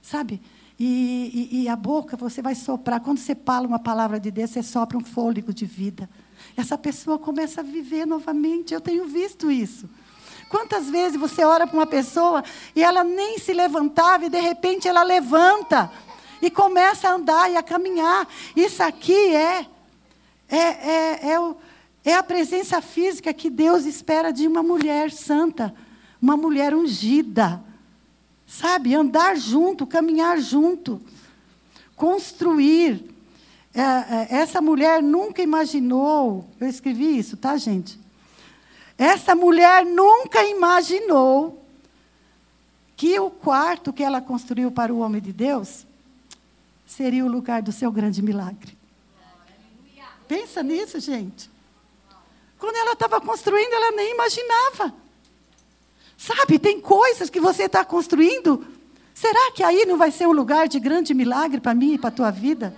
Sabe? 0.00 0.40
E, 0.78 1.48
e, 1.52 1.62
e, 1.62 1.68
a 1.68 1.76
boca 1.76 2.16
você 2.16 2.42
vai 2.42 2.54
soprar. 2.54 3.00
Quando 3.00 3.18
você 3.18 3.34
fala 3.34 3.66
uma 3.66 3.78
palavra 3.78 4.20
de 4.20 4.30
Deus, 4.30 4.50
você 4.50 4.62
sopra 4.62 4.98
um 4.98 5.04
fôlego 5.04 5.52
de 5.52 5.64
vida. 5.64 6.08
Essa 6.54 6.76
pessoa 6.76 7.18
começa 7.18 7.62
a 7.62 7.64
viver 7.64 8.06
novamente. 8.06 8.74
Eu 8.74 8.80
tenho 8.80 9.06
visto 9.06 9.50
isso. 9.50 9.88
Quantas 10.50 10.90
vezes 10.90 11.18
você 11.18 11.44
ora 11.44 11.66
para 11.66 11.76
uma 11.76 11.86
pessoa 11.86 12.44
e 12.74 12.82
ela 12.82 13.02
nem 13.02 13.38
se 13.38 13.52
levantava 13.52 14.26
e 14.26 14.28
de 14.28 14.38
repente 14.38 14.86
ela 14.86 15.02
levanta 15.02 15.90
e 16.42 16.50
começa 16.50 17.08
a 17.08 17.14
andar 17.14 17.50
e 17.50 17.56
a 17.56 17.62
caminhar. 17.62 18.28
Isso 18.54 18.82
aqui 18.82 19.34
é 19.34 19.66
é, 20.48 20.56
é, 20.58 21.30
é, 21.32 21.40
o, 21.40 21.56
é 22.04 22.14
a 22.14 22.22
presença 22.22 22.80
física 22.80 23.32
que 23.34 23.50
Deus 23.50 23.84
espera 23.84 24.32
de 24.32 24.46
uma 24.46 24.62
mulher 24.62 25.10
santa, 25.10 25.74
uma 26.20 26.36
mulher 26.36 26.74
ungida. 26.74 27.62
Sabe, 28.46 28.94
andar 28.94 29.36
junto, 29.36 29.86
caminhar 29.86 30.38
junto, 30.38 31.00
construir. 31.96 33.04
É, 33.74 33.80
é, 33.80 34.26
essa 34.36 34.60
mulher 34.60 35.02
nunca 35.02 35.42
imaginou, 35.42 36.48
eu 36.60 36.68
escrevi 36.68 37.18
isso, 37.18 37.36
tá, 37.36 37.56
gente? 37.56 37.98
Essa 38.96 39.34
mulher 39.34 39.84
nunca 39.84 40.42
imaginou 40.44 41.62
que 42.96 43.18
o 43.20 43.30
quarto 43.30 43.92
que 43.92 44.02
ela 44.02 44.22
construiu 44.22 44.70
para 44.70 44.94
o 44.94 45.00
homem 45.00 45.20
de 45.20 45.32
Deus 45.32 45.86
seria 46.86 47.24
o 47.24 47.28
lugar 47.28 47.60
do 47.60 47.72
seu 47.72 47.92
grande 47.92 48.22
milagre. 48.22 48.76
Pensa 50.26 50.62
nisso, 50.62 50.98
gente. 50.98 51.50
Quando 52.58 52.76
ela 52.76 52.92
estava 52.92 53.20
construindo, 53.20 53.72
ela 53.72 53.92
nem 53.92 54.12
imaginava. 54.12 54.94
Sabe, 56.16 56.58
tem 56.58 56.80
coisas 56.80 57.28
que 57.28 57.40
você 57.40 57.64
está 57.64 57.84
construindo. 57.84 58.66
Será 59.14 59.52
que 59.52 59.62
aí 59.62 59.84
não 59.86 59.96
vai 59.96 60.10
ser 60.10 60.26
um 60.26 60.32
lugar 60.32 60.68
de 60.68 60.78
grande 60.78 61.14
milagre 61.14 61.60
para 61.60 61.74
mim 61.74 61.94
e 61.94 61.98
para 61.98 62.08
a 62.08 62.12
tua 62.12 62.30
vida? 62.30 62.74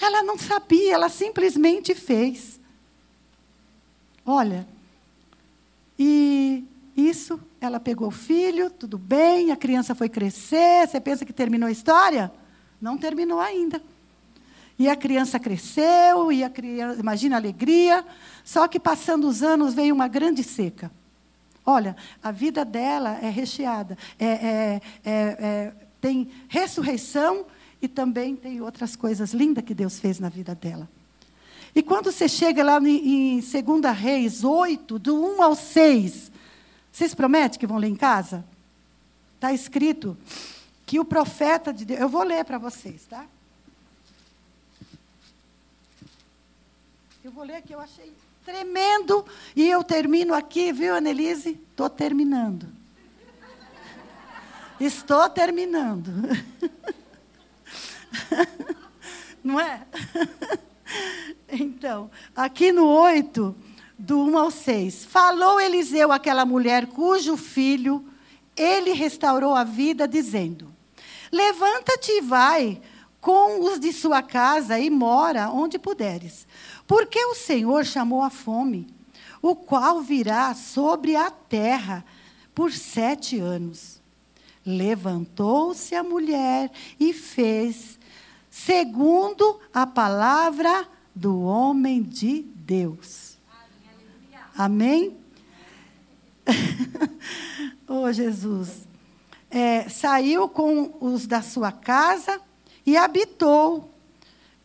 Ela 0.00 0.22
não 0.22 0.38
sabia, 0.38 0.94
ela 0.94 1.08
simplesmente 1.08 1.94
fez. 1.94 2.58
Olha, 4.24 4.66
e 5.98 6.64
isso, 6.96 7.38
ela 7.60 7.78
pegou 7.78 8.08
o 8.08 8.12
filho, 8.12 8.70
tudo 8.70 8.96
bem, 8.96 9.50
a 9.50 9.56
criança 9.56 9.94
foi 9.94 10.08
crescer. 10.08 10.88
Você 10.88 11.00
pensa 11.00 11.24
que 11.24 11.32
terminou 11.32 11.68
a 11.68 11.72
história? 11.72 12.32
Não 12.80 12.96
terminou 12.96 13.40
ainda. 13.40 13.82
E 14.78 14.88
a 14.88 14.96
criança 14.96 15.38
cresceu, 15.38 16.32
e 16.32 16.42
a 16.42 16.48
criança, 16.48 16.98
imagina 16.98 17.36
a 17.36 17.38
alegria. 17.38 18.04
Só 18.42 18.66
que 18.66 18.80
passando 18.80 19.28
os 19.28 19.42
anos 19.42 19.74
veio 19.74 19.94
uma 19.94 20.08
grande 20.08 20.42
seca. 20.42 20.90
Olha, 21.64 21.96
a 22.22 22.30
vida 22.30 22.64
dela 22.64 23.18
é 23.22 23.28
recheada. 23.28 23.96
É, 24.18 24.26
é, 24.26 24.82
é, 25.04 25.12
é, 25.12 25.72
tem 26.00 26.30
ressurreição 26.48 27.46
e 27.80 27.88
também 27.88 28.34
tem 28.34 28.60
outras 28.60 28.96
coisas 28.96 29.32
lindas 29.32 29.64
que 29.64 29.74
Deus 29.74 29.98
fez 29.98 30.18
na 30.18 30.28
vida 30.28 30.54
dela. 30.54 30.88
E 31.74 31.82
quando 31.82 32.10
você 32.10 32.28
chega 32.28 32.64
lá 32.64 32.78
em, 32.80 33.38
em 33.38 33.40
2 33.40 33.96
Reis 33.96 34.42
8, 34.42 34.98
do 34.98 35.24
1 35.36 35.42
ao 35.42 35.54
6, 35.54 36.32
vocês 36.90 37.14
prometem 37.14 37.58
que 37.58 37.66
vão 37.66 37.78
ler 37.78 37.88
em 37.88 37.96
casa? 37.96 38.44
Está 39.36 39.52
escrito 39.52 40.16
que 40.84 40.98
o 40.98 41.04
profeta 41.04 41.72
de 41.72 41.84
Deus. 41.84 42.00
Eu 42.00 42.08
vou 42.08 42.24
ler 42.24 42.44
para 42.44 42.58
vocês, 42.58 43.06
tá? 43.06 43.24
Eu 47.22 47.30
vou 47.30 47.44
ler 47.44 47.62
que 47.62 47.74
eu 47.74 47.80
achei 47.80 48.12
tremendo. 48.44 49.24
E 49.54 49.68
eu 49.68 49.84
termino 49.84 50.34
aqui, 50.34 50.72
viu, 50.72 50.94
Annelise? 50.94 51.60
Estou 51.70 51.88
terminando. 51.88 52.68
Estou 54.78 55.28
terminando. 55.28 56.10
Não 59.42 59.60
é? 59.60 59.82
Então, 61.48 62.10
aqui 62.34 62.72
no 62.72 62.86
8, 62.86 63.54
do 63.98 64.18
1 64.18 64.38
ao 64.38 64.50
6. 64.50 65.04
Falou 65.04 65.60
Eliseu 65.60 66.10
àquela 66.10 66.46
mulher 66.46 66.86
cujo 66.86 67.36
filho 67.36 68.06
ele 68.56 68.92
restaurou 68.92 69.54
a 69.54 69.64
vida, 69.64 70.08
dizendo: 70.08 70.74
Levanta-te 71.30 72.12
e 72.12 72.20
vai 72.20 72.80
com 73.20 73.62
os 73.64 73.78
de 73.78 73.92
sua 73.92 74.22
casa 74.22 74.78
e 74.78 74.88
mora 74.88 75.50
onde 75.50 75.78
puderes. 75.78 76.46
Porque 76.90 77.24
o 77.24 77.36
Senhor 77.36 77.86
chamou 77.86 78.20
a 78.20 78.30
fome, 78.30 78.92
o 79.40 79.54
qual 79.54 80.00
virá 80.00 80.52
sobre 80.56 81.14
a 81.14 81.30
terra 81.30 82.04
por 82.52 82.72
sete 82.72 83.38
anos. 83.38 84.02
Levantou-se 84.66 85.94
a 85.94 86.02
mulher 86.02 86.68
e 86.98 87.12
fez, 87.12 87.96
segundo 88.50 89.60
a 89.72 89.86
palavra 89.86 90.84
do 91.14 91.42
homem 91.42 92.02
de 92.02 92.42
Deus. 92.42 93.38
Amém? 94.58 95.16
oh, 97.86 98.10
Jesus. 98.10 98.88
É, 99.48 99.88
saiu 99.88 100.48
com 100.48 100.92
os 101.00 101.24
da 101.24 101.40
sua 101.40 101.70
casa 101.70 102.40
e 102.84 102.96
habitou 102.96 103.89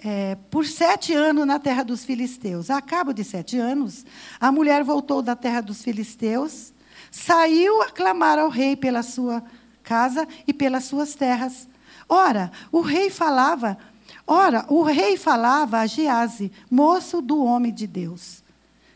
é, 0.05 0.37
por 0.51 0.67
sete 0.67 1.15
anos 1.15 1.47
na 1.47 1.57
terra 1.57 1.81
dos 1.81 2.05
filisteus. 2.05 2.69
A 2.69 2.79
cabo 2.79 3.11
de 3.11 3.23
sete 3.23 3.57
anos, 3.57 4.05
a 4.39 4.51
mulher 4.51 4.83
voltou 4.83 5.19
da 5.19 5.35
terra 5.35 5.61
dos 5.61 5.81
filisteus, 5.81 6.71
saiu 7.09 7.81
a 7.81 7.89
clamar 7.89 8.37
ao 8.37 8.49
rei 8.49 8.75
pela 8.75 9.01
sua 9.01 9.43
casa 9.81 10.27
e 10.45 10.53
pelas 10.53 10.83
suas 10.83 11.15
terras. 11.15 11.67
Ora, 12.07 12.51
o 12.71 12.81
rei 12.81 13.09
falava, 13.09 13.79
ora, 14.27 14.63
o 14.69 14.83
rei 14.83 15.17
falava 15.17 15.79
a 15.79 15.87
Gease, 15.87 16.51
moço 16.69 17.19
do 17.19 17.43
homem 17.43 17.73
de 17.73 17.87
Deus, 17.87 18.43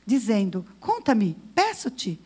dizendo: 0.06 0.64
Conta-me, 0.80 1.36
peço-te, 1.56 2.22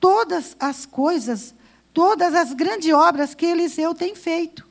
todas 0.00 0.56
as 0.58 0.86
coisas, 0.86 1.54
todas 1.92 2.34
as 2.34 2.54
grandes 2.54 2.94
obras 2.94 3.34
que 3.34 3.44
Eliseu 3.44 3.94
tem 3.94 4.14
feito. 4.14 4.66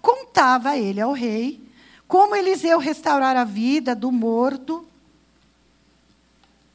Contava 0.00 0.78
ele 0.78 0.98
ao 0.98 1.12
rei 1.12 1.71
como 2.12 2.36
Eliseu 2.36 2.78
restaurar 2.78 3.38
a 3.38 3.44
vida 3.44 3.94
do 3.94 4.12
morto, 4.12 4.86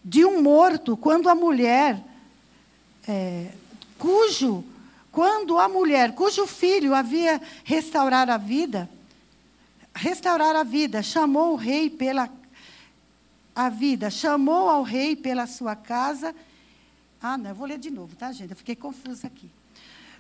de 0.04 0.26
um 0.26 0.42
morto, 0.42 0.98
quando 0.98 1.30
a 1.30 1.36
mulher, 1.36 2.04
é, 3.08 3.52
cujo, 4.00 4.66
quando 5.12 5.60
a 5.60 5.70
mulher, 5.70 6.16
cujo 6.16 6.48
filho 6.48 6.96
havia 6.96 7.40
restaurar 7.64 8.32
a 8.32 8.38
vida, 8.38 8.90
restaurar 9.94 10.56
a 10.56 10.64
vida, 10.64 11.04
chamou 11.04 11.54
o 11.54 11.56
rei 11.56 11.88
pela 11.88 12.28
a 13.56 13.70
vida, 13.70 14.10
chamou 14.10 14.68
ao 14.72 14.82
rei 14.82 15.16
pela 15.16 15.46
sua 15.46 15.76
casa 15.76 16.34
ah, 17.22 17.38
não, 17.38 17.52
eu 17.52 17.56
vou 17.56 17.68
ler 17.68 17.78
de 17.78 17.92
novo, 17.92 18.16
tá, 18.16 18.32
gente? 18.32 18.50
Eu 18.50 18.58
fiquei 18.58 18.76
confusa 18.76 19.28
aqui. 19.28 19.52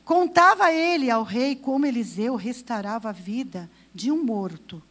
Contava 0.05 0.71
ele 0.71 1.09
ao 1.09 1.23
rei 1.23 1.55
como 1.55 1.87
Eliseu 1.87 2.35
restaurava 2.35 3.09
a 3.09 3.11
vida 3.11 3.67
de 3.95 4.11
um 4.11 4.23
morto. 4.23 4.83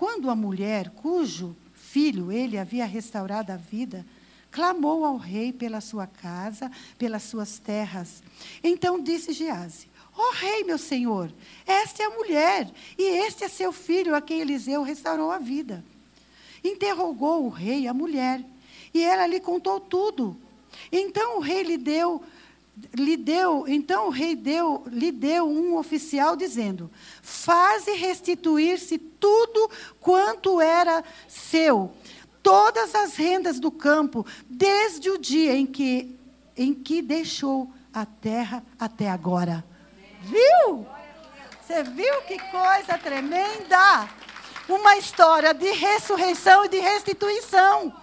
Quando 0.00 0.30
a 0.30 0.34
mulher, 0.34 0.88
cujo 0.88 1.54
filho 1.74 2.32
ele 2.32 2.56
havia 2.56 2.86
restaurado 2.86 3.52
a 3.52 3.56
vida, 3.56 4.06
clamou 4.50 5.04
ao 5.04 5.18
rei 5.18 5.52
pela 5.52 5.82
sua 5.82 6.06
casa, 6.06 6.72
pelas 6.96 7.24
suas 7.24 7.58
terras. 7.58 8.22
Então 8.64 8.98
disse 8.98 9.34
Gease: 9.34 9.88
Ó 10.16 10.22
oh, 10.22 10.32
rei, 10.32 10.64
meu 10.64 10.78
senhor, 10.78 11.30
esta 11.66 12.02
é 12.02 12.06
a 12.06 12.16
mulher, 12.16 12.72
e 12.96 13.02
este 13.02 13.44
é 13.44 13.48
seu 13.50 13.72
filho 13.72 14.16
a 14.16 14.22
quem 14.22 14.40
Eliseu 14.40 14.82
restaurou 14.82 15.30
a 15.30 15.36
vida. 15.36 15.84
Interrogou 16.64 17.44
o 17.44 17.50
rei 17.50 17.86
a 17.86 17.92
mulher, 17.92 18.42
e 18.94 19.02
ela 19.02 19.26
lhe 19.26 19.38
contou 19.38 19.78
tudo 19.80 20.34
então 20.90 21.38
o 21.38 21.40
rei 21.40 21.62
lhe 21.62 21.76
deu, 21.76 22.22
lhe 22.94 23.16
deu, 23.16 23.66
então 23.66 24.06
o 24.06 24.10
rei 24.10 24.34
deu, 24.34 24.84
lhe 24.86 25.10
deu 25.12 25.48
um 25.48 25.76
oficial 25.76 26.36
dizendo: 26.36 26.90
Faze 27.22 27.92
restituir-se 27.92 28.98
tudo 28.98 29.70
quanto 30.00 30.60
era 30.60 31.04
seu, 31.28 31.92
todas 32.42 32.94
as 32.94 33.16
rendas 33.16 33.58
do 33.58 33.70
campo, 33.70 34.26
desde 34.48 35.10
o 35.10 35.18
dia 35.18 35.56
em 35.56 35.66
que 35.66 36.16
em 36.56 36.74
que 36.74 37.00
deixou 37.00 37.70
a 37.92 38.04
terra 38.04 38.62
até 38.78 39.08
agora. 39.08 39.64
Viu? 40.20 40.86
Você 41.62 41.82
viu 41.84 42.22
que 42.22 42.38
coisa 42.50 42.98
tremenda? 42.98 44.08
Uma 44.68 44.96
história 44.96 45.54
de 45.54 45.70
ressurreição 45.72 46.64
e 46.64 46.68
de 46.68 46.78
restituição 46.78 47.94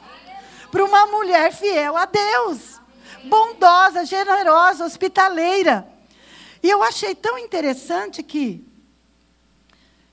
para 0.72 0.84
uma 0.84 1.06
mulher 1.06 1.54
fiel 1.54 1.96
a 1.96 2.06
Deus, 2.06 2.77
bondosa, 3.26 4.06
generosa, 4.06 4.86
hospitaleira. 4.86 5.88
E 6.62 6.70
eu 6.70 6.84
achei 6.84 7.16
tão 7.16 7.38
interessante 7.38 8.24
que 8.24 8.64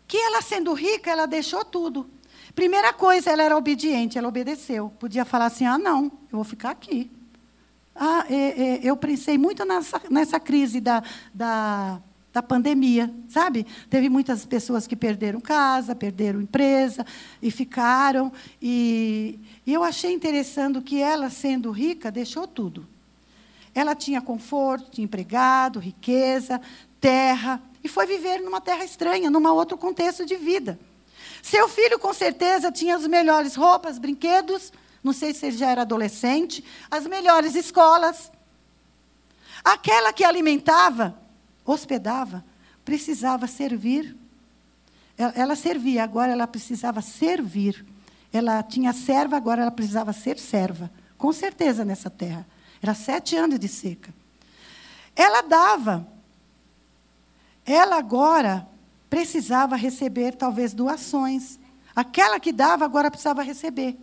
que 0.07 0.19
ela 0.19 0.43
sendo 0.43 0.73
rica, 0.75 1.11
ela 1.11 1.27
deixou 1.27 1.65
tudo. 1.65 2.09
Primeira 2.55 2.93
coisa, 2.93 3.31
ela 3.31 3.43
era 3.43 3.57
obediente, 3.57 4.19
ela 4.19 4.29
obedeceu. 4.29 4.93
Podia 4.99 5.25
falar 5.25 5.47
assim: 5.47 5.65
ah, 5.65 5.79
não, 5.79 6.05
eu 6.05 6.37
vou 6.39 6.45
ficar 6.45 6.71
aqui. 6.71 7.11
Ah, 7.97 8.27
é, 8.29 8.35
é, 8.35 8.81
eu 8.83 8.97
pensei 8.97 9.39
muito 9.39 9.65
nessa, 9.65 10.01
nessa 10.11 10.39
crise 10.39 10.81
da, 10.81 11.03
da 11.33 12.01
da 12.35 12.43
pandemia, 12.43 13.15
sabe? 13.29 13.65
Teve 13.89 14.09
muitas 14.09 14.45
pessoas 14.45 14.89
que 14.89 14.97
perderam 14.97 15.41
casa, 15.41 15.95
perderam 15.95 16.43
empresa 16.43 17.07
e 17.41 17.49
ficaram. 17.49 18.33
E, 18.61 19.39
e 19.65 19.73
eu 19.73 19.85
achei 19.85 20.13
interessante 20.13 20.81
que 20.81 21.01
ela, 21.01 21.31
sendo 21.31 21.71
rica, 21.71 22.11
deixou 22.11 22.49
tudo. 22.49 22.89
Ela 23.75 23.95
tinha 23.95 24.21
conforto, 24.21 24.91
tinha 24.91 25.05
empregado, 25.05 25.79
riqueza, 25.79 26.61
terra, 27.01 27.61
e 27.83 27.89
foi 27.89 28.07
viver 28.07 28.41
numa 28.41 28.61
terra 28.61 28.85
estranha, 28.85 29.31
num 29.31 29.47
outro 29.49 29.77
contexto 29.77 30.25
de 30.25 30.37
vida. 30.37 30.79
Seu 31.43 31.69
filho, 31.69 31.99
com 31.99 32.15
certeza, 32.15 32.73
tinha 32.73 32.97
as 32.97 33.07
melhores 33.07 33.55
roupas, 33.55 33.99
brinquedos, 33.99 34.73
não 35.03 35.13
sei 35.13 35.35
se 35.35 35.45
ele 35.45 35.59
já 35.59 35.71
era 35.71 35.83
adolescente, 35.83 36.65
as 36.91 37.07
melhores 37.07 37.55
escolas. 37.55 38.33
Aquela 39.63 40.13
que 40.13 40.25
alimentava, 40.25 41.15
hospedava, 41.65 42.43
precisava 42.85 43.47
servir. 43.47 44.17
Ela, 45.17 45.55
servia, 45.55 46.03
agora 46.03 46.33
ela 46.33 46.47
precisava 46.47 47.03
servir. 47.03 47.85
Ela 48.33 48.63
tinha 48.63 48.93
serva, 48.95 49.37
agora 49.37 49.61
ela 49.61 49.71
precisava 49.71 50.13
ser 50.13 50.39
serva. 50.39 50.91
Com 51.19 51.33
certeza 51.33 51.85
nessa 51.85 52.09
terra. 52.09 52.47
Era 52.85 52.93
sete 52.93 53.35
anos 53.35 53.59
de 53.59 53.67
seca. 53.67 54.13
Ela 55.17 55.41
dava. 55.41 56.07
Ela 57.65 57.97
agora 57.97 58.69
precisava 59.09 59.75
receber, 59.75 60.35
talvez, 60.35 60.75
doações. 60.75 61.59
Aquela 61.97 62.39
que 62.39 62.53
dava, 62.53 62.85
agora 62.85 63.11
precisava 63.11 63.43
receber. 63.43 63.97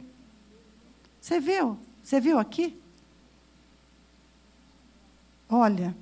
Você 1.21 1.39
viu? 1.39 1.77
Você 2.01 2.19
viu 2.19 2.39
aqui? 2.39 2.81
Olha, 5.47 5.95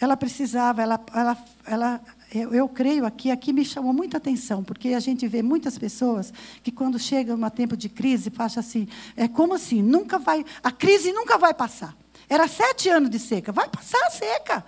ela 0.00 0.16
precisava, 0.16 0.80
ela, 0.80 0.98
ela, 1.14 1.44
ela 1.66 2.00
eu, 2.32 2.54
eu, 2.54 2.68
creio 2.68 3.04
aqui, 3.04 3.30
aqui 3.30 3.52
me 3.52 3.64
chamou 3.64 3.92
muita 3.92 4.18
atenção, 4.18 4.62
porque 4.62 4.90
a 4.90 5.00
gente 5.00 5.26
vê 5.26 5.42
muitas 5.42 5.76
pessoas 5.76 6.32
que 6.62 6.70
quando 6.70 6.98
chega 6.98 7.34
um 7.34 7.50
tempo 7.50 7.76
de 7.76 7.88
crise, 7.88 8.30
fazem 8.30 8.60
assim, 8.60 8.88
é 9.16 9.26
como 9.26 9.54
assim, 9.54 9.82
nunca 9.82 10.18
vai, 10.18 10.44
a 10.62 10.70
crise 10.70 11.12
nunca 11.12 11.36
vai 11.36 11.52
passar. 11.52 11.96
Era 12.28 12.46
sete 12.46 12.88
anos 12.88 13.10
de 13.10 13.18
seca, 13.18 13.50
vai 13.50 13.68
passar 13.68 13.98
a 14.06 14.10
seca. 14.10 14.64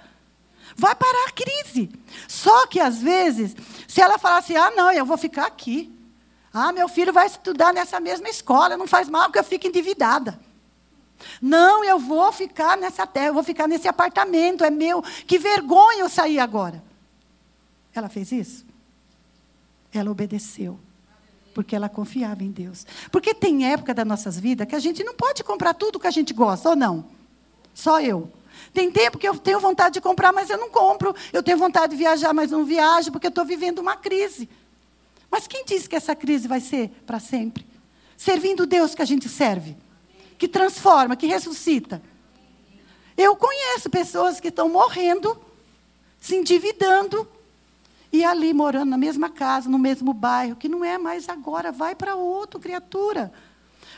Vai 0.77 0.95
parar 0.95 1.29
a 1.29 1.33
crise. 1.33 1.91
Só 2.27 2.67
que, 2.67 2.81
às 2.81 3.01
vezes, 3.01 3.55
se 3.87 4.01
ela 4.01 4.19
falar 4.19 4.39
assim, 4.39 4.57
ah, 4.57 4.71
não, 4.71 4.91
eu 4.91 5.05
vou 5.05 5.19
ficar 5.19 5.47
aqui. 5.47 5.93
Ah, 6.53 6.73
meu 6.73 6.89
filho 6.89 7.13
vai 7.13 7.27
estudar 7.27 7.73
nessa 7.73 8.01
mesma 8.01 8.29
escola, 8.29 8.77
não 8.77 8.87
faz 8.87 9.09
mal 9.09 9.31
que 9.31 9.39
eu 9.39 9.45
fique 9.45 9.69
endividada. 9.69 10.39
Não, 11.41 11.85
eu 11.85 11.99
vou 11.99 12.33
ficar 12.33 12.77
nessa 12.77 13.07
terra, 13.07 13.29
eu 13.29 13.35
vou 13.35 13.45
ficar 13.45 13.69
nesse 13.69 13.87
apartamento, 13.87 14.65
é 14.65 14.71
meu. 14.71 15.03
Que 15.27 15.39
vergonha 15.39 16.01
eu 16.01 16.09
sair 16.09 16.41
agora. 16.41 16.83
Ela 17.95 18.09
fez 18.09 18.33
isso? 18.33 18.65
Ela 19.93 20.11
obedeceu. 20.11 20.79
Porque 21.55 21.77
ela 21.77 21.89
confiava 21.89 22.43
em 22.43 22.51
Deus. 22.51 22.87
Porque 23.11 23.35
tem 23.35 23.71
época 23.71 23.93
das 23.93 24.07
nossas 24.07 24.39
vidas 24.39 24.67
que 24.67 24.75
a 24.75 24.79
gente 24.79 25.05
não 25.05 25.15
pode 25.15 25.45
comprar 25.45 25.75
tudo 25.75 26.01
que 26.01 26.07
a 26.07 26.11
gente 26.11 26.33
gosta, 26.33 26.71
ou 26.71 26.77
não? 26.77 27.05
Só 27.75 28.01
eu. 28.01 28.33
Tem 28.73 28.91
tempo 28.91 29.19
que 29.19 29.29
eu 29.29 29.37
tenho 29.39 29.61
vontade 29.61 29.95
de 29.95 30.01
comprar, 30.01 30.33
mas 30.33 30.49
eu 30.49 30.57
não 30.57 30.71
compro. 30.71 31.15
Eu 31.33 31.43
tenho 31.43 31.59
vontade 31.59 31.93
de 31.93 31.97
viajar, 31.99 32.33
mas 32.33 32.51
não 32.51 32.65
viajo, 32.65 33.13
porque 33.13 33.27
eu 33.27 33.31
estou 33.31 33.45
vivendo 33.45 33.81
uma 33.81 33.97
crise. 33.97 34.49
Mas 35.31 35.47
quem 35.47 35.65
disse 35.65 35.89
que 35.89 35.97
essa 35.97 36.15
crise 36.15 36.49
vai 36.49 36.61
ser 36.61 36.89
para 37.07 37.19
sempre? 37.19 37.67
Servindo 38.17 38.67
Deus 38.67 38.95
que 38.95 39.03
a 39.03 39.07
gente 39.07 39.29
serve, 39.29 39.77
que 40.39 40.47
transforma, 40.47 41.17
que 41.17 41.27
ressuscita. 41.27 42.03
Eu 43.17 43.37
conheço 43.37 43.91
pessoas 43.91 44.41
que 44.41 44.49
estão 44.49 44.69
morrendo, 44.69 45.39
se 46.21 46.37
endividando, 46.37 47.29
e 48.13 48.23
ali 48.25 48.53
morando 48.53 48.91
na 48.91 48.99
mesma 48.99 49.31
casa, 49.31 49.71
no 49.71 49.79
mesmo 49.79 50.13
bairro, 50.13 50.55
que 50.55 50.69
não 50.69 50.85
é 50.85 50.99
mais 50.99 51.29
agora, 51.31 51.73
vai 51.73 51.95
para 51.95 52.15
outro, 52.15 52.61
criatura. 52.61 53.33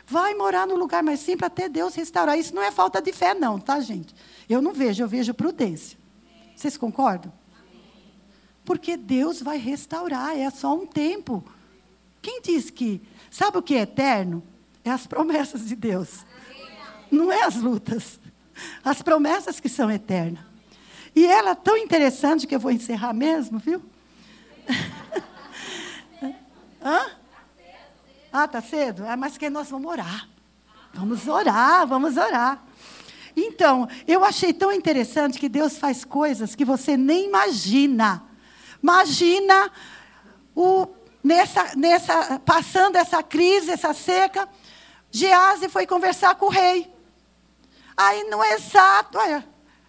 Vai 0.07 0.35
morar 0.35 0.67
no 0.67 0.77
lugar 0.77 1.03
mais 1.03 1.19
simples 1.19 1.47
até 1.47 1.69
Deus 1.69 1.95
restaurar. 1.95 2.39
Isso 2.39 2.55
não 2.55 2.63
é 2.63 2.71
falta 2.71 3.03
de 3.03 3.13
fé, 3.13 3.35
não, 3.35 3.59
tá, 3.59 3.81
gente? 3.81 4.15
Eu 4.49 4.63
não 4.63 4.73
vejo, 4.73 5.03
eu 5.03 5.09
vejo 5.09 5.35
prudência. 5.35 5.99
Vocês 6.55 6.77
concordam? 6.77 7.33
Porque 8.65 8.97
Deus 8.97 9.43
vai 9.43 9.59
restaurar, 9.59 10.39
é 10.39 10.49
só 10.51 10.75
um 10.75 10.87
tempo. 10.87 11.45
Quem 12.23 12.41
diz 12.41 12.71
que. 12.71 13.03
Sabe 13.31 13.59
o 13.59 13.63
que 13.63 13.75
é 13.75 13.81
eterno? 13.81 14.43
É 14.85 14.91
as 14.91 15.07
promessas 15.07 15.67
de 15.67 15.75
Deus. 15.75 16.25
Não 17.11 17.33
é 17.33 17.43
as 17.43 17.57
lutas. 17.57 18.21
As 18.85 19.03
promessas 19.03 19.59
que 19.59 19.69
são 19.69 19.91
eternas. 19.91 20.45
E 21.17 21.27
ela 21.27 21.51
é 21.51 21.55
tão 21.55 21.77
interessante 21.77 22.47
que 22.47 22.55
eu 22.55 22.61
vou 22.61 22.71
encerrar 22.71 23.13
mesmo, 23.13 23.59
viu? 23.59 23.83
Hã? 26.83 27.11
Ah, 28.33 28.49
tá 28.49 28.61
cedo? 28.61 29.05
É, 29.05 29.17
mas 29.17 29.39
que 29.39 29.49
nós 29.49 29.71
vamos 29.71 29.91
orar. 29.91 30.29
Vamos 30.93 31.29
orar, 31.29 31.87
vamos 31.87 32.17
orar. 32.17 32.63
Então, 33.37 33.89
eu 34.07 34.25
achei 34.25 34.53
tão 34.53 34.73
interessante 34.73 35.39
que 35.39 35.49
Deus 35.49 35.79
faz 35.79 36.05
coisas 36.05 36.55
que 36.55 36.65
você 36.65 36.97
nem 36.97 37.27
imagina. 37.27 38.23
Imagina 38.83 39.71
o, 40.55 40.89
nessa, 41.23 41.77
nessa, 41.77 42.41
passando 42.41 42.97
essa 42.97 43.23
crise, 43.23 43.71
essa 43.71 43.93
seca, 43.93 44.49
Gease 45.11 45.69
foi 45.69 45.87
conversar 45.87 46.35
com 46.37 46.47
o 46.47 46.51
rei. 46.51 46.93
Aí, 47.97 48.25
no 48.25 48.43
exato, 48.45 49.19
olha, 49.19 49.47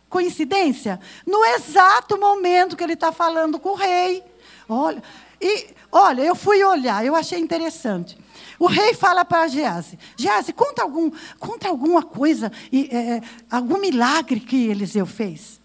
coincidência? 0.08 1.00
No 1.26 1.44
exato 1.46 2.20
momento 2.20 2.78
que 2.78 2.84
ele 2.84 2.94
está 2.94 3.12
falando 3.12 3.60
com 3.60 3.70
o 3.70 3.76
rei, 3.76 4.24
olha, 4.68 5.04
e, 5.42 5.68
olha, 5.92 6.22
eu 6.22 6.36
fui 6.36 6.64
olhar, 6.64 7.06
eu 7.06 7.16
achei 7.16 7.40
interessante. 7.40 8.18
O 8.58 8.68
rei 8.68 8.94
fala 8.94 9.26
para 9.26 9.48
Gease: 9.48 9.98
Gease, 10.16 10.54
conta, 10.54 10.82
algum, 10.82 11.12
conta 11.40 11.68
alguma 11.68 12.04
coisa, 12.04 12.52
é, 12.72 13.22
algum 13.50 13.80
milagre 13.80 14.40
que 14.40 14.68
Eliseu 14.68 15.06
fez. 15.06 15.60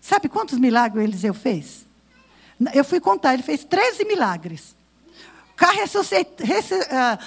Sabe 0.00 0.28
quantos 0.28 0.58
milagres 0.58 1.04
Eliseu 1.04 1.34
fez? 1.34 1.86
Eu 2.74 2.84
fui 2.84 3.00
contar, 3.00 3.34
ele 3.34 3.42
fez 3.42 3.64
13 3.64 4.04
milagres. 4.04 4.76
Ah, 6.90 7.18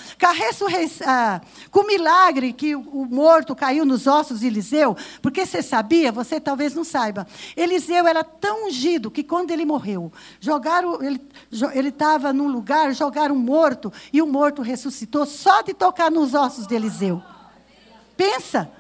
ah, 1.06 1.42
com 1.70 1.82
o 1.82 1.88
milagre 1.88 2.52
que 2.52 2.76
o 2.76 3.06
morto 3.06 3.56
caiu 3.56 3.86
nos 3.86 4.08
ossos 4.08 4.40
de 4.40 4.48
Eliseu, 4.48 4.98
porque 5.22 5.46
você 5.46 5.62
sabia, 5.62 6.12
você 6.12 6.40
talvez 6.40 6.74
não 6.74 6.84
saiba. 6.84 7.28
Eliseu 7.56 8.08
era 8.08 8.24
tão 8.24 8.68
ungido 8.68 9.12
que 9.12 9.24
quando 9.24 9.52
ele 9.52 9.66
morreu, 9.66 10.12
jogaram, 10.40 11.00
ele 11.04 11.90
estava 11.90 12.34
num 12.34 12.48
lugar, 12.48 12.92
jogaram 12.94 13.36
um 13.36 13.40
morto, 13.40 13.94
e 14.12 14.20
o 14.22 14.26
morto 14.26 14.64
ressuscitou 14.64 15.28
só 15.28 15.62
de 15.62 15.74
tocar 15.74 16.10
nos 16.10 16.34
ossos 16.34 16.66
de 16.66 16.74
Eliseu. 16.74 17.22
Pensa. 18.18 18.72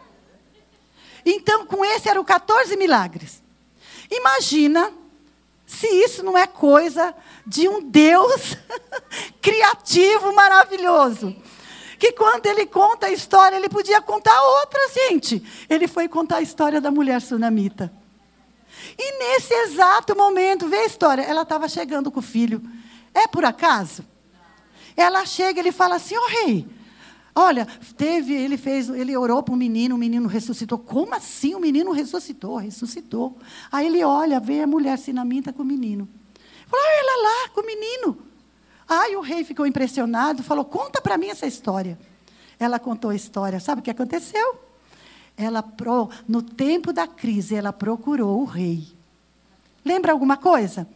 Então, 1.23 1.65
com 1.65 1.85
esse 1.85 2.09
eram 2.09 2.23
14 2.23 2.75
milagres. 2.75 3.41
Imagina 4.09 4.91
se 5.65 5.87
isso 5.87 6.23
não 6.23 6.37
é 6.37 6.45
coisa 6.45 7.15
de 7.45 7.67
um 7.67 7.81
Deus 7.81 8.57
criativo, 9.41 10.33
maravilhoso. 10.33 11.35
Que 11.99 12.11
quando 12.11 12.45
ele 12.47 12.65
conta 12.65 13.07
a 13.07 13.11
história, 13.11 13.55
ele 13.55 13.69
podia 13.69 14.01
contar 14.01 14.41
outra, 14.41 14.79
gente. 14.89 15.43
Ele 15.69 15.87
foi 15.87 16.07
contar 16.07 16.37
a 16.37 16.41
história 16.41 16.81
da 16.81 16.91
mulher 16.91 17.21
sunamita. 17.21 17.91
E 18.97 19.19
nesse 19.19 19.53
exato 19.53 20.15
momento, 20.15 20.67
vê 20.67 20.77
a 20.77 20.85
história, 20.85 21.21
ela 21.21 21.43
estava 21.43 21.67
chegando 21.69 22.11
com 22.11 22.19
o 22.19 22.23
filho. 22.23 22.61
É 23.13 23.27
por 23.27 23.45
acaso? 23.45 24.03
Ela 24.95 25.25
chega 25.25 25.59
ele 25.59 25.71
fala 25.71 25.95
assim: 25.95 26.15
Ó 26.15 26.21
oh, 26.21 26.27
rei, 26.27 26.67
olha, 27.33 27.67
teve, 27.97 28.33
ele 28.33 28.57
fez, 28.57 28.89
ele 28.89 29.15
orou 29.15 29.41
para 29.41 29.53
um 29.53 29.57
menino, 29.57 29.95
o 29.95 29.97
menino 29.97 30.27
ressuscitou. 30.27 30.77
Como 30.77 31.13
assim 31.15 31.55
o 31.55 31.59
menino 31.59 31.91
ressuscitou? 31.91 32.57
Ressuscitou. 32.57 33.37
Aí 33.71 33.87
ele 33.87 34.03
olha, 34.03 34.39
vê 34.39 34.61
a 34.61 34.67
mulher 34.67 34.97
sinamita 34.97 35.53
com 35.53 35.61
o 35.61 35.65
menino. 35.65 36.07
Ah, 36.73 36.99
ela 36.99 37.23
lá, 37.23 37.49
com 37.49 37.61
o 37.61 37.65
menino. 37.65 38.17
Aí 38.87 39.15
o 39.15 39.21
rei 39.21 39.43
ficou 39.43 39.65
impressionado, 39.65 40.43
falou: 40.43 40.65
Conta 40.65 41.01
para 41.01 41.17
mim 41.17 41.29
essa 41.29 41.47
história. 41.47 41.97
Ela 42.59 42.79
contou 42.79 43.11
a 43.11 43.15
história. 43.15 43.59
Sabe 43.59 43.81
o 43.81 43.83
que 43.83 43.91
aconteceu? 43.91 44.59
Ela, 45.35 45.63
no 46.27 46.41
tempo 46.41 46.93
da 46.93 47.07
crise, 47.07 47.55
ela 47.55 47.73
procurou 47.73 48.41
o 48.41 48.45
rei. 48.45 48.87
Lembra 49.83 50.11
alguma 50.11 50.37
coisa? 50.37 50.87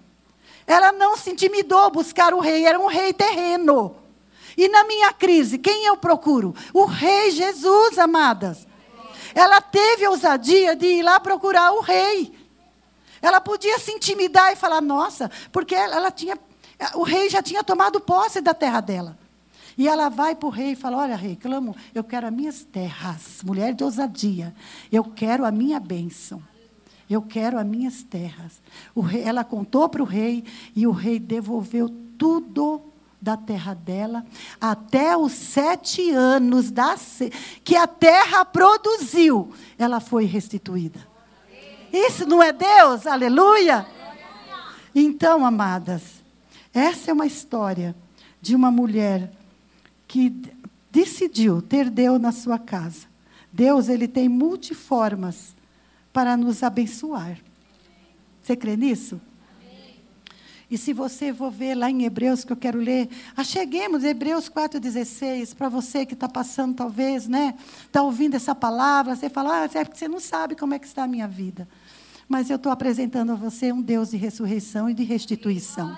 Ela 0.65 0.91
não 0.91 1.17
se 1.17 1.32
intimidou 1.32 1.89
buscar 1.89 2.34
o 2.34 2.39
rei, 2.39 2.65
era 2.65 2.80
um 2.80 2.88
rei 2.88 3.13
terreno. 3.13 3.95
E 4.55 4.67
na 4.67 4.84
minha 4.84 5.13
crise, 5.13 5.57
quem 5.57 5.86
eu 5.86 5.97
procuro? 5.97 6.53
O 6.73 6.86
rei 6.86 7.32
Jesus, 7.32 7.97
amadas. 7.97 8.67
Ela 9.34 9.61
teve 9.61 10.05
a 10.05 10.09
ousadia 10.09 10.75
de 10.75 10.86
ir 10.86 11.03
lá 11.03 11.19
procurar 11.19 11.71
o 11.73 11.82
rei. 11.82 12.36
Ela 13.22 13.41
podia 13.41 13.80
se 13.80 13.91
intimidar 13.91 14.51
e 14.51 14.55
falar, 14.55 14.82
nossa, 14.82 15.30
porque 15.51 15.76
ela, 15.76 15.95
ela 15.95 16.11
tinha. 16.11 16.38
O 16.93 17.03
rei 17.03 17.30
já 17.30 17.41
tinha 17.41 17.63
tomado 17.63 17.99
posse 17.99 18.39
da 18.39 18.53
terra 18.53 18.82
dela. 18.82 19.18
E 19.78 19.88
ela 19.88 20.09
vai 20.09 20.36
para 20.36 20.47
o 20.47 20.51
rei 20.51 20.72
e 20.72 20.76
fala: 20.76 20.97
Olha, 20.97 21.15
rei, 21.15 21.36
clamo, 21.36 21.76
eu 21.93 22.03
quero 22.03 22.28
as 22.28 22.34
minhas 22.34 22.63
terras, 22.63 23.41
mulher 23.43 23.74
de 23.74 23.84
ousadia. 23.84 24.53
Eu 24.91 25.03
quero 25.03 25.45
a 25.45 25.51
minha 25.51 25.80
bênção. 25.80 26.41
Eu 27.09 27.22
quero 27.22 27.57
as 27.57 27.65
minhas 27.65 28.03
terras. 28.03 28.61
Rei, 28.95 29.24
ela 29.24 29.43
contou 29.43 29.88
para 29.88 30.01
o 30.01 30.05
rei 30.05 30.43
e 30.76 30.86
o 30.86 30.91
rei 30.91 31.20
devolveu 31.20 31.89
tudo 32.18 32.82
da 33.22 33.38
terra 33.38 33.74
dela 33.74 34.26
até 34.59 35.15
os 35.15 35.32
sete 35.32 36.11
anos 36.11 36.70
da, 36.70 36.95
que 37.63 37.76
a 37.76 37.88
terra 37.88 38.43
produziu. 38.45 39.51
Ela 39.78 39.99
foi 39.99 40.26
restituída. 40.26 40.99
Isso 42.05 42.27
não 42.27 42.43
é 42.43 42.53
Deus? 42.53 43.07
Aleluia! 43.07 43.87
Então, 44.93 45.45
amadas, 45.45 46.23
essa 46.73 47.09
é 47.09 47.13
uma 47.13 47.25
história 47.25 47.95
de 48.39 48.55
uma 48.55 48.69
mulher 48.69 49.31
que 50.07 50.29
decidiu 50.91 51.61
ter 51.61 51.89
Deus 51.89 52.21
na 52.21 52.31
sua 52.31 52.59
casa. 52.59 53.07
Deus, 53.51 53.89
ele 53.89 54.07
tem 54.07 54.29
multiformas 54.29 55.55
para 56.13 56.37
nos 56.37 56.61
abençoar. 56.61 57.39
Você 58.43 58.55
crê 58.55 58.77
nisso? 58.77 59.19
E 60.69 60.77
se 60.77 60.91
você 60.91 61.33
for 61.33 61.49
ver 61.49 61.75
lá 61.75 61.89
em 61.89 62.03
Hebreus, 62.03 62.43
que 62.43 62.51
eu 62.51 62.57
quero 62.57 62.77
ler, 62.77 63.09
acheguemos 63.37 64.03
Hebreus 64.03 64.49
4,16, 64.49 65.55
para 65.55 65.69
você 65.69 66.05
que 66.05 66.13
está 66.13 66.27
passando, 66.27 66.75
talvez, 66.75 67.27
né? 67.27 67.55
Está 67.85 68.03
ouvindo 68.03 68.35
essa 68.35 68.53
palavra, 68.53 69.15
você 69.15 69.29
fala, 69.29 69.61
ah, 69.61 69.63
é 69.63 69.83
porque 69.85 69.97
você 69.97 70.09
não 70.09 70.19
sabe 70.19 70.55
como 70.55 70.73
é 70.73 70.79
que 70.79 70.85
está 70.85 71.03
a 71.03 71.07
minha 71.07 71.27
vida. 71.27 71.67
Mas 72.28 72.49
eu 72.49 72.57
estou 72.57 72.71
apresentando 72.71 73.32
a 73.32 73.36
você 73.36 73.71
um 73.71 73.82
Deus 73.82 74.11
de 74.11 74.17
ressurreição 74.17 74.89
e 74.89 74.93
de 74.93 75.03
restituição. 75.03 75.97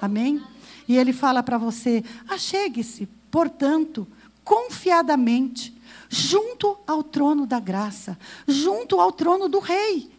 Amém? 0.00 0.42
E 0.88 0.96
ele 0.96 1.12
fala 1.12 1.42
para 1.42 1.58
você: 1.58 2.02
achegue-se, 2.28 3.08
portanto, 3.30 4.06
confiadamente, 4.42 5.74
junto 6.08 6.76
ao 6.86 7.02
trono 7.02 7.46
da 7.46 7.60
graça, 7.60 8.18
junto 8.46 9.00
ao 9.00 9.12
trono 9.12 9.48
do 9.48 9.60
Rei 9.60 10.10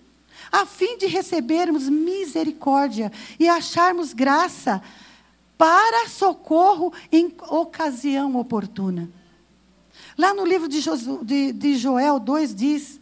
a 0.53 0.67
fim 0.67 0.97
de 0.99 1.07
recebermos 1.07 1.89
misericórdia 1.89 3.11
e 3.39 3.49
acharmos 3.49 4.13
graça 4.13 4.83
para 5.57 6.07
socorro 6.07 6.93
em 7.11 7.33
ocasião 7.49 8.35
oportuna. 8.35 9.09
Lá 10.15 10.31
no 10.31 10.45
livro 10.45 10.67
de, 10.67 11.75
Joel 11.75 12.19
2 12.19 12.53
diz: 12.53 12.99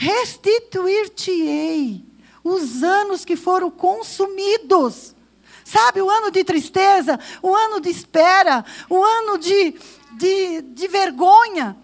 Restituir-te-ei 0.00 2.02
os 2.42 2.82
anos 2.82 3.22
que 3.22 3.36
foram 3.36 3.70
consumidos. 3.70 5.14
Sabe, 5.62 6.00
o 6.00 6.08
ano 6.08 6.30
de 6.30 6.42
tristeza, 6.42 7.20
o 7.42 7.54
ano 7.54 7.82
de 7.82 7.90
espera, 7.90 8.64
o 8.88 9.04
ano 9.04 9.36
de, 9.36 9.74
de, 10.12 10.62
de 10.62 10.88
vergonha. 10.88 11.76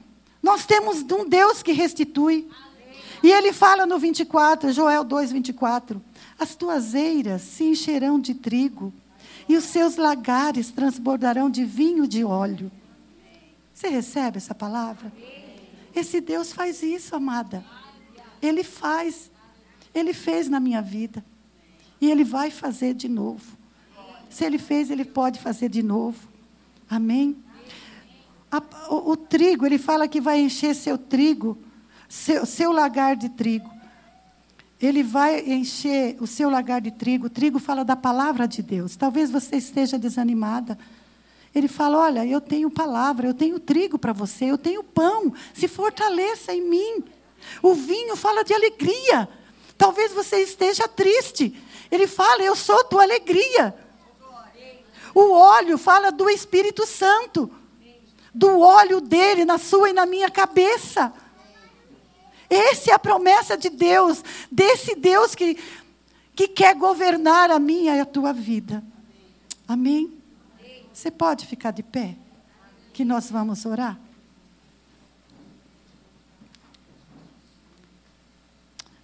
Nós 0.42 0.64
temos 0.64 1.02
um 1.02 1.28
Deus 1.28 1.62
que 1.62 1.72
restitui. 1.72 2.48
E 3.22 3.30
ele 3.30 3.52
fala 3.52 3.84
no 3.84 3.98
24, 3.98 4.72
Joel 4.72 5.04
2, 5.04 5.32
24: 5.32 6.02
As 6.38 6.54
tuas 6.54 6.94
eiras 6.94 7.42
se 7.42 7.64
encherão 7.64 8.18
de 8.18 8.32
trigo, 8.32 8.94
e 9.46 9.58
os 9.58 9.64
seus 9.64 9.96
lagares 9.96 10.70
transbordarão 10.70 11.50
de 11.50 11.66
vinho 11.66 12.08
de 12.08 12.24
óleo. 12.24 12.72
Você 13.74 13.88
recebe 13.88 14.38
essa 14.38 14.54
palavra? 14.54 15.12
Esse 15.94 16.18
Deus 16.18 16.50
faz 16.50 16.82
isso, 16.82 17.14
amada. 17.14 17.62
Ele 18.46 18.64
faz. 18.64 19.30
Ele 19.94 20.12
fez 20.12 20.48
na 20.48 20.60
minha 20.60 20.82
vida. 20.82 21.24
E 22.00 22.10
Ele 22.10 22.24
vai 22.24 22.50
fazer 22.50 22.94
de 22.94 23.08
novo. 23.08 23.56
Se 24.28 24.44
Ele 24.44 24.58
fez, 24.58 24.90
Ele 24.90 25.04
pode 25.04 25.40
fazer 25.40 25.68
de 25.68 25.82
novo. 25.82 26.28
Amém? 26.88 27.36
A, 28.50 28.62
o, 28.90 29.12
o, 29.12 29.16
trigo, 29.16 29.66
Ele 29.66 29.78
fala 29.78 30.06
que 30.06 30.20
vai 30.20 30.40
encher 30.40 30.74
seu 30.74 30.96
trigo, 30.96 31.58
seu, 32.08 32.46
seu 32.46 32.72
lagar 32.72 33.16
de 33.16 33.28
trigo. 33.30 33.70
Ele 34.80 35.02
vai 35.02 35.40
encher 35.40 36.16
o 36.20 36.26
seu 36.26 36.50
lagar 36.50 36.80
de 36.80 36.90
trigo. 36.90 37.26
O 37.26 37.30
trigo 37.30 37.58
fala 37.58 37.84
da 37.84 37.96
palavra 37.96 38.46
de 38.46 38.62
Deus. 38.62 38.94
Talvez 38.94 39.30
você 39.30 39.56
esteja 39.56 39.98
desanimada. 39.98 40.78
Ele 41.54 41.68
fala: 41.68 41.98
Olha, 41.98 42.26
eu 42.26 42.40
tenho 42.40 42.70
palavra, 42.70 43.26
eu 43.26 43.32
tenho 43.32 43.58
trigo 43.58 43.98
para 43.98 44.12
você, 44.12 44.44
eu 44.44 44.58
tenho 44.58 44.84
pão. 44.84 45.32
Se 45.54 45.66
fortaleça 45.66 46.52
em 46.52 46.68
mim. 46.68 47.04
O 47.62 47.74
vinho 47.74 48.16
fala 48.16 48.42
de 48.42 48.52
alegria. 48.52 49.28
Talvez 49.76 50.12
você 50.12 50.42
esteja 50.42 50.88
triste. 50.88 51.54
Ele 51.90 52.06
fala: 52.06 52.42
Eu 52.42 52.56
sou 52.56 52.84
tua 52.84 53.02
alegria. 53.02 53.74
O 55.14 55.32
óleo 55.32 55.78
fala 55.78 56.12
do 56.12 56.28
Espírito 56.28 56.86
Santo, 56.86 57.50
do 58.34 58.60
óleo 58.60 59.00
dele 59.00 59.46
na 59.46 59.56
sua 59.56 59.88
e 59.88 59.92
na 59.94 60.04
minha 60.04 60.30
cabeça. 60.30 61.12
Essa 62.50 62.90
é 62.90 62.94
a 62.94 62.98
promessa 62.98 63.56
de 63.56 63.70
Deus, 63.70 64.22
desse 64.52 64.94
Deus 64.94 65.34
que, 65.34 65.58
que 66.34 66.46
quer 66.48 66.74
governar 66.74 67.50
a 67.50 67.58
minha 67.58 67.96
e 67.96 68.00
a 68.00 68.04
tua 68.04 68.32
vida. 68.32 68.84
Amém? 69.66 70.16
Você 70.92 71.10
pode 71.10 71.46
ficar 71.46 71.70
de 71.70 71.82
pé? 71.82 72.16
Que 72.92 73.04
nós 73.04 73.30
vamos 73.30 73.64
orar. 73.64 73.98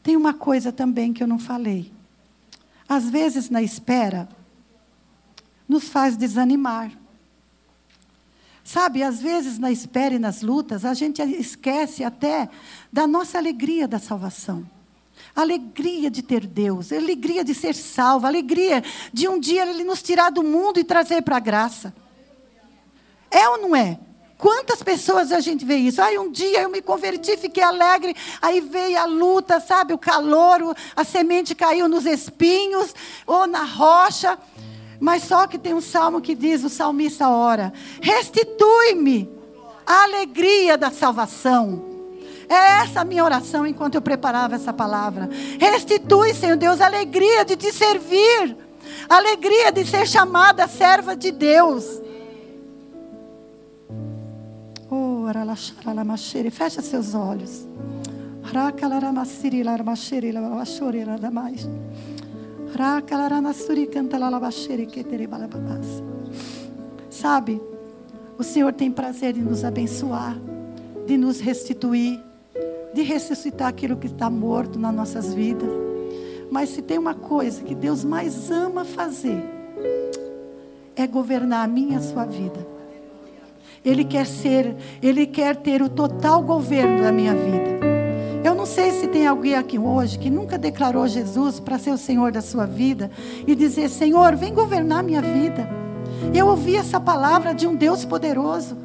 Tem 0.02 0.16
uma 0.16 0.34
coisa 0.34 0.72
também 0.72 1.12
que 1.12 1.22
eu 1.22 1.26
não 1.26 1.38
falei. 1.38 1.92
Às 2.88 3.08
vezes, 3.08 3.48
na 3.48 3.62
espera, 3.62 4.28
nos 5.68 5.88
faz 5.88 6.16
desanimar. 6.16 6.92
Sabe, 8.64 9.02
às 9.02 9.20
vezes 9.20 9.58
na 9.58 9.72
espera 9.72 10.14
e 10.14 10.18
nas 10.18 10.40
lutas, 10.40 10.84
a 10.84 10.94
gente 10.94 11.20
esquece 11.20 12.04
até 12.04 12.48
da 12.92 13.06
nossa 13.06 13.38
alegria 13.38 13.88
da 13.88 13.98
salvação. 13.98 14.64
Alegria 15.34 16.10
de 16.10 16.22
ter 16.22 16.46
Deus, 16.46 16.92
alegria 16.92 17.44
de 17.44 17.54
ser 17.54 17.74
salvo, 17.74 18.26
alegria 18.26 18.82
de 19.12 19.28
um 19.28 19.38
dia 19.38 19.68
Ele 19.68 19.84
nos 19.84 20.02
tirar 20.02 20.30
do 20.30 20.42
mundo 20.42 20.78
e 20.78 20.84
trazer 20.84 21.22
para 21.22 21.36
a 21.36 21.40
graça. 21.40 21.94
É 23.30 23.48
ou 23.48 23.62
não 23.62 23.74
é? 23.74 23.98
Quantas 24.42 24.82
pessoas 24.82 25.30
a 25.30 25.38
gente 25.38 25.64
vê 25.64 25.76
isso? 25.76 26.02
Aí 26.02 26.18
um 26.18 26.28
dia 26.28 26.62
eu 26.62 26.68
me 26.68 26.82
converti, 26.82 27.36
fiquei 27.36 27.62
alegre, 27.62 28.12
aí 28.42 28.60
veio 28.60 28.98
a 28.98 29.04
luta, 29.04 29.60
sabe, 29.60 29.94
o 29.94 29.98
calor, 29.98 30.74
a 30.96 31.04
semente 31.04 31.54
caiu 31.54 31.88
nos 31.88 32.04
espinhos 32.04 32.92
ou 33.24 33.46
na 33.46 33.62
rocha. 33.62 34.36
Mas 34.98 35.22
só 35.22 35.46
que 35.46 35.56
tem 35.56 35.72
um 35.72 35.80
salmo 35.80 36.20
que 36.20 36.34
diz, 36.34 36.64
o 36.64 36.68
salmista 36.68 37.28
ora: 37.28 37.72
restitui-me 38.00 39.30
a 39.86 40.02
alegria 40.02 40.76
da 40.76 40.90
salvação. 40.90 41.84
É 42.48 42.82
essa 42.82 43.02
a 43.02 43.04
minha 43.04 43.22
oração 43.22 43.64
enquanto 43.64 43.94
eu 43.94 44.02
preparava 44.02 44.56
essa 44.56 44.72
palavra. 44.72 45.30
Restitui, 45.56 46.34
Senhor 46.34 46.56
Deus, 46.56 46.80
a 46.80 46.86
alegria 46.86 47.44
de 47.44 47.54
te 47.54 47.72
servir, 47.72 48.56
a 49.08 49.18
alegria 49.18 49.70
de 49.70 49.86
ser 49.86 50.04
chamada 50.04 50.66
serva 50.66 51.14
de 51.14 51.30
Deus. 51.30 52.02
Fecha 56.50 56.82
seus 56.82 57.14
olhos. 57.14 57.66
Sabe, 67.10 67.60
o 68.38 68.42
Senhor 68.42 68.72
tem 68.72 68.90
prazer 68.90 69.36
em 69.36 69.42
nos 69.42 69.64
abençoar, 69.64 70.36
de 71.06 71.16
nos 71.16 71.40
restituir, 71.40 72.18
de 72.94 73.02
ressuscitar 73.02 73.68
aquilo 73.68 73.96
que 73.96 74.06
está 74.06 74.28
morto 74.28 74.78
nas 74.78 74.94
nossas 74.94 75.32
vidas. 75.32 75.68
Mas 76.50 76.70
se 76.70 76.82
tem 76.82 76.98
uma 76.98 77.14
coisa 77.14 77.62
que 77.62 77.74
Deus 77.74 78.04
mais 78.04 78.50
ama 78.50 78.84
fazer, 78.84 79.42
é 80.96 81.06
governar 81.06 81.64
a 81.64 81.68
minha 81.68 81.94
e 81.94 81.96
a 81.96 82.00
sua 82.00 82.24
vida. 82.24 82.71
Ele 83.84 84.04
quer 84.04 84.26
ser, 84.26 84.76
Ele 85.02 85.26
quer 85.26 85.56
ter 85.56 85.82
o 85.82 85.88
total 85.88 86.42
governo 86.42 87.02
da 87.02 87.10
minha 87.10 87.34
vida. 87.34 87.82
Eu 88.44 88.54
não 88.54 88.66
sei 88.66 88.90
se 88.92 89.08
tem 89.08 89.26
alguém 89.26 89.54
aqui 89.54 89.78
hoje 89.78 90.18
que 90.18 90.30
nunca 90.30 90.58
declarou 90.58 91.06
Jesus 91.06 91.60
para 91.60 91.78
ser 91.78 91.90
o 91.90 91.98
Senhor 91.98 92.32
da 92.32 92.40
sua 92.40 92.66
vida 92.66 93.10
e 93.46 93.54
dizer: 93.54 93.88
Senhor, 93.88 94.36
vem 94.36 94.54
governar 94.54 95.02
minha 95.02 95.22
vida. 95.22 95.68
Eu 96.34 96.46
ouvi 96.46 96.76
essa 96.76 97.00
palavra 97.00 97.54
de 97.54 97.66
um 97.66 97.74
Deus 97.74 98.04
poderoso. 98.04 98.76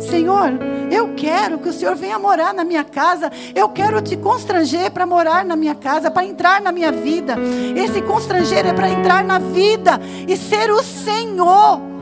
Senhor, 0.00 0.50
eu 0.90 1.14
quero 1.14 1.58
que 1.58 1.68
o 1.68 1.72
Senhor 1.72 1.94
venha 1.94 2.18
morar 2.18 2.52
na 2.52 2.64
minha 2.64 2.84
casa. 2.84 3.30
Eu 3.54 3.68
quero 3.68 4.02
te 4.02 4.16
constranger 4.16 4.90
para 4.90 5.06
morar 5.06 5.44
na 5.44 5.56
minha 5.56 5.74
casa, 5.74 6.10
para 6.10 6.26
entrar 6.26 6.60
na 6.60 6.72
minha 6.72 6.90
vida. 6.90 7.36
Esse 7.76 8.02
constranger 8.02 8.66
é 8.66 8.72
para 8.72 8.90
entrar 8.90 9.24
na 9.24 9.38
vida 9.38 10.00
e 10.28 10.36
ser 10.36 10.70
o 10.70 10.82
Senhor. 10.82 11.93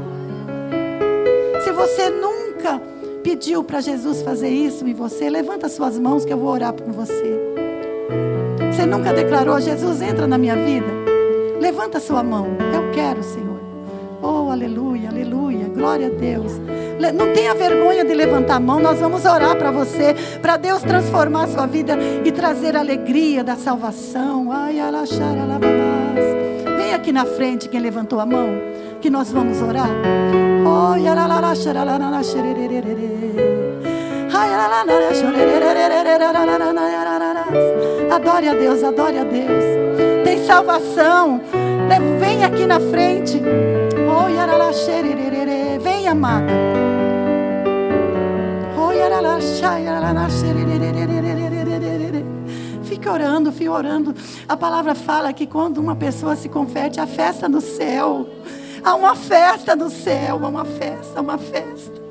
Você 1.83 2.09
nunca 2.11 2.81
pediu 3.25 3.65
para 3.65 3.81
Jesus 3.81 4.23
fazer 4.23 4.49
isso 4.49 4.87
em 4.87 4.95
você, 4.95 5.29
levanta 5.29 5.69
suas 5.69 5.99
mãos 5.99 6.25
que 6.25 6.33
eu 6.33 6.39
vou 6.39 6.51
orar 6.51 6.73
por 6.73 6.87
você. 6.93 7.41
Você 8.71 8.87
nunca 8.87 9.13
declarou, 9.13 9.61
Jesus, 9.61 10.01
entra 10.01 10.29
na 10.29 10.39
minha 10.39 10.55
vida? 10.55 10.87
Levanta 11.61 11.99
sua 11.99 12.23
mão. 12.23 12.47
Eu 12.73 12.93
quero, 12.93 13.21
Senhor. 13.25 13.61
Oh, 14.23 14.49
aleluia, 14.49 15.09
aleluia. 15.09 15.65
Glória 15.75 16.07
a 16.07 16.11
Deus. 16.11 16.53
Não 17.13 17.33
tenha 17.33 17.53
vergonha 17.53 18.05
de 18.05 18.15
levantar 18.15 18.55
a 18.55 18.61
mão. 18.61 18.79
Nós 18.79 19.01
vamos 19.01 19.25
orar 19.25 19.59
para 19.59 19.73
você, 19.73 20.15
para 20.41 20.57
Deus 20.57 20.83
transformar 20.83 21.45
a 21.45 21.49
sua 21.49 21.67
vida 21.67 21.99
e 22.25 22.31
trazer 22.31 22.77
a 22.77 22.81
alegria 22.81 23.43
da 23.43 23.57
salvação. 23.57 24.53
Ai, 24.53 24.79
Vem 26.77 26.95
aqui 26.95 27.11
na 27.11 27.25
frente 27.25 27.69
quem 27.69 27.81
levantou 27.81 28.21
a 28.21 28.27
mão, 28.27 28.51
que 29.03 29.11
nós 29.11 29.33
vamos 29.33 29.61
orar. 29.61 29.91
Adore 38.15 38.49
a 38.49 38.55
Deus, 38.55 38.85
adore 38.85 39.19
a 39.19 39.25
Deus. 39.25 39.65
Tem 40.25 40.47
salvação. 40.47 41.41
Vem 42.21 42.45
aqui 42.45 42.65
na 42.65 42.79
frente. 42.79 43.43
Vem, 45.83 46.07
amada. 46.07 46.53
Fique 52.85 53.09
orando, 53.09 53.51
fique 53.51 53.69
orando. 53.69 54.15
A 54.49 54.57
palavra 54.57 54.95
fala 54.95 55.33
que 55.33 55.47
quando 55.47 55.79
uma 55.79 55.97
pessoa 55.97 56.37
se 56.37 56.49
converte, 56.49 57.01
a 57.01 57.07
festa 57.07 57.49
no 57.49 57.61
céu. 57.61 58.29
Há 58.85 58.95
uma 58.95 59.15
festa 59.15 59.77
no 59.77 59.89
céu, 59.91 60.41
há 60.43 60.49
uma 60.49 60.65
festa, 60.65 61.21
uma 61.21 61.39
festa. 61.39 62.03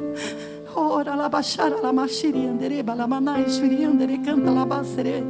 Ora 0.73 1.15
la 1.15 1.27
baixara 1.27 1.75
la 1.81 1.91
machiriandere, 1.91 2.81
balamanai, 2.81 3.49
xuriandere, 3.49 4.19
canta 4.19 4.51
la 4.51 4.65
basere. 4.65 5.21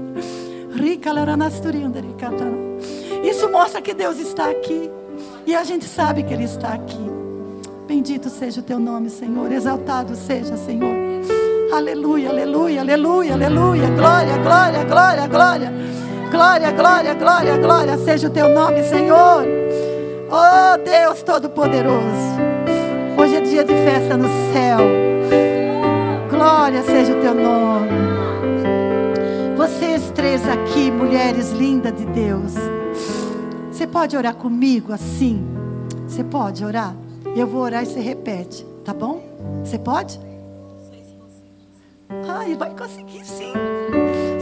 Rica 0.73 1.11
la 1.11 1.23
ranasturiandere, 1.23 2.13
canta. 2.15 2.45
Isso 3.23 3.49
mostra 3.49 3.81
que 3.81 3.93
Deus 3.93 4.19
está 4.19 4.49
aqui. 4.49 4.91
E 5.45 5.55
a 5.55 5.63
gente 5.63 5.85
sabe 5.85 6.23
que 6.23 6.33
Ele 6.33 6.43
está 6.43 6.73
aqui. 6.73 7.09
Bendito 7.87 8.29
seja 8.29 8.61
o 8.61 8.63
teu 8.63 8.79
nome, 8.79 9.09
Senhor. 9.09 9.51
Exaltado 9.51 10.15
seja, 10.15 10.55
Senhor. 10.55 10.95
Aleluia, 11.73 12.29
aleluia, 12.29 12.81
aleluia, 12.81 13.33
aleluia. 13.33 13.87
Glória, 13.89 14.37
glória, 14.37 14.83
glória, 14.83 15.27
glória. 15.27 15.73
Glória, 16.29 16.71
glória, 16.71 17.13
glória, 17.15 17.57
glória 17.57 17.97
seja 17.97 18.27
o 18.27 18.31
teu 18.31 18.47
nome, 18.49 18.83
Senhor. 18.83 19.45
Oh 20.33 20.77
Deus 20.77 21.21
Todo-Poderoso. 21.23 22.39
Hoje 23.19 23.35
é 23.35 23.41
dia 23.41 23.65
de 23.65 23.73
festa 23.73 24.15
no 24.15 24.29
céu. 24.53 24.79
Glória 26.29 26.81
seja 26.83 27.11
o 27.11 27.19
teu 27.19 27.33
nome. 27.35 27.89
Vocês 29.57 30.09
três 30.11 30.47
aqui, 30.47 30.89
mulheres 30.89 31.51
lindas 31.51 31.93
de 31.97 32.05
Deus. 32.05 32.53
Você 33.69 33.85
pode 33.85 34.15
orar 34.15 34.33
comigo 34.33 34.93
assim? 34.93 35.45
Você 36.07 36.23
pode 36.23 36.63
orar? 36.63 36.95
Eu 37.35 37.45
vou 37.45 37.63
orar 37.63 37.83
e 37.83 37.87
você 37.87 37.99
repete, 37.99 38.65
tá 38.85 38.93
bom? 38.93 39.21
Você 39.65 39.77
pode? 39.77 40.17
Ai, 42.29 42.55
vai 42.55 42.69
conseguir 42.69 43.25
sim. 43.25 43.51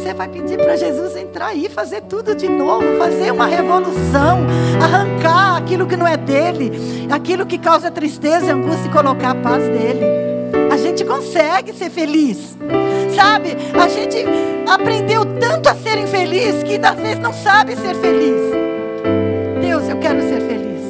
Você 0.09 0.13
vai 0.15 0.27
pedir 0.27 0.57
para 0.57 0.75
Jesus 0.75 1.15
entrar 1.15 1.49
aí, 1.49 1.69
fazer 1.69 2.01
tudo 2.01 2.33
de 2.33 2.49
novo, 2.49 2.97
fazer 2.97 3.31
uma 3.31 3.45
revolução, 3.45 4.39
arrancar 4.81 5.57
aquilo 5.57 5.85
que 5.85 5.95
não 5.95 6.07
é 6.07 6.17
dele, 6.17 6.71
aquilo 7.11 7.45
que 7.45 7.59
causa 7.59 7.91
tristeza, 7.91 8.51
angústia 8.51 8.87
e 8.87 8.91
colocar 8.91 9.29
a 9.29 9.35
paz 9.35 9.61
dele. 9.65 10.01
A 10.71 10.77
gente 10.77 11.05
consegue 11.05 11.73
ser 11.73 11.91
feliz. 11.91 12.57
Sabe? 13.15 13.55
A 13.79 13.87
gente 13.87 14.25
aprendeu 14.67 15.23
tanto 15.39 15.69
a 15.69 15.75
ser 15.75 15.99
infeliz 15.99 16.63
que 16.63 16.83
às 16.83 16.95
vezes 16.95 17.19
não 17.19 17.31
sabe 17.31 17.75
ser 17.75 17.93
feliz. 17.93 18.41
Deus, 19.61 19.87
eu 19.87 19.97
quero 19.99 20.21
ser 20.21 20.41
feliz. 20.41 20.81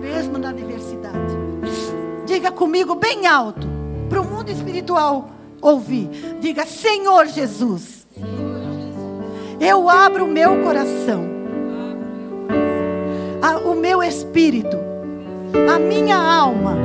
Mesmo 0.00 0.38
na 0.38 0.50
diversidade. 0.50 1.36
Diga 2.26 2.50
comigo 2.50 2.96
bem 2.96 3.28
alto, 3.28 3.68
para 4.10 4.20
o 4.20 4.24
mundo 4.24 4.50
espiritual 4.50 5.28
ouvir. 5.62 6.10
Diga, 6.40 6.66
Senhor 6.66 7.26
Jesus, 7.26 8.04
eu 9.60 9.88
abro 9.88 10.24
o 10.24 10.28
meu 10.28 10.60
coração, 10.62 11.30
o 13.64 13.74
meu 13.74 14.02
espírito, 14.02 14.76
a 15.72 15.78
minha 15.78 16.16
alma, 16.16 16.76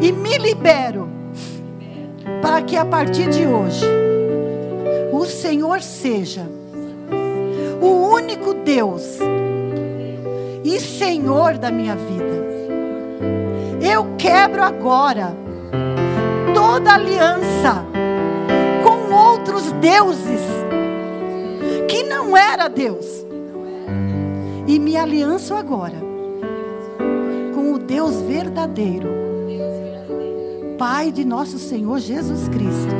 e 0.00 0.10
me 0.10 0.38
libero 0.38 1.08
para 2.40 2.62
que 2.62 2.76
a 2.76 2.84
partir 2.84 3.28
de 3.28 3.46
hoje 3.46 3.84
o 5.12 5.26
Senhor 5.26 5.82
seja 5.82 6.46
o 7.80 8.14
único 8.14 8.54
Deus 8.54 9.18
e 10.64 10.80
Senhor 10.80 11.58
da 11.58 11.70
minha 11.70 11.94
vida. 11.94 12.40
Eu 13.82 14.16
quebro 14.16 14.62
agora 14.62 15.34
toda 16.70 16.94
aliança 16.94 17.84
com 18.84 19.12
outros 19.12 19.72
deuses 19.72 20.40
que 21.88 22.04
não 22.04 22.36
era 22.36 22.68
Deus. 22.68 23.26
E 24.68 24.78
me 24.78 24.96
alianço 24.96 25.52
agora 25.52 25.96
com 27.52 27.72
o 27.72 27.78
Deus 27.78 28.20
verdadeiro, 28.22 29.08
Pai 30.78 31.10
de 31.10 31.24
nosso 31.24 31.58
Senhor 31.58 31.98
Jesus 31.98 32.48
Cristo, 32.48 32.94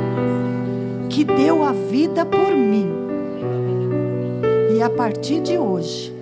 que 1.09 1.23
deu 1.23 1.63
a 1.63 1.71
vida 1.71 2.25
por 2.25 2.51
mim. 2.51 2.91
E 4.75 4.81
a 4.81 4.89
partir 4.89 5.39
de 5.39 5.57
hoje, 5.57 6.13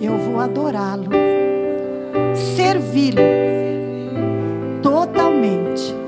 eu 0.00 0.16
vou 0.16 0.40
adorá-lo, 0.40 1.10
servi-lo 2.56 3.20
totalmente 4.82 6.01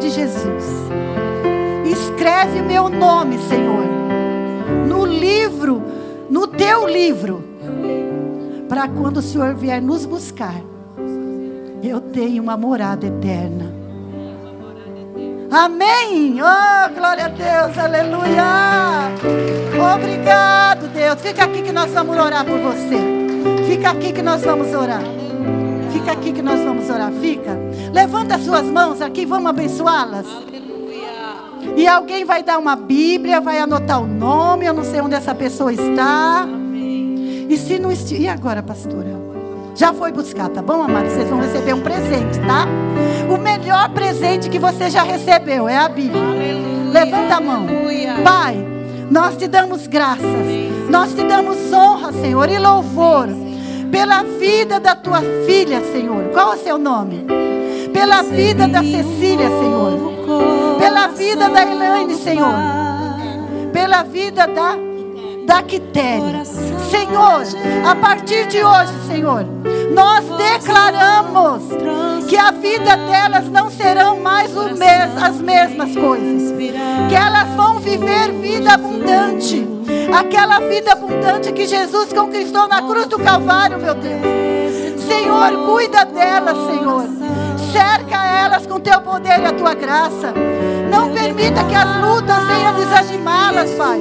de 0.00 0.10
Jesus. 0.10 0.64
Escreve 1.84 2.62
meu 2.62 2.88
nome, 2.88 3.38
Senhor, 3.38 3.84
no 4.88 5.04
livro, 5.04 5.82
no 6.28 6.46
teu 6.46 6.88
livro, 6.88 7.44
para 8.68 8.88
quando 8.88 9.18
o 9.18 9.22
Senhor 9.22 9.54
vier 9.54 9.80
nos 9.80 10.06
buscar, 10.06 10.60
eu 11.82 12.00
tenho 12.00 12.42
uma 12.42 12.56
morada 12.56 13.06
eterna. 13.06 13.80
Amém. 15.50 16.38
Oh, 16.40 16.94
glória 16.94 17.24
a 17.24 17.28
Deus, 17.28 17.76
aleluia. 17.76 19.10
Obrigado, 19.94 20.86
Deus. 20.94 21.20
Fica 21.20 21.44
aqui 21.44 21.62
que 21.62 21.72
nós 21.72 21.90
vamos 21.90 22.16
orar 22.16 22.44
por 22.44 22.58
você. 22.58 22.98
Fica 23.66 23.90
aqui 23.90 24.12
que 24.12 24.22
nós 24.22 24.42
vamos 24.42 24.72
orar. 24.72 25.02
Fica 26.10 26.12
aqui 26.12 26.32
que 26.32 26.42
nós 26.42 26.60
vamos 26.60 26.90
orar. 26.90 27.12
Fica. 27.12 27.56
Levanta 27.92 28.34
as 28.34 28.44
suas 28.44 28.64
mãos 28.64 29.00
aqui, 29.00 29.24
vamos 29.24 29.48
abençoá-las. 29.48 30.26
E 31.76 31.86
alguém 31.86 32.24
vai 32.24 32.42
dar 32.42 32.58
uma 32.58 32.74
Bíblia, 32.74 33.40
vai 33.40 33.58
anotar 33.58 34.02
o 34.02 34.06
nome, 34.06 34.66
eu 34.66 34.74
não 34.74 34.82
sei 34.82 35.00
onde 35.00 35.14
essa 35.14 35.34
pessoa 35.34 35.72
está. 35.72 36.48
E 37.48 37.56
se 37.56 37.78
não 37.78 37.92
estiver. 37.92 38.22
E 38.22 38.28
agora, 38.28 38.62
pastora? 38.62 39.20
Já 39.76 39.92
foi 39.92 40.10
buscar, 40.10 40.48
tá 40.48 40.60
bom, 40.60 40.82
amados? 40.82 41.12
Vocês 41.12 41.28
vão 41.28 41.40
receber 41.40 41.74
um 41.74 41.80
presente, 41.80 42.40
tá? 42.40 42.66
O 43.32 43.38
melhor 43.38 43.88
presente 43.90 44.50
que 44.50 44.58
você 44.58 44.90
já 44.90 45.04
recebeu 45.04 45.68
é 45.68 45.76
a 45.76 45.88
Bíblia. 45.88 46.22
Aleluia, 46.22 46.90
Levanta 46.92 47.36
a 47.36 47.40
mão. 47.40 47.68
Aleluia. 47.68 48.14
Pai, 48.24 48.66
nós 49.08 49.36
te 49.36 49.46
damos 49.46 49.86
graças. 49.86 50.24
Nós 50.88 51.14
te 51.14 51.22
damos 51.22 51.72
honra, 51.72 52.12
Senhor, 52.12 52.48
e 52.50 52.58
louvor 52.58 53.28
pela 53.90 54.22
vida 54.22 54.78
da 54.80 54.94
tua 54.94 55.20
filha, 55.46 55.80
Senhor. 55.92 56.24
Qual 56.32 56.52
é 56.52 56.56
o 56.56 56.58
seu 56.58 56.78
nome? 56.78 57.26
Pela 57.92 58.22
vida 58.22 58.68
da 58.68 58.80
Cecília, 58.80 59.48
Senhor. 59.48 60.78
Pela 60.78 61.08
vida 61.08 61.48
da 61.48 61.62
Elaine, 61.62 62.14
Senhor. 62.14 62.54
Pela 63.72 64.02
vida 64.02 64.46
da 64.46 64.76
da 65.50 65.62
Quitéria. 65.64 66.44
Senhor, 66.44 67.42
a 67.84 67.96
partir 67.96 68.46
de 68.46 68.62
hoje, 68.62 68.92
Senhor, 69.08 69.44
nós 69.92 70.24
declaramos 70.36 71.64
que 72.28 72.36
a 72.36 72.52
vida 72.52 72.96
delas 72.96 73.48
não 73.50 73.68
serão 73.68 74.20
mais 74.20 74.52
mes 74.54 75.22
as 75.22 75.40
mesmas 75.40 75.96
coisas, 75.96 76.52
que 77.08 77.14
elas 77.16 77.48
vão 77.56 77.80
viver 77.80 78.30
vida 78.40 78.74
abundante, 78.74 79.66
aquela 80.12 80.60
vida 80.60 80.92
abundante 80.92 81.52
que 81.52 81.66
Jesus 81.66 82.12
conquistou 82.12 82.68
na 82.68 82.82
cruz 82.82 83.06
do 83.06 83.18
Calvário, 83.18 83.78
meu 83.78 83.94
Deus. 83.94 85.00
Senhor, 85.06 85.66
cuida 85.66 86.04
delas, 86.04 86.56
Senhor. 86.66 87.04
Cerca 87.72 88.24
elas 88.26 88.66
com 88.66 88.80
teu 88.80 89.00
poder 89.00 89.40
e 89.40 89.46
a 89.46 89.52
tua 89.52 89.74
graça. 89.74 90.32
Não 90.90 91.12
permita 91.12 91.64
que 91.64 91.74
as 91.74 91.96
lutas 92.00 92.36
venham 92.46 92.74
desanimá-las, 92.74 93.70
Pai. 93.72 94.00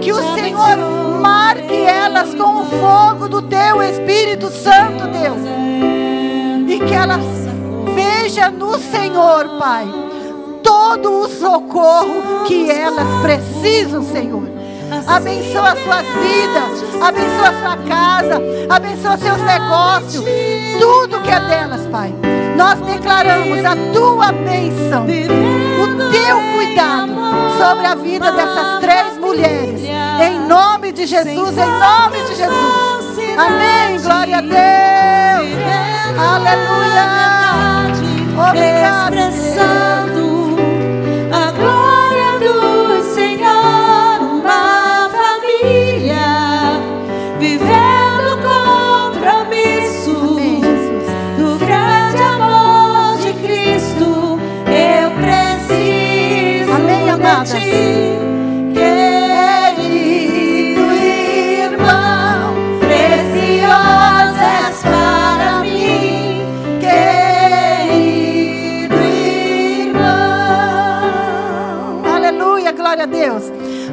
Que 0.00 0.12
o 0.12 0.34
Senhor 0.34 0.76
marque 1.20 1.74
elas 1.74 2.34
com 2.34 2.60
o 2.60 2.64
fogo 2.64 3.28
do 3.28 3.42
teu 3.42 3.82
Espírito 3.82 4.48
Santo, 4.48 5.06
Deus. 5.08 5.40
E 6.68 6.78
que 6.78 6.94
elas 6.94 7.24
vejam 7.94 8.50
no 8.52 8.78
Senhor, 8.78 9.58
Pai, 9.58 9.86
todo 10.62 11.20
o 11.20 11.28
socorro 11.28 12.44
que 12.46 12.70
elas 12.70 13.08
precisam, 13.22 14.02
Senhor. 14.02 14.53
Abençoa 15.06 15.72
as 15.72 15.78
suas 15.80 16.06
vidas, 16.22 17.02
abençoa 17.02 17.48
a 17.48 17.60
sua 17.60 17.76
casa, 17.88 18.42
abençoa 18.68 19.16
seus 19.16 19.40
negócios, 19.42 20.24
tudo 20.78 21.20
que 21.22 21.30
é 21.30 21.40
delas, 21.40 21.86
Pai. 21.86 22.14
Nós 22.56 22.78
declaramos 22.80 23.64
a 23.64 23.76
tua 23.92 24.32
bênção, 24.32 25.04
o 25.04 26.12
teu 26.12 26.36
cuidado 26.54 27.12
sobre 27.58 27.86
a 27.86 27.94
vida 27.94 28.32
dessas 28.32 28.80
três 28.80 29.18
mulheres. 29.18 29.80
Em 30.20 30.38
nome 30.46 30.92
de 30.92 31.06
Jesus, 31.06 31.58
em 31.58 31.70
nome 31.70 32.18
de 32.28 32.34
Jesus. 32.36 33.38
Amém. 33.38 34.00
Glória 34.00 34.38
a 34.38 34.40
Deus. 34.40 34.54
Aleluia. 36.16 37.04
Obrigado. 38.48 40.03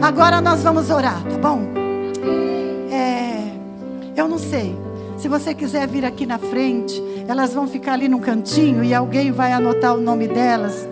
Agora 0.01 0.41
nós 0.41 0.61
vamos 0.61 0.89
orar, 0.89 1.23
tá 1.23 1.37
bom? 1.37 1.61
É, 2.91 3.53
eu 4.15 4.27
não 4.27 4.37
sei. 4.37 4.75
Se 5.17 5.27
você 5.27 5.53
quiser 5.53 5.87
vir 5.87 6.03
aqui 6.03 6.25
na 6.25 6.37
frente, 6.37 7.01
elas 7.27 7.53
vão 7.53 7.67
ficar 7.67 7.93
ali 7.93 8.09
no 8.09 8.19
cantinho 8.19 8.83
e 8.83 8.93
alguém 8.93 9.31
vai 9.31 9.53
anotar 9.53 9.95
o 9.95 10.01
nome 10.01 10.27
delas, 10.27 10.87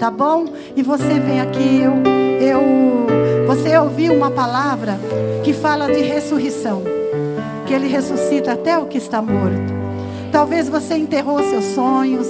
tá 0.00 0.10
bom? 0.10 0.46
E 0.74 0.82
você 0.82 1.20
vem 1.20 1.42
aqui, 1.42 1.82
eu, 1.82 1.92
eu, 2.40 3.46
você 3.46 3.76
ouviu 3.76 4.14
uma 4.14 4.30
palavra 4.30 4.98
que 5.44 5.52
fala 5.52 5.92
de 5.92 6.00
ressurreição, 6.00 6.82
que 7.66 7.74
Ele 7.74 7.86
ressuscita 7.86 8.52
até 8.52 8.78
o 8.78 8.86
que 8.86 8.96
está 8.96 9.20
morto. 9.20 9.78
Talvez 10.32 10.70
você 10.70 10.94
enterrou 10.94 11.42
seus 11.42 11.66
sonhos, 11.74 12.26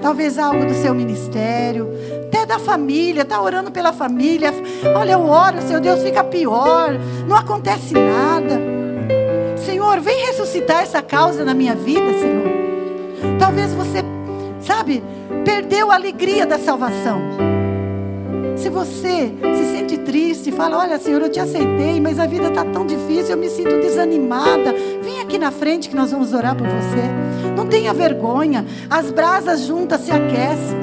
talvez 0.00 0.38
algo 0.38 0.64
do 0.64 0.72
seu 0.72 0.94
ministério, 0.94 1.90
até 2.26 2.46
da 2.46 2.58
família, 2.58 3.20
está 3.20 3.38
orando 3.40 3.70
pela 3.70 3.92
família. 3.92 4.50
Olha, 4.96 5.12
eu 5.12 5.26
oro, 5.26 5.60
Senhor 5.60 5.80
Deus, 5.80 6.02
fica 6.02 6.24
pior, 6.24 6.98
não 7.28 7.36
acontece 7.36 7.92
nada. 7.92 8.58
Senhor, 9.58 10.00
vem 10.00 10.24
ressuscitar 10.24 10.82
essa 10.82 11.02
causa 11.02 11.44
na 11.44 11.52
minha 11.52 11.74
vida, 11.74 12.14
Senhor. 12.14 13.38
Talvez 13.38 13.74
você, 13.74 14.02
sabe, 14.64 15.02
perdeu 15.44 15.90
a 15.90 15.94
alegria 15.94 16.46
da 16.46 16.58
salvação. 16.58 17.20
Se 18.56 18.68
você 18.68 19.32
se 19.56 19.72
sente 19.72 19.98
triste, 19.98 20.52
fala: 20.52 20.78
Olha, 20.78 20.98
Senhor, 20.98 21.20
eu 21.22 21.28
te 21.28 21.40
aceitei, 21.40 22.00
mas 22.00 22.18
a 22.18 22.26
vida 22.26 22.48
está 22.48 22.64
tão 22.64 22.86
difícil, 22.86 23.32
eu 23.32 23.36
me 23.36 23.48
sinto 23.48 23.80
desanimada. 23.80 24.72
Vem 25.02 25.20
aqui 25.20 25.38
na 25.38 25.50
frente 25.50 25.88
que 25.88 25.96
nós 25.96 26.12
vamos 26.12 26.32
orar 26.32 26.56
por 26.56 26.66
você. 26.66 27.54
Não 27.56 27.66
tenha 27.66 27.92
vergonha, 27.92 28.64
as 28.88 29.10
brasas 29.10 29.62
juntas 29.62 30.00
se 30.02 30.10
aquecem. 30.10 30.78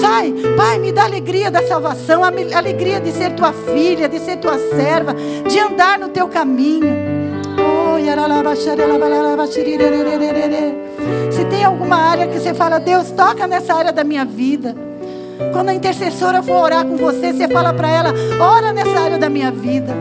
Sai, 0.00 0.34
Pai, 0.56 0.78
me 0.78 0.92
dá 0.92 1.04
alegria 1.04 1.50
da 1.50 1.66
salvação, 1.66 2.24
a 2.24 2.28
alegria 2.28 3.00
de 3.00 3.12
ser 3.12 3.34
tua 3.34 3.52
filha, 3.52 4.08
de 4.08 4.18
ser 4.18 4.36
tua 4.36 4.58
serva, 4.58 5.14
de 5.48 5.58
andar 5.58 5.98
no 5.98 6.08
teu 6.08 6.28
caminho. 6.28 6.92
Oh, 7.56 7.96
alguma 11.64 11.96
área 11.96 12.26
que 12.26 12.38
você 12.38 12.54
fala, 12.54 12.78
Deus, 12.78 13.10
toca 13.10 13.46
nessa 13.46 13.74
área 13.74 13.92
da 13.92 14.04
minha 14.04 14.24
vida. 14.24 14.74
Quando 15.52 15.70
a 15.70 15.74
intercessora 15.74 16.42
for 16.42 16.62
orar 16.62 16.84
com 16.84 16.96
você, 16.96 17.32
você 17.32 17.48
fala 17.48 17.72
para 17.72 17.88
ela: 17.88 18.14
ora 18.40 18.72
nessa 18.72 19.00
área 19.00 19.18
da 19.18 19.28
minha 19.28 19.50
vida. 19.50 19.92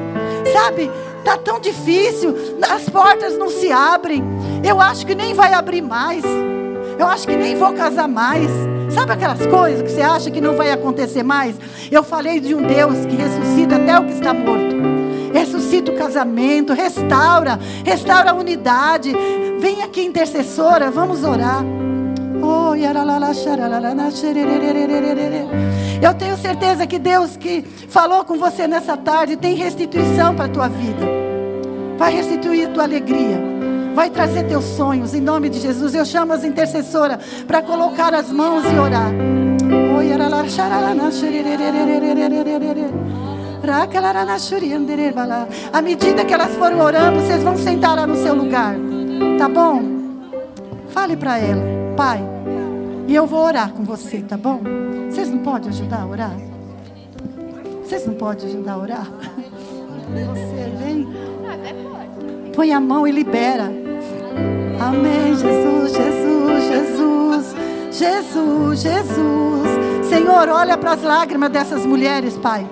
Sabe, 0.52 0.92
tá 1.24 1.38
tão 1.38 1.60
difícil, 1.60 2.36
as 2.70 2.88
portas 2.90 3.38
não 3.38 3.50
se 3.50 3.72
abrem. 3.72 4.24
Eu 4.64 4.80
acho 4.80 5.06
que 5.06 5.16
nem 5.16 5.34
vai 5.34 5.54
abrir 5.54 5.82
mais. 5.82 6.24
Eu 7.00 7.08
acho 7.08 7.28
que 7.28 7.36
nem 7.36 7.56
vou 7.56 7.74
casar 7.74 8.08
mais. 8.08 8.50
Sabe 8.90 9.14
aquelas 9.14 9.44
coisas 9.48 9.82
que 9.82 9.90
você 9.90 10.02
acha 10.02 10.30
que 10.30 10.40
não 10.40 10.56
vai 10.56 10.72
acontecer 10.72 11.24
mais? 11.24 11.56
Eu 11.92 12.04
falei 12.04 12.40
de 12.40 12.54
um 12.54 12.62
Deus 12.62 13.06
que 13.08 13.16
ressuscita 13.16 13.78
até 13.78 13.98
o 13.98 14.06
que 14.06 14.14
está 14.14 14.34
morto. 14.34 14.93
Ressuscita 15.34 15.92
o 15.92 15.96
casamento, 15.96 16.72
restaura, 16.74 17.60
restaura 17.84 18.32
a 18.32 18.34
unidade. 18.34 19.14
Vem 19.60 19.82
aqui, 19.82 20.06
intercessora, 20.06 20.92
vamos 20.92 21.24
orar. 21.24 21.66
Eu 26.02 26.14
tenho 26.14 26.38
certeza 26.38 26.86
que 26.86 27.00
Deus 27.00 27.38
que 27.38 27.64
falou 27.88 28.26
com 28.26 28.38
você 28.38 28.68
nessa 28.68 28.98
tarde 28.98 29.38
tem 29.38 29.56
restituição 29.56 30.36
para 30.36 30.46
a 30.46 30.50
tua 30.50 30.68
vida. 30.68 31.06
Vai 31.98 32.14
restituir 32.14 32.70
tua 32.70 32.84
alegria. 32.84 33.42
Vai 33.96 34.10
trazer 34.10 34.44
teus 34.44 34.66
sonhos 34.66 35.14
em 35.14 35.22
nome 35.22 35.50
de 35.50 35.60
Jesus. 35.60 35.96
Eu 35.96 36.06
chamo 36.06 36.34
as 36.34 36.44
intercessoras 36.44 37.20
para 37.48 37.62
colocar 37.62 38.14
as 38.14 38.30
mãos 38.30 38.64
e 38.66 38.78
orar. 38.78 39.12
À 45.72 45.82
medida 45.82 46.26
que 46.26 46.34
elas 46.34 46.54
forem 46.56 46.82
orando, 46.82 47.22
vocês 47.22 47.42
vão 47.42 47.56
sentar 47.56 47.96
lá 47.96 48.06
no 48.06 48.16
seu 48.16 48.36
lugar. 48.36 48.76
Tá 49.38 49.48
bom? 49.48 49.82
Fale 50.90 51.16
para 51.16 51.40
ela, 51.40 51.64
Pai. 51.96 52.22
E 53.08 53.16
eu 53.16 53.26
vou 53.26 53.40
orar 53.44 53.72
com 53.72 53.84
você, 53.84 54.20
tá 54.20 54.36
bom? 54.36 54.60
Vocês 55.10 55.30
não 55.30 55.40
podem 55.40 55.70
ajudar 55.70 56.02
a 56.02 56.06
orar? 56.06 56.36
Vocês 57.84 58.06
não 58.06 58.16
podem 58.16 58.50
ajudar 58.50 58.74
a 58.74 58.78
orar? 58.78 59.08
Você 60.12 60.72
vem. 60.84 61.08
Põe 62.54 62.74
a 62.74 62.80
mão 62.82 63.08
e 63.08 63.12
libera. 63.12 63.72
Amém, 64.80 65.36
Jesus, 65.36 65.94
Jesus, 65.94 66.64
Jesus, 66.68 67.56
Jesus, 67.92 68.82
Jesus. 68.82 70.08
Senhor, 70.10 70.50
olha 70.50 70.78
para 70.78 70.92
as 70.92 71.02
lágrimas 71.02 71.50
dessas 71.50 71.86
mulheres, 71.86 72.36
Pai. 72.38 72.68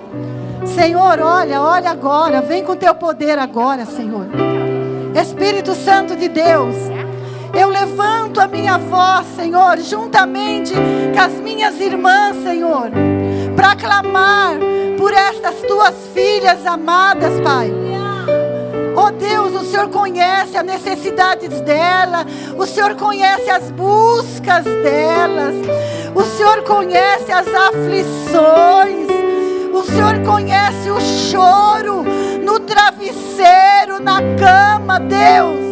Senhor, 0.66 1.20
olha, 1.20 1.60
olha 1.60 1.90
agora. 1.90 2.40
Vem 2.42 2.64
com 2.64 2.76
teu 2.76 2.94
poder 2.94 3.38
agora, 3.38 3.84
Senhor. 3.84 4.26
Espírito 5.14 5.74
Santo 5.74 6.16
de 6.16 6.28
Deus. 6.28 6.74
Eu 7.54 7.68
levanto 7.68 8.40
a 8.40 8.48
minha 8.48 8.78
voz, 8.78 9.26
Senhor, 9.36 9.78
juntamente 9.78 10.72
com 10.72 11.20
as 11.20 11.34
minhas 11.34 11.78
irmãs, 11.80 12.42
Senhor, 12.42 12.90
para 13.54 13.76
clamar 13.76 14.56
por 14.96 15.12
estas 15.12 15.56
tuas 15.62 15.94
filhas 16.14 16.64
amadas, 16.64 17.38
Pai. 17.40 17.70
Oh 18.96 19.10
Deus, 19.10 19.54
o 19.54 19.64
Senhor 19.64 19.88
conhece 19.90 20.56
as 20.56 20.64
necessidades 20.64 21.60
dela, 21.60 22.24
o 22.56 22.64
Senhor 22.66 22.94
conhece 22.94 23.50
as 23.50 23.70
buscas 23.70 24.64
delas, 24.64 25.54
o 26.14 26.22
Senhor 26.22 26.62
conhece 26.62 27.30
as 27.32 27.46
aflições, 27.48 29.08
o 29.72 29.82
Senhor 29.84 30.20
conhece 30.20 30.90
o 30.90 31.00
choro 31.00 32.04
no 32.44 32.60
travesseiro, 32.60 34.00
na 34.00 34.20
cama, 34.38 35.00
Deus. 35.00 35.62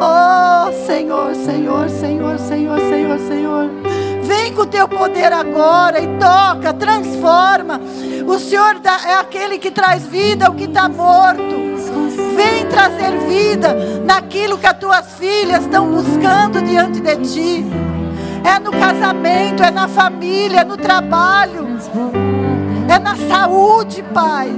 Oh, 0.00 0.86
Senhor, 0.86 1.34
Senhor, 1.34 1.88
Senhor, 1.88 2.38
Senhor, 2.38 2.78
Senhor, 2.78 3.18
Senhor. 3.18 3.70
Vem 4.22 4.54
com 4.54 4.62
o 4.62 4.66
teu 4.66 4.86
poder 4.86 5.32
agora 5.32 6.00
e 6.00 6.06
toca, 6.18 6.72
transforma. 6.72 7.80
O 8.26 8.38
Senhor 8.38 8.80
é 9.06 9.14
aquele 9.14 9.58
que 9.58 9.70
traz 9.70 10.06
vida 10.06 10.46
ao 10.46 10.54
que 10.54 10.64
está 10.64 10.88
morto. 10.88 11.60
Vem 12.36 12.66
trazer 12.66 13.18
vida 13.28 13.74
naquilo 14.04 14.56
que 14.56 14.66
as 14.66 14.78
tuas 14.78 15.14
filhas 15.14 15.62
estão 15.62 15.90
buscando 15.90 16.62
diante 16.62 17.00
de 17.00 17.16
ti. 17.16 17.66
É 18.44 18.58
no 18.58 18.70
casamento, 18.70 19.62
é 19.62 19.70
na 19.70 19.88
família, 19.88 20.60
é 20.60 20.64
no 20.64 20.76
trabalho, 20.76 21.68
é 22.90 22.98
na 22.98 23.16
saúde, 23.16 24.02
Pai. 24.12 24.48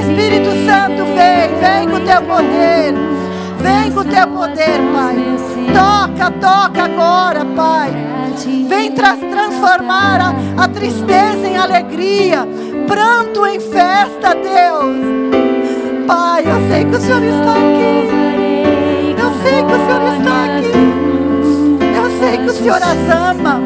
Espírito 0.00 0.50
Santo, 0.66 1.04
vem, 1.14 1.54
vem 1.60 1.88
com 1.88 2.04
teu 2.04 2.22
poder. 2.22 2.94
Vem 3.60 3.92
com 3.92 4.04
teu 4.04 4.26
poder, 4.26 4.80
Pai. 4.92 5.16
Toca, 5.72 6.30
toca 6.32 6.84
agora, 6.84 7.44
Pai. 7.44 7.92
Vem 8.68 8.90
tra 8.92 9.16
transformar 9.16 10.20
a, 10.20 10.64
a 10.64 10.68
tristeza 10.68 11.46
em 11.46 11.56
alegria, 11.56 12.46
pranto 12.86 13.46
em 13.46 13.60
festa, 13.60 14.34
Deus. 14.34 16.06
Pai, 16.06 16.44
eu 16.44 16.68
sei 16.68 16.84
que 16.84 16.96
o 16.96 17.00
Senhor 17.00 17.22
está 17.22 17.52
aqui. 17.52 18.08
Eu 19.18 19.30
sei 19.42 19.62
que 19.62 19.72
o 19.72 19.86
Senhor 19.86 20.18
está 20.18 20.40
aqui. 20.40 20.45
O 22.56 22.58
Senhor 22.58 22.82
as 22.82 23.10
ama. 23.10 23.60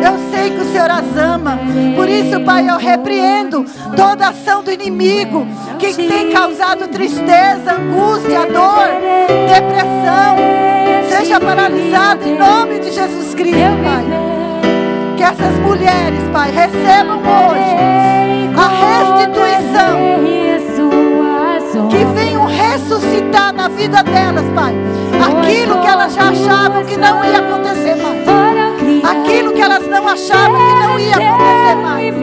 Eu 0.00 0.30
sei 0.30 0.50
que 0.50 0.62
o 0.62 0.72
Senhor 0.72 0.88
as 0.88 1.16
ama. 1.16 1.58
Por 1.96 2.08
isso, 2.08 2.40
Pai, 2.42 2.70
eu 2.70 2.76
repreendo 2.76 3.64
toda 3.96 4.28
ação 4.28 4.62
do 4.62 4.70
inimigo 4.70 5.44
que 5.80 5.92
tem 5.92 6.30
causado 6.30 6.86
tristeza, 6.86 7.72
angústia, 7.72 8.46
dor, 8.46 8.86
depressão. 9.48 10.36
Seja 11.10 11.40
paralisado 11.40 12.28
em 12.28 12.38
nome 12.38 12.78
de 12.78 12.92
Jesus 12.92 13.34
Cristo, 13.34 13.58
Pai. 13.82 14.04
Que 15.16 15.24
essas 15.24 15.58
mulheres, 15.58 16.22
Pai, 16.32 16.52
recebam 16.52 17.18
hoje 17.18 17.76
a 18.56 18.68
restituição. 18.68 20.06
Que 21.90 22.05
na 23.56 23.68
vida 23.68 24.02
delas, 24.02 24.44
Pai. 24.54 24.74
Aquilo 25.26 25.80
que 25.80 25.86
elas 25.86 26.14
já 26.14 26.28
achavam 26.28 26.84
que 26.84 26.96
não 26.96 27.24
ia 27.24 27.38
acontecer 27.38 27.96
mais 27.96 28.26
aquilo 29.06 29.52
que 29.52 29.60
elas 29.60 29.86
não 29.86 30.08
achavam 30.08 30.56
que 30.56 30.74
não 30.74 30.98
ia 30.98 31.14
acontecer 31.14 31.76
mais. 31.76 32.14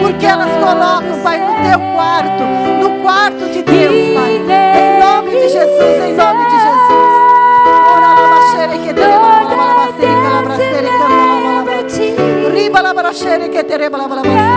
Porque 0.00 0.26
elas 0.26 0.50
colocam, 0.52 1.20
Pai, 1.22 1.38
no 1.38 1.68
teu 1.68 1.80
quarto, 1.92 2.42
no 2.80 3.02
quarto 3.02 3.50
de 3.50 3.62
Deus, 3.62 4.14
Pai. 4.14 4.42
Em 4.76 5.00
nome 5.00 5.30
de 5.30 5.48
Jesus, 5.48 6.04
em 6.04 6.14
nome 6.14 6.44
de 6.44 6.50
Jesus. 6.50 6.74
Tânia, 14.24 14.53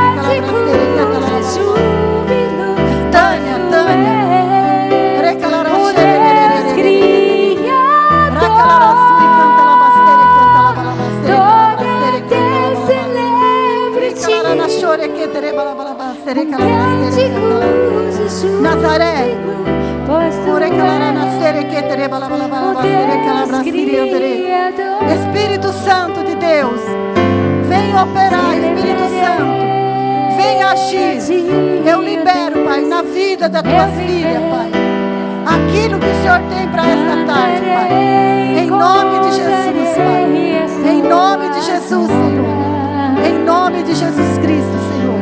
Nazaré. 18.61 19.38
Espírito 25.13 25.71
Santo 25.73 26.23
de 26.23 26.35
Deus, 26.35 26.81
vem 27.67 27.95
operar, 27.95 28.53
Espírito 28.57 29.03
Santo, 29.19 30.38
vem 30.38 30.63
agir. 30.63 31.85
Eu 31.85 32.01
libero, 32.01 32.65
Pai, 32.65 32.81
na 32.81 33.01
vida 33.01 33.49
da 33.49 33.61
tua 33.61 33.88
filha, 33.88 34.41
Pai, 34.49 34.71
aquilo 35.45 35.99
que 35.99 36.07
o 36.07 36.21
Senhor 36.21 36.41
tem 36.49 36.67
para 36.69 36.84
esta 36.88 37.34
tarde, 37.34 37.61
Pai. 37.65 37.89
Em 38.59 38.67
nome 38.67 39.19
de 39.19 39.35
Jesus, 39.35 39.97
Pai. 39.97 40.91
Em 40.91 41.01
nome 41.03 41.49
de 41.49 41.61
Jesus, 41.65 42.07
Senhor. 42.07 43.25
Em 43.25 43.43
nome 43.43 43.84
de 43.84 43.95
Jesus 43.95 44.38
Cristo, 44.38 44.77
Senhor. 44.89 45.19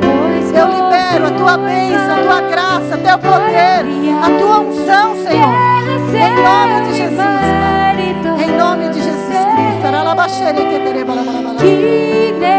Eu 0.58 0.68
libero 0.68 0.85
a 1.24 1.32
tua 1.32 1.58
bênção, 1.58 2.14
a 2.14 2.24
tua 2.24 2.42
graça, 2.42 2.98
teu 2.98 3.18
poder, 3.20 3.86
a 4.22 4.30
tua 4.40 4.60
unção, 4.60 5.16
Senhor. 5.24 5.56
Em 6.16 6.36
nome 6.44 6.82
de 6.88 6.94
Jesus. 6.98 7.46
Em 8.44 8.52
nome 8.58 8.90
de 8.90 9.02
Jesus 9.02 9.16
Cristo. 9.56 9.86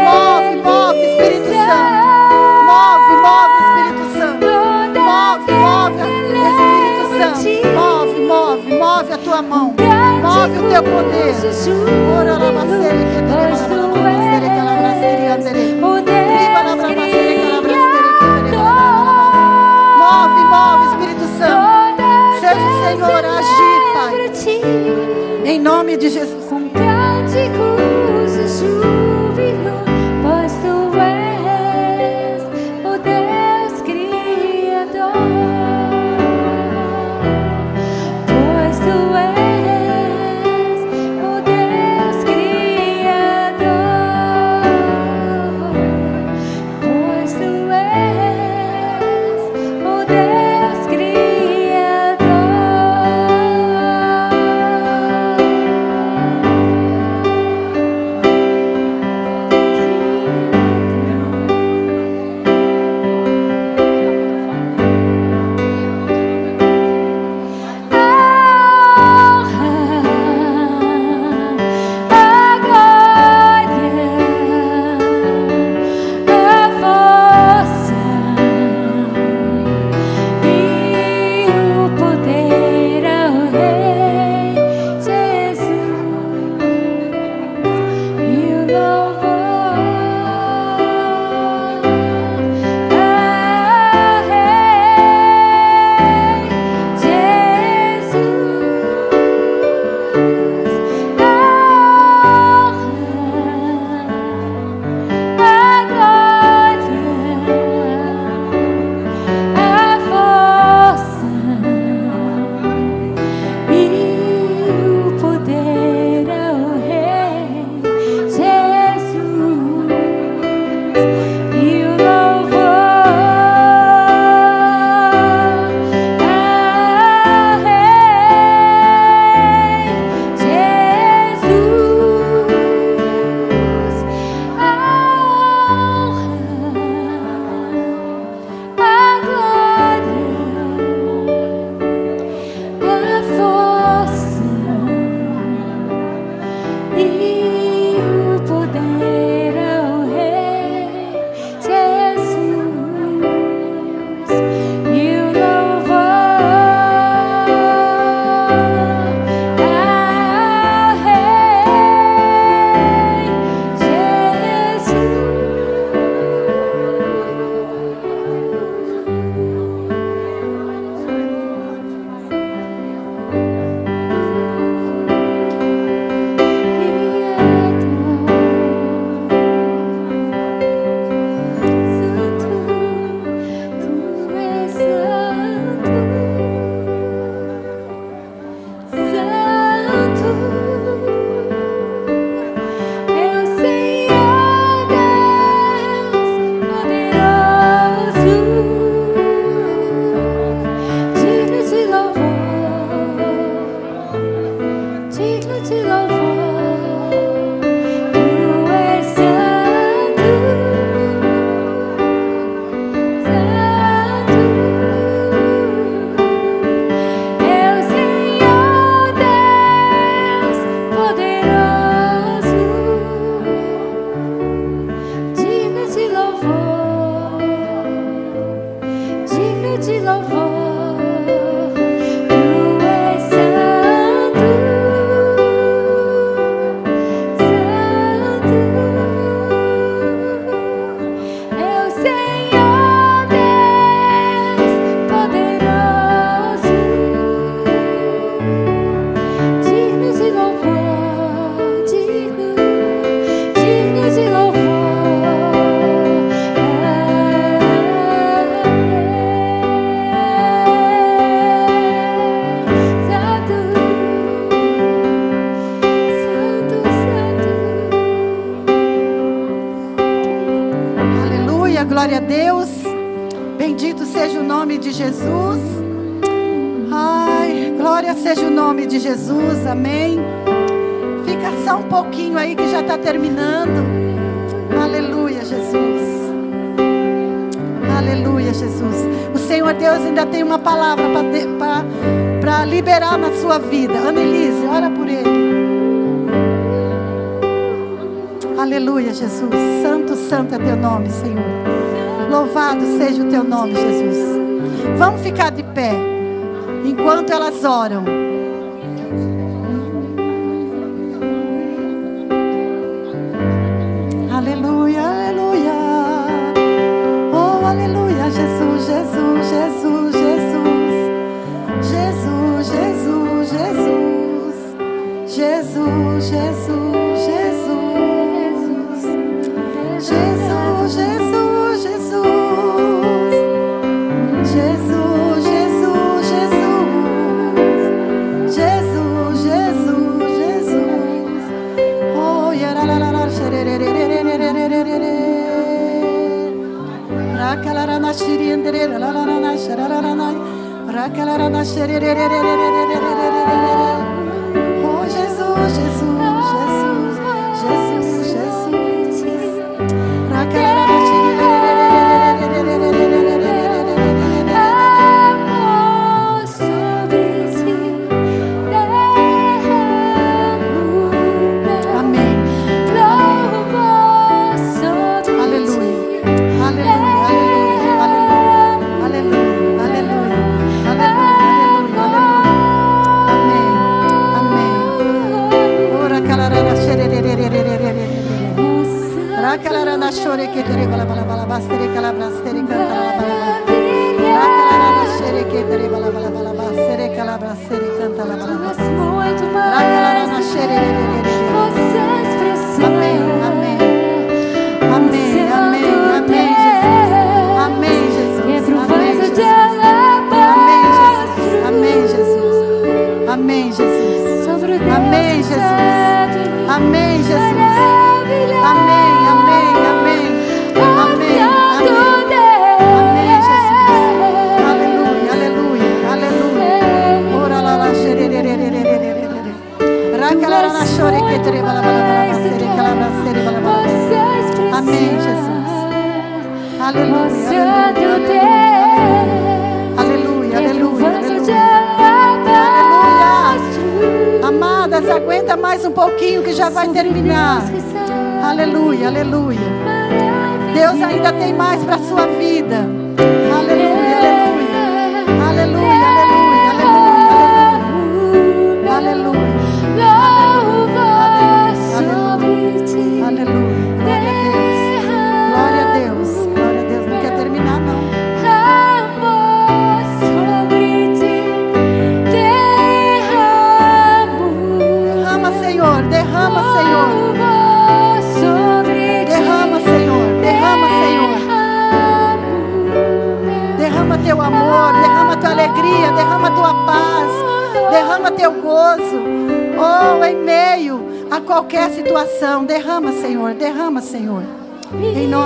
Move, 0.07 0.55
move, 0.63 0.99
Espírito 1.05 1.51
Santo. 1.67 1.97
Move, 2.67 3.13
move, 3.25 3.55
Espírito 3.63 4.05
Santo. 4.17 4.45
Move, 5.07 5.51
move, 5.63 6.01
Espírito 6.47 7.05
Santo. 7.17 7.41
Move, 7.77 8.15
move, 8.21 8.65
move 8.79 9.09
a 9.13 9.17
tua 9.17 9.41
mão. 9.41 9.67
Move 9.77 10.57
o 10.57 10.69
teu 10.69 10.83
poder. 10.83 11.33
Ora, 12.19 12.33
lava, 12.37 12.61
sere, 12.67 13.03
que 13.05 13.21
tereba, 13.27 13.57
lava, 14.63 14.91
sere, 14.99 15.59
que 15.59 15.66
nome 25.67 25.97
de 25.97 26.09
Jesus. 26.09 26.49
Um 26.49 26.69
cântico. 26.69 27.76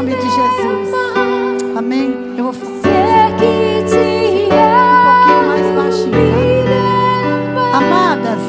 Nome 0.02 0.15
de 0.15 0.30
Jesus. 0.30 0.90
Amém. 1.78 2.34
Eu 2.36 2.45
vou 2.45 2.53
que 2.53 3.84
te 3.88 3.95
um 4.48 5.03
pouquinho 5.06 5.48
mais 5.48 5.76
baixinho. 5.76 6.65
tá? 7.72 7.78
Amadas, 7.78 8.41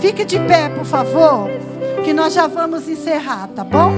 fique 0.00 0.24
de 0.24 0.40
pé, 0.40 0.68
por 0.70 0.84
favor, 0.84 1.48
que 2.04 2.12
nós 2.12 2.34
já 2.34 2.48
vamos 2.48 2.88
encerrar, 2.88 3.48
tá 3.54 3.62
bom? 3.62 3.92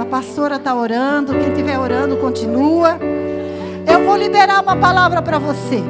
A 0.00 0.04
pastora 0.04 0.56
está 0.56 0.74
orando, 0.74 1.32
quem 1.32 1.50
estiver 1.50 1.78
orando, 1.78 2.16
continua. 2.16 2.98
Eu 3.86 4.04
vou 4.04 4.16
liberar 4.16 4.62
uma 4.62 4.76
palavra 4.76 5.22
para 5.22 5.38
você. 5.38 5.80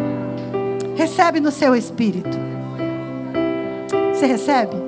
Recebe 0.96 1.40
no 1.40 1.51
seu 1.51 1.74
espírito. 1.74 2.38
Você 4.12 4.26
recebe? 4.26 4.84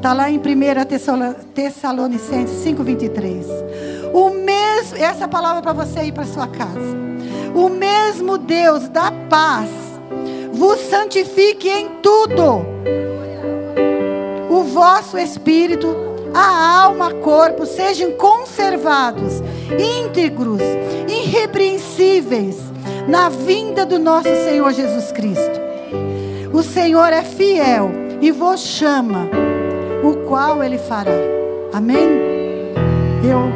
Está 0.00 0.14
lá 0.14 0.30
em 0.30 0.38
1 0.38 0.86
Tessalo- 0.86 1.34
Tessalonicenses 1.54 2.56
5,23. 2.64 3.44
O 4.14 4.30
mesmo, 4.30 4.96
essa 4.96 5.28
palavra 5.28 5.60
para 5.60 5.74
você 5.74 6.04
ir 6.04 6.12
para 6.12 6.24
sua 6.24 6.46
casa. 6.46 6.96
O 7.54 7.68
mesmo 7.68 8.38
Deus 8.38 8.88
da 8.88 9.12
paz 9.28 9.68
vos 10.54 10.78
santifique 10.88 11.68
em 11.68 11.88
tudo. 12.02 12.64
O 14.48 14.62
vosso 14.64 15.18
espírito, 15.18 15.94
a 16.32 16.80
alma, 16.84 17.12
corpo 17.12 17.66
sejam 17.66 18.12
conservados, 18.12 19.42
íntegros, 19.78 20.62
irrepreensíveis 21.08 22.56
na 23.06 23.28
vinda 23.28 23.84
do 23.84 23.98
nosso 23.98 24.30
Senhor 24.46 24.72
Jesus 24.72 25.12
Cristo. 25.12 25.60
O 26.54 26.62
Senhor 26.62 27.12
é 27.12 27.22
fiel 27.22 27.90
e 28.22 28.30
vos 28.30 28.60
chama, 28.60 29.28
o 30.02 30.16
qual 30.28 30.62
Ele 30.62 30.78
fará. 30.78 31.12
Amém? 31.72 32.08
Eu, 33.22 33.50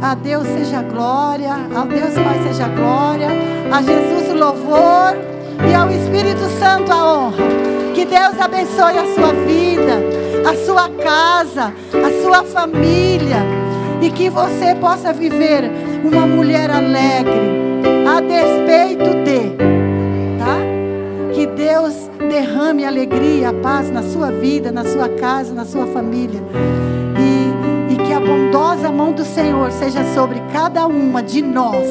a 0.00 0.14
Deus 0.14 0.46
seja 0.46 0.82
glória, 0.82 1.52
a 1.52 1.84
Deus 1.84 2.14
Pai 2.14 2.42
seja 2.46 2.68
glória, 2.68 3.28
a 3.72 3.82
Jesus 3.82 4.30
o 4.30 4.34
louvor 4.34 5.16
e 5.68 5.74
ao 5.74 5.90
Espírito 5.90 6.48
Santo 6.58 6.92
a 6.92 7.14
honra. 7.14 7.44
Que 7.94 8.04
Deus 8.04 8.40
abençoe 8.40 8.96
a 8.96 9.14
sua 9.14 9.32
vida, 9.44 10.48
a 10.48 10.54
sua 10.64 10.88
casa, 10.88 11.72
a 11.92 12.22
sua 12.22 12.44
família 12.44 13.38
e 14.00 14.10
que 14.10 14.30
você 14.30 14.74
possa 14.76 15.12
viver 15.12 15.64
uma 16.04 16.26
mulher 16.26 16.70
alegre, 16.70 17.40
a 18.08 18.20
despeito 18.20 19.10
de, 19.24 19.77
Deus 21.56 22.10
derrame 22.18 22.84
alegria, 22.84 23.52
paz 23.52 23.90
na 23.90 24.02
sua 24.02 24.30
vida, 24.30 24.70
na 24.70 24.84
sua 24.84 25.08
casa, 25.08 25.54
na 25.54 25.64
sua 25.64 25.86
família. 25.86 26.40
E, 27.18 27.92
e 27.94 27.96
que 27.96 28.12
a 28.12 28.20
bondosa 28.20 28.90
mão 28.90 29.12
do 29.12 29.24
Senhor 29.24 29.70
seja 29.72 30.02
sobre 30.14 30.40
cada 30.52 30.86
uma 30.86 31.22
de 31.22 31.42
nós. 31.42 31.86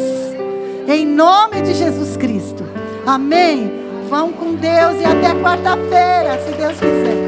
Em 0.87 1.05
nome 1.05 1.61
de 1.61 1.73
Jesus 1.73 2.15
Cristo. 2.17 2.63
Amém. 3.05 3.71
Vão 4.09 4.31
com 4.31 4.53
Deus 4.55 5.01
e 5.01 5.05
até 5.05 5.33
quarta-feira, 5.41 6.39
se 6.45 6.51
Deus 6.53 6.73
quiser. 6.79 7.26